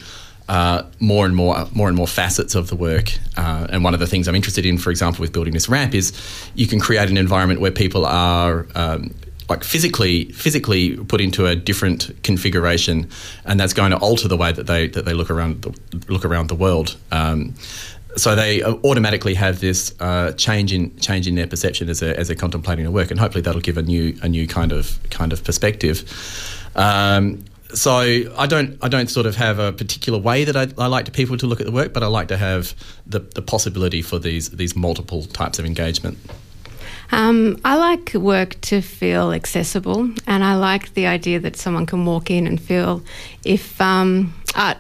[0.49, 3.13] uh, more and more more and more facets of the work.
[3.37, 5.93] Uh, and one of the things I'm interested in, for example, with building this ramp,
[5.93, 6.11] is
[6.55, 9.13] you can create an environment where people are um,
[9.47, 13.07] like physically physically put into a different configuration,
[13.45, 15.71] and that's going to alter the way that they that they look around the,
[16.07, 16.97] look around the world.
[17.11, 17.53] Um,
[18.15, 22.27] so they automatically have this uh, change in change in their perception as, a, as
[22.27, 25.31] they're contemplating a work, and hopefully that'll give a new a new kind of kind
[25.31, 26.03] of perspective.
[26.75, 27.99] Um, so
[28.37, 31.11] I don't I don't sort of have a particular way that I, I like to
[31.11, 32.73] people to look at the work, but I like to have
[33.05, 36.17] the, the possibility for these these multiple types of engagement.
[37.11, 42.05] Um, I like work to feel accessible, and I like the idea that someone can
[42.05, 43.03] walk in and feel
[43.43, 44.77] if um, art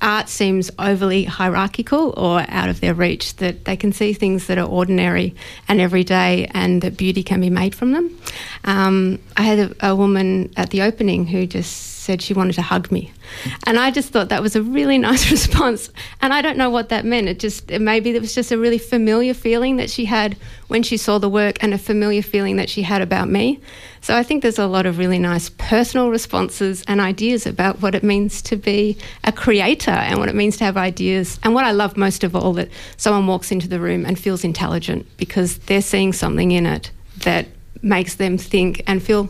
[0.00, 4.56] art seems overly hierarchical or out of their reach, that they can see things that
[4.56, 5.34] are ordinary
[5.66, 8.16] and everyday, and that beauty can be made from them.
[8.64, 12.62] Um, I had a, a woman at the opening who just said she wanted to
[12.62, 13.12] hug me.
[13.66, 15.90] And I just thought that was a really nice response.
[16.22, 17.28] And I don't know what that meant.
[17.28, 20.34] It just, it maybe it was just a really familiar feeling that she had
[20.68, 23.60] when she saw the work and a familiar feeling that she had about me.
[24.00, 27.94] So I think there's a lot of really nice personal responses and ideas about what
[27.94, 31.38] it means to be a creator and what it means to have ideas.
[31.42, 34.44] And what I love most of all, that someone walks into the room and feels
[34.44, 37.48] intelligent because they're seeing something in it that
[37.82, 39.28] makes them think and feel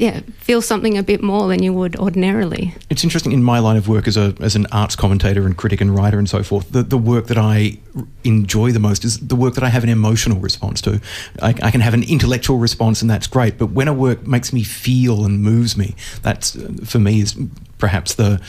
[0.00, 2.74] yeah, feel something a bit more than you would ordinarily.
[2.88, 5.82] It's interesting in my line of work as a as an arts commentator and critic
[5.82, 6.72] and writer and so forth.
[6.72, 7.78] The the work that I
[8.24, 11.02] enjoy the most is the work that I have an emotional response to.
[11.42, 14.54] I, I can have an intellectual response and that's great, but when a work makes
[14.54, 17.36] me feel and moves me, that's uh, for me is
[17.76, 18.40] perhaps the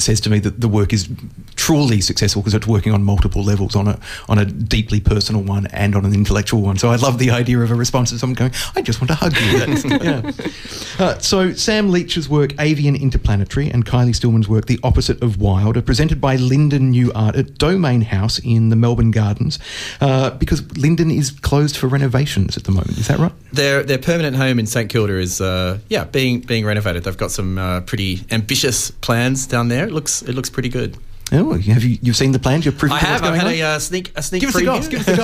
[0.00, 1.08] says to me that the work is
[1.56, 3.98] truly successful because it's working on multiple levels on a
[4.28, 6.78] on a deeply personal one and on an intellectual one.
[6.78, 9.14] So I love the idea of a response to someone going, "I just want to
[9.14, 9.52] hug you."
[10.02, 10.32] Yeah.
[10.98, 15.76] Uh, so Sam Leach's work, Avian Interplanetary, and Kylie Stillman's work, The Opposite of Wild,
[15.76, 19.58] are presented by Linden New Art at Domain House in the Melbourne Gardens,
[20.00, 22.98] uh, because Linden is closed for renovations at the moment.
[22.98, 23.32] Is that right?
[23.52, 27.04] Their their permanent home in St Kilda is uh, yeah being being renovated.
[27.04, 29.81] They've got some uh, pretty ambitious plans down there.
[29.84, 30.96] It looks it looks pretty good.
[31.32, 32.64] Oh, have you you've seen the plans?
[32.64, 33.22] You're privy I have.
[33.22, 33.52] I've going had on?
[33.54, 34.40] a uh, sneak a sneak.
[34.42, 34.64] Give us the preview.
[34.66, 35.16] goss, give us the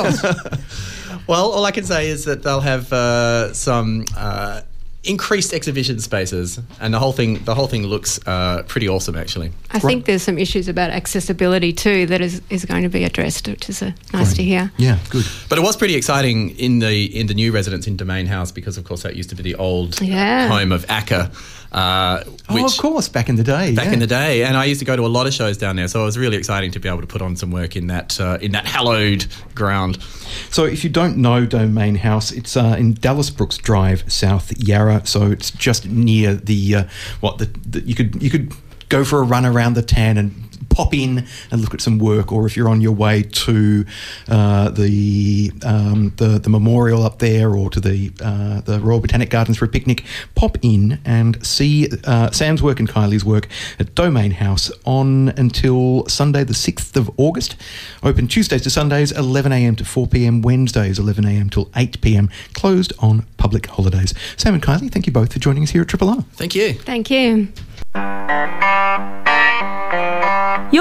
[1.12, 1.26] goss.
[1.26, 4.62] well, all I can say is that they'll have uh, some uh,
[5.04, 9.52] increased exhibition spaces, and the whole thing the whole thing looks uh, pretty awesome actually.
[9.70, 13.46] I think there's some issues about accessibility too that is, is going to be addressed,
[13.46, 14.72] which is uh, nice to hear.
[14.78, 15.24] Yeah, good.
[15.50, 18.78] But it was pretty exciting in the in the new residence in Domain House because,
[18.78, 20.48] of course, that used to be the old Yeah.
[20.48, 21.30] home of ACCA.
[21.70, 23.74] Uh, oh, of course, back in the day.
[23.74, 23.92] back yeah.
[23.92, 25.88] in the day, and I used to go to a lot of shows down there,
[25.88, 28.18] so it was really exciting to be able to put on some work in that
[28.20, 30.02] uh, in that hallowed ground.
[30.50, 35.06] So, if you don't know Domain House, it's uh, in Dallas Brooks Drive, South Yarra.
[35.06, 36.84] So it's just near the uh,
[37.20, 38.52] what the, the you could you could
[38.88, 42.30] go for a run around the tan and pop in and look at some work,
[42.32, 43.84] or if you're on your way to
[44.28, 49.30] uh, the, um, the the memorial up there, or to the uh, the Royal Botanic
[49.30, 50.04] Gardens for a picnic,
[50.34, 53.48] pop in and see uh, Sam's work and Kylie's work
[53.78, 57.56] at Domain House on until Sunday, the sixth of August.
[58.02, 59.74] Open Tuesdays to Sundays, 11 a.m.
[59.76, 60.42] to 4 p.m.
[60.42, 61.50] Wednesdays, 11 a.m.
[61.50, 62.30] till 8 p.m.
[62.54, 64.14] Closed on public holidays.
[64.36, 66.22] Sam and Kylie, thank you both for joining us here at Triple R.
[66.34, 66.74] Thank you.
[66.74, 67.48] Thank you.
[67.94, 68.02] You're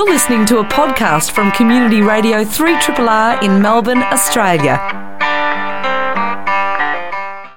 [0.06, 5.17] listening to a podcast from Community Radio 3RRR in Melbourne, Australia.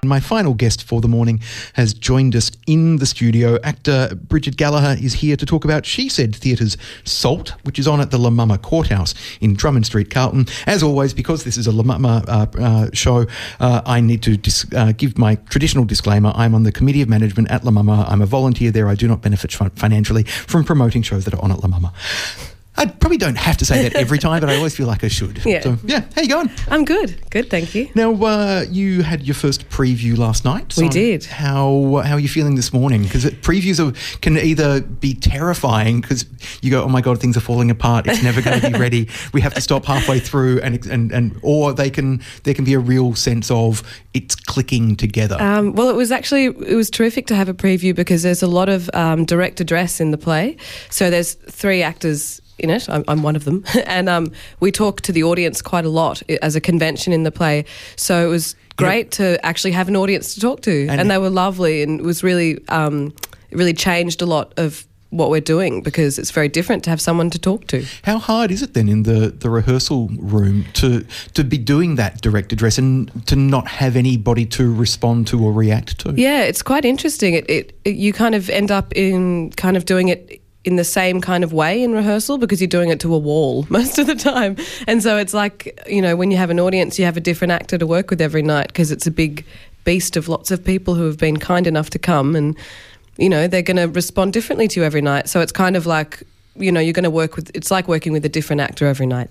[0.03, 1.43] And my final guest for the morning
[1.75, 3.59] has joined us in the studio.
[3.63, 8.01] Actor Bridget Gallagher is here to talk about She Said Theatre's Salt, which is on
[8.01, 10.47] at the La Mama Courthouse in Drummond Street, Carlton.
[10.67, 13.27] As always, because this is a La Mama uh, uh, show,
[13.61, 16.33] uh, I need to dis- uh, give my traditional disclaimer.
[16.35, 18.07] I'm on the Committee of Management at La Mama.
[18.09, 18.89] I'm a volunteer there.
[18.89, 21.93] I do not benefit fin- financially from promoting shows that are on at La Mama.
[22.81, 25.09] I probably don't have to say that every time, but I always feel like I
[25.09, 25.44] should.
[25.44, 25.61] Yeah.
[25.61, 26.05] So, yeah.
[26.16, 26.51] How you going?
[26.69, 27.20] I'm good.
[27.28, 27.90] Good, thank you.
[27.94, 30.74] Now, uh, you had your first preview last night.
[30.78, 31.27] We So did.
[31.27, 33.02] How how are you feeling this morning?
[33.02, 36.24] Because previews are, can either be terrifying because
[36.62, 38.07] you go, oh my god, things are falling apart.
[38.07, 39.11] It's never going to be ready.
[39.35, 42.73] We have to stop halfway through, and and and or they can there can be
[42.73, 43.82] a real sense of
[44.15, 45.36] it's clicking together.
[45.39, 48.47] Um, well, it was actually it was terrific to have a preview because there's a
[48.48, 50.57] lot of um, direct address in the play.
[50.89, 52.89] So there's three actors in it.
[52.89, 56.23] I'm, I'm one of them, and um, we talk to the audience quite a lot
[56.43, 57.65] as a convention in the play.
[57.97, 61.31] So it was great to actually have an audience to talk to, and, they were
[61.31, 63.15] lovely, and it was really um,
[63.51, 67.01] it really changed a lot of what we're doing because it's very different to have
[67.01, 67.85] someone to talk to.
[68.05, 71.05] How hard is it then in the, the rehearsal room to
[71.35, 75.53] to be doing that direct address and to not have anybody to respond to or
[75.53, 76.15] react to?
[76.16, 77.35] Yeah, it's quite interesting.
[77.35, 80.85] It, it, it you kind of end up in kind of doing it in the
[80.85, 84.07] same kind of way in rehearsal because you're doing it to a wall most of
[84.07, 84.57] the time.
[84.87, 87.53] And so it's like, you know, when you have an audience, you have a different
[87.53, 89.45] actor to work with every night because it's a big
[89.85, 92.57] beast of lots of people who have been kind enough to come and
[93.16, 95.28] you know, they're going to respond differently to you every night.
[95.28, 96.23] So it's kind of like
[96.57, 97.51] you know, you're going to work with.
[97.55, 99.31] It's like working with a different actor every night.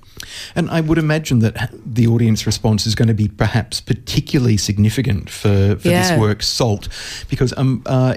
[0.56, 5.30] And I would imagine that the audience response is going to be perhaps particularly significant
[5.30, 6.02] for, for Yeah.
[6.10, 6.88] this work, Salt,
[7.30, 8.16] because um, uh,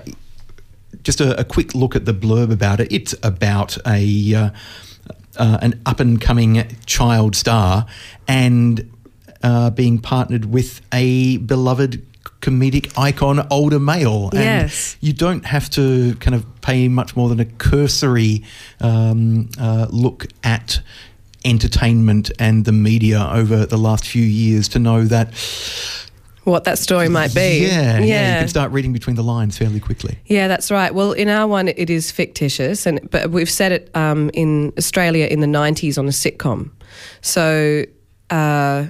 [1.03, 2.93] just a, a quick look at the blurb about it.
[2.93, 4.51] It's about a uh,
[5.37, 7.87] uh, an up and coming child star
[8.29, 8.91] and
[9.43, 12.07] uh, being partnered with a beloved
[12.41, 14.29] comedic icon, older male.
[14.33, 14.97] And Yes.
[15.01, 18.45] you don't have to kind of pay much more than a cursory
[18.81, 20.81] um, uh, look at
[21.45, 25.33] entertainment and the media over the last few years to know that
[26.45, 27.61] what that story might be.
[27.67, 30.19] Yeah, yeah, You can start reading between the lines fairly quickly.
[30.27, 30.95] Yeah, that's right.
[30.95, 35.27] Well, in our one, it is fictitious, and but we've set it um, in Australia
[35.27, 36.71] in the '90s on a sitcom.
[37.21, 37.85] So,
[38.31, 38.87] uh,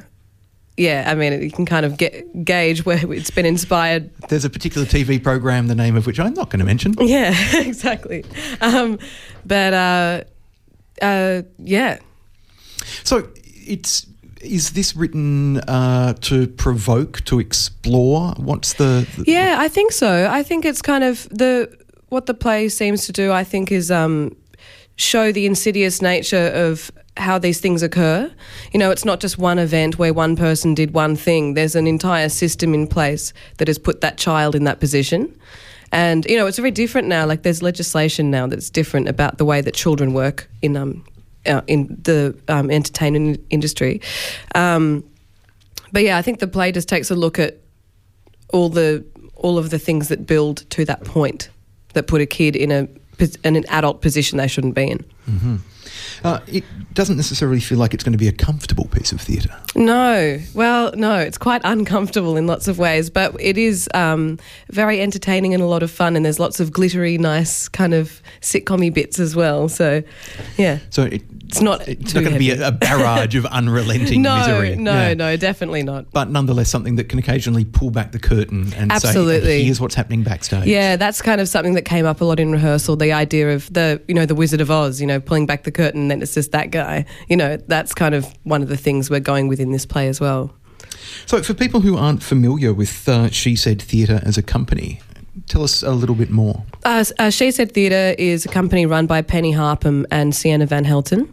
[0.77, 4.11] yeah, I mean, you can kind of get gauge where it's been inspired.
[4.29, 6.95] There's a particular TV program, the name of which I'm not going to mention.
[6.99, 8.24] Yeah, exactly.
[8.62, 8.99] Um,
[9.45, 10.24] but uh,
[11.03, 11.99] uh, yeah,
[13.05, 14.07] So it's
[14.43, 18.35] is this written uh, to provoke, to explore?
[18.36, 20.28] What's the, the Yeah, I think so.
[20.31, 21.74] I think it's kind of the
[22.09, 23.32] what the play seems to do.
[23.32, 24.36] I think is um,
[24.97, 28.31] show the insidious nature of how these things occur.
[28.73, 31.55] You know, it's not just one event where one person did one thing.
[31.55, 35.39] There's an entire system in place that has put that child in that position.
[35.90, 37.27] And you know, it's very different now.
[37.27, 41.05] Like there's legislation now that's different about the way that children work in um
[41.47, 44.01] uh, in the um, entertainment industry.
[44.55, 45.05] Um,
[45.93, 47.59] but yeah, I think the play just takes a look at
[48.52, 49.05] all the
[49.35, 51.48] all of the things that build to that point
[51.94, 52.89] that put a kid in a
[53.44, 54.98] in an adult position they shouldn't be in.
[55.24, 55.56] hmm
[56.24, 56.65] Uh, it
[56.95, 59.55] doesn't necessarily feel like it's going to be a comfortable piece of theatre.
[59.74, 64.39] No, well, no, it's quite uncomfortable in lots of ways, but it is um,
[64.70, 68.23] very entertaining and a lot of fun, and there's lots of glittery, nice kind of
[68.41, 69.69] sitcom bits as well.
[69.69, 70.03] So,
[70.57, 70.79] yeah.
[70.91, 71.87] So it, it's not.
[71.87, 74.74] It's not going to be a, a barrage of unrelenting no, misery.
[74.77, 75.15] No, Yeah.
[75.15, 76.11] no, definitely not.
[76.11, 79.41] But nonetheless, something that can occasionally pull back the curtain and Absolutely.
[79.47, 82.41] say, "Here's what's happening backstage." Yeah, that's kind of something that came up a lot
[82.41, 82.97] in rehearsal.
[82.97, 85.70] The idea of the, you know, the Wizard of Oz, you know, pulling back the
[85.70, 87.05] curtain, and then it's just that guy.
[87.28, 90.09] You know, that's kind of one of the things we're going with in this play
[90.09, 90.55] as well.
[91.27, 95.01] So, for people who aren't familiar with uh, She Said Theatre as a company,
[95.47, 96.64] tell us a little bit more.
[96.85, 100.85] Uh, uh, she Said Theatre is a company run by Penny Harpham and Sienna Van
[100.85, 101.32] Helten.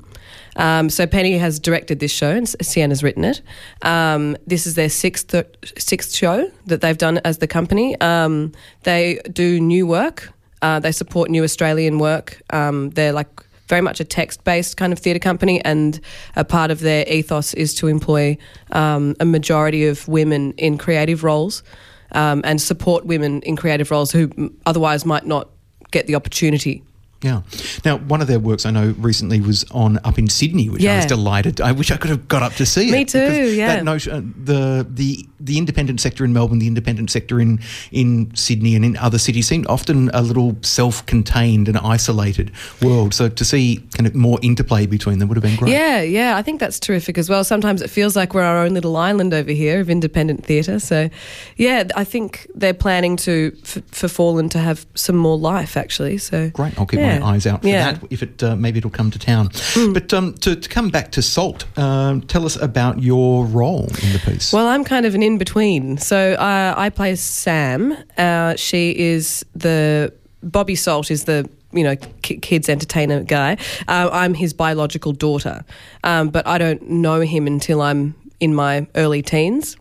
[0.55, 3.41] Um, so Penny has directed this show and Sienna's written it.
[3.81, 5.33] Um, this is their sixth
[5.77, 7.99] sixth show that they've done as the company.
[8.01, 8.51] Um,
[8.83, 10.33] they do new work.
[10.61, 12.41] Uh, they support new Australian work.
[12.49, 13.29] Um, they're like
[13.69, 16.01] very much a text based kind of theatre company, and
[16.35, 18.37] a part of their ethos is to employ
[18.71, 21.63] um, a majority of women in creative roles
[22.11, 24.29] um, and support women in creative roles who
[24.65, 25.49] otherwise might not
[25.91, 26.83] get the opportunity.
[27.21, 27.41] Yeah.
[27.83, 30.95] Now, one of their works I know recently was on up in Sydney, which I
[30.95, 31.07] was Yeah.
[31.07, 31.59] delighted.
[31.59, 33.09] I wish I could have got up to see Me it.
[33.09, 33.75] too, yeah.
[33.75, 37.59] That notion, uh, the the the independent sector in Melbourne, the independent sector in
[37.91, 42.51] in Sydney and in other cities seemed often a little self-contained and isolated
[42.81, 43.13] world.
[43.13, 45.71] So to see kind of more interplay between them would have been great.
[45.71, 47.43] Yeah, yeah, I think that's terrific as well.
[47.43, 50.79] Sometimes it feels like we're our own little island over here of independent theatre.
[50.79, 51.09] So,
[51.57, 56.17] yeah, I think they're planning to f- for Fallen to have some more life actually.
[56.17, 56.77] So Great.
[56.79, 57.08] I'll keep yeah.
[57.17, 57.93] My eyes out for Yeah.
[57.93, 58.03] that.
[58.09, 59.49] If it uh, maybe it'll come to town.
[59.93, 64.13] But um, to, to come back to Salt, um, tell us about your role in
[64.13, 64.53] the piece.
[64.53, 65.97] Well, I'm kind of an in between.
[65.97, 67.95] So uh, I play Sam.
[68.17, 70.13] Uh, she is the
[70.43, 73.57] Bobby Salt is the you know ki- kids entertainer guy.
[73.87, 75.63] Uh, I'm his biological daughter,
[76.03, 79.75] um, but I don't know him until I'm in my early teens.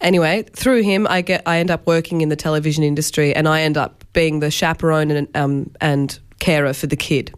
[0.00, 3.62] Anyway, through him, I get I end up working in the television industry, and I
[3.62, 7.32] end up being the chaperone and um, and carer for the kid,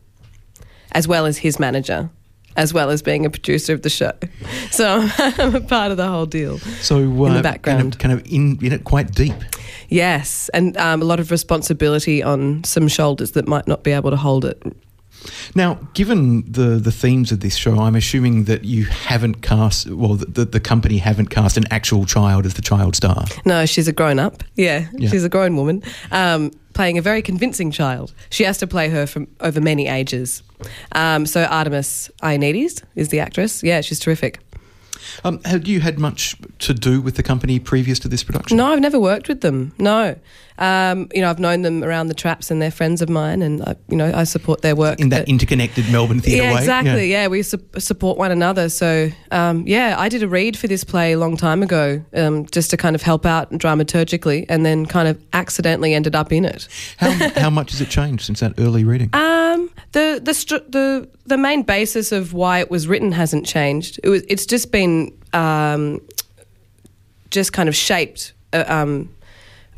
[0.93, 2.11] as well as his manager.
[2.59, 4.13] As well as being a producer of the show,
[4.71, 6.59] so I'm a part of the whole deal.
[6.81, 7.99] so uh, in the background.
[7.99, 9.35] kind of, kind of in, in it quite deep.
[9.91, 14.09] Yes, and um, a lot of responsibility on some shoulders that might not be able
[14.11, 14.63] to hold it.
[15.55, 20.15] Now, given the the themes of this show, I'm assuming that you haven't cast, well,
[20.15, 23.25] the, the, the company haven't cast an actual child as the child star.
[23.45, 24.43] No, she's a grown up.
[24.55, 25.11] Yeah, Yeah.
[25.11, 28.13] she's a grown woman um, playing a very convincing child.
[28.31, 30.43] She has to play her from over many ages.
[30.93, 33.63] Um, so Artemis Ioannidis is the actress.
[33.63, 34.39] Yeah, she's terrific.
[35.25, 38.59] Um, had you had much to do with the company previous to this production?
[38.59, 39.73] No, I've never worked with them.
[39.79, 40.17] No,
[40.59, 43.63] um, you know I've known them around the traps, and they're friends of mine, and
[43.63, 46.61] I, you know I support their work In that but- interconnected Melbourne theatre yeah, way?
[46.61, 47.11] exactly.
[47.11, 48.69] Yeah, we su- support one another.
[48.69, 52.47] So, um, yeah, I did a read for this play a long time ago, um,
[52.47, 56.45] just to kind of help out dramaturgically, and then kind of accidentally ended up in
[56.45, 56.69] it.
[56.99, 59.11] How, how much has it changed since that early reading?
[59.13, 63.99] Um, the the stru- the the main basis of why it was written hasn't changed.
[64.03, 66.01] It was it's just been um,
[67.31, 68.33] just kind of shaped.
[68.53, 69.09] Uh, um,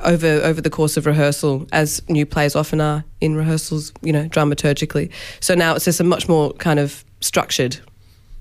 [0.01, 4.29] over over the course of rehearsal, as new plays often are in rehearsals, you know,
[4.29, 5.11] dramaturgically.
[5.41, 7.79] So now it's just a much more kind of structured,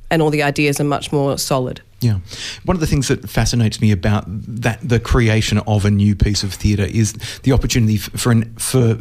[0.09, 1.81] and all the ideas are much more solid.
[1.99, 2.19] Yeah.
[2.65, 6.43] One of the things that fascinates me about that the creation of a new piece
[6.43, 8.97] of theatre is the opportunity for an, for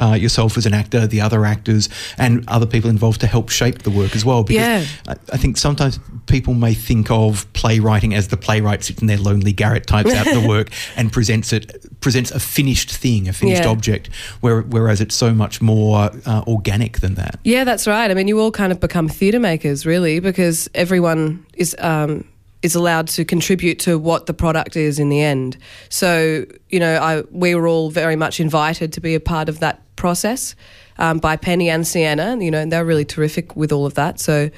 [0.00, 3.82] uh, yourself as an actor, the other actors, and other people involved to help shape
[3.82, 4.44] the work as well.
[4.44, 5.12] Because Yeah.
[5.12, 5.98] I, I think sometimes
[6.28, 10.26] people may think of playwriting as the playwright sits in their lonely garret, types out
[10.26, 13.68] the work, and presents it presents a finished thing, a finished Yeah.
[13.70, 14.08] object,
[14.40, 17.40] where, whereas it's so much more uh, organic than that.
[17.44, 18.10] Yeah, that's right.
[18.10, 22.24] I mean, you all kind of become theatre makers, really, because everyone is um,
[22.62, 25.56] is allowed to contribute to what the product is in the end.
[25.88, 29.60] So, you know, I we were all very much invited to be a part of
[29.60, 30.54] that process
[30.98, 32.36] um, by Penny and Sienna.
[32.40, 34.20] You know, and they're really terrific with all of that.
[34.20, 34.50] So,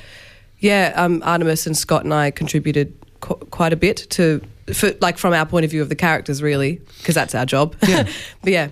[0.61, 4.41] yeah, um, Artemis and Scott and I contributed qu- quite a bit to.
[4.75, 7.77] For, like from our point of view of the characters, really, because that's our job.
[7.87, 8.09] Yeah.
[8.43, 8.69] but yeah,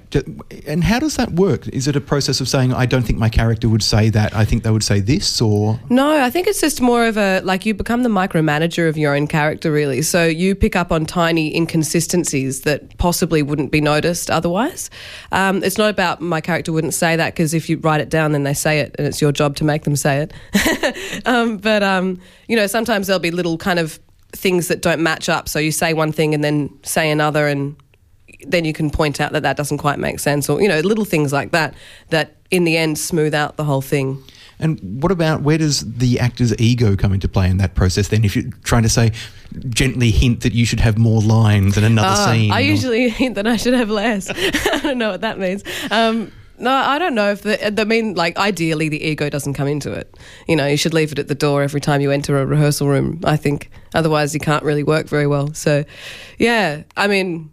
[0.66, 1.68] And how does that work?
[1.68, 4.44] Is it a process of saying, I don't think my character would say that, I
[4.44, 7.66] think they would say this, or No, I think it's just more of a like
[7.66, 10.02] you become the micromanager of your own character, really.
[10.02, 14.90] So you pick up on tiny inconsistencies that possibly wouldn't be noticed otherwise.
[15.32, 18.32] Um, it's not about my character wouldn't say that because if you write it down,
[18.32, 21.26] then they say it, and it's your job to make them say it.
[21.26, 23.98] um, but um, you know, sometimes there'll be little kind of
[24.32, 25.48] things that don't match up.
[25.48, 27.76] So you say one thing and then say another, and
[28.46, 31.04] then you can point out that that doesn't quite make sense, or you know, little
[31.04, 31.74] things like that
[32.10, 34.22] that in the end smooth out the whole thing.
[34.60, 38.08] And what about where does the actor's ego come into play in that process?
[38.08, 39.12] Then, if you're trying to say,
[39.68, 43.08] gently hint that you should have more lines in another Ah, scene, I or- usually
[43.22, 44.28] hint that I should have less.
[44.72, 45.62] I don't know what that means.
[45.92, 47.80] Um, no, I don't know if the.
[47.80, 50.14] I mean, like ideally, the ego doesn't come into it.
[50.46, 52.88] You know, you should leave it at the door every time you enter a rehearsal
[52.88, 53.20] room.
[53.24, 55.52] I think otherwise you can't really work very well.
[55.54, 55.84] So,
[56.38, 57.50] yeah, I mean,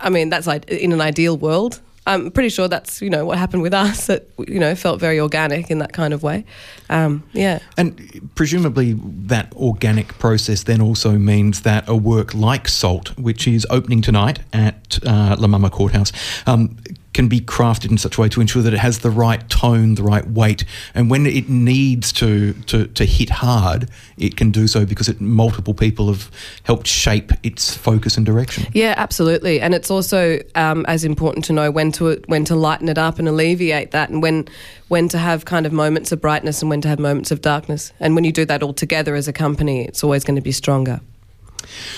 [0.00, 1.80] I mean that's like in an ideal world.
[2.08, 4.06] I'm pretty sure that's you know what happened with us.
[4.06, 6.44] That you know felt very organic in that kind of way.
[6.88, 7.58] Um, yeah.
[7.76, 8.92] And presumably,
[9.26, 14.38] that organic process then also means that a work like Salt, which is opening tonight
[14.52, 16.12] at uh, La Mama Courthouse,
[16.46, 16.78] um,
[17.16, 19.94] can be crafted in such a way to ensure that it has the right tone,
[19.94, 23.88] the right weight, and when it needs to to, to hit hard,
[24.18, 26.30] it can do so because it, multiple people have
[26.64, 28.66] helped shape its focus and direction.
[28.74, 32.90] Yeah, absolutely, and it's also um, as important to know when to when to lighten
[32.90, 34.46] it up and alleviate that, and when
[34.88, 37.94] when to have kind of moments of brightness and when to have moments of darkness.
[37.98, 40.52] And when you do that all together as a company, it's always going to be
[40.52, 41.00] stronger.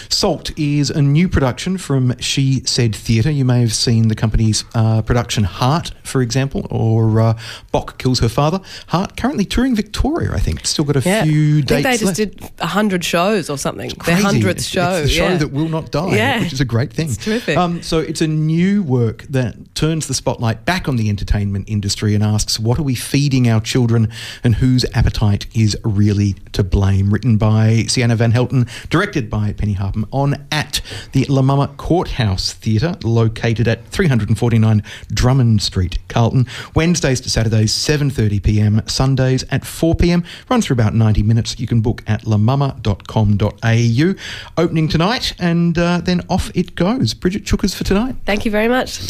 [0.09, 3.31] Salt is a new production from She Said Theatre.
[3.31, 7.39] You may have seen the company's uh, production Heart, for example, or uh,
[7.73, 8.61] Bok Kills Her Father.
[8.89, 10.67] Heart currently touring Victoria, I think.
[10.67, 12.17] Still got a Yeah, few I dates think they just left.
[12.17, 13.89] did a hundred shows or something.
[13.91, 14.23] Their Crazy.
[14.23, 14.91] hundredth It's- show.
[14.93, 15.37] It's the show yeah.
[15.37, 16.41] that will not die, Yeah.
[16.41, 17.09] which is a great thing.
[17.09, 17.57] It's terrific.
[17.57, 22.15] Um, so it's a new work that turns the spotlight back on the entertainment industry
[22.15, 24.11] and asks, what are we feeding our children
[24.43, 27.11] and whose appetite is really to blame?
[27.11, 30.81] Written by Sienna Van Helten, directed by Penny Harpham on at
[31.13, 36.47] the La Mama Courthouse Theatre, located at 349 Drummond Street, Carlton.
[36.75, 40.25] Wednesdays to Saturdays, 7.30pm, Sundays at 4pm.
[40.49, 41.59] Runs for about 90 minutes.
[41.59, 44.15] You can book at lamama.com.au.
[44.63, 47.15] Opening tonight, and uh, then off it goes.
[47.15, 48.17] Bridget Chookas for tonight.
[48.25, 49.01] Thank you very much.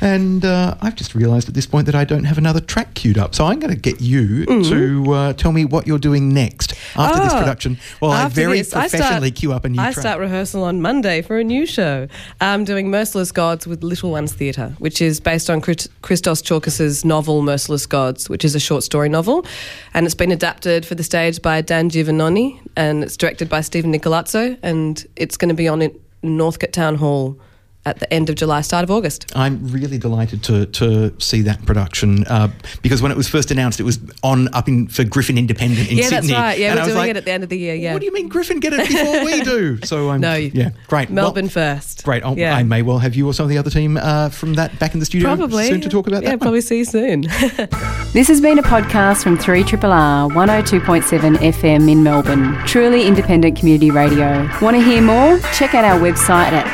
[0.00, 3.18] And uh, I've just realised at this point that I don't have another track queued
[3.18, 3.34] up.
[3.34, 7.20] So I'm going to get you to uh, tell me what you're doing next after
[7.20, 7.36] this Mm.
[7.36, 7.78] Oh, production.
[8.00, 10.02] Well, I very this, I start- professionally queue up a new I track.
[10.02, 12.08] start rehearsal on Monday for a new show.
[12.42, 17.40] I'm doing Merciless Gods with Little Ones Theatre, which is based on Christos Tsiolkas's novel
[17.40, 19.46] Merciless Gods, which is a short story novel.
[19.94, 23.90] And it's been adapted for the stage by Dan Giovannoni and it's directed by Stephen
[23.90, 24.58] Nicolazzo.
[24.62, 27.40] And it's going to be on in Northcote Town Hall
[27.88, 29.32] at the end of July, start of August.
[29.34, 32.48] I'm really delighted to to see that production uh,
[32.82, 35.98] because when it was first announced, it was on up in for Griffin Independent in
[35.98, 36.28] yeah, Sydney.
[36.28, 36.58] that's right.
[36.58, 37.74] Yeah, and we're doing like, it at the end of the year.
[37.74, 37.92] Yeah.
[37.92, 39.78] What do you mean Griffin get it before we do?
[39.84, 41.08] So I'm No, yeah, great.
[41.08, 42.04] Well, Melbourne first.
[42.04, 42.22] great.
[42.24, 42.54] I'll, Yeah.
[42.54, 44.94] I may well have you or some of the other team uh, from that back
[44.94, 45.68] in the studio Probably.
[45.68, 46.40] soon to talk about yeah, that.
[46.40, 46.46] one.
[46.46, 47.24] probably see you soon.
[48.14, 52.56] This has been a podcast from 3RRR 102.7 FM in Melbourne.
[52.66, 54.48] Truly independent community radio.
[54.62, 55.38] Want to hear more?
[55.52, 56.66] Check out our website at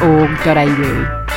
[0.00, 1.27] rrr.org.au.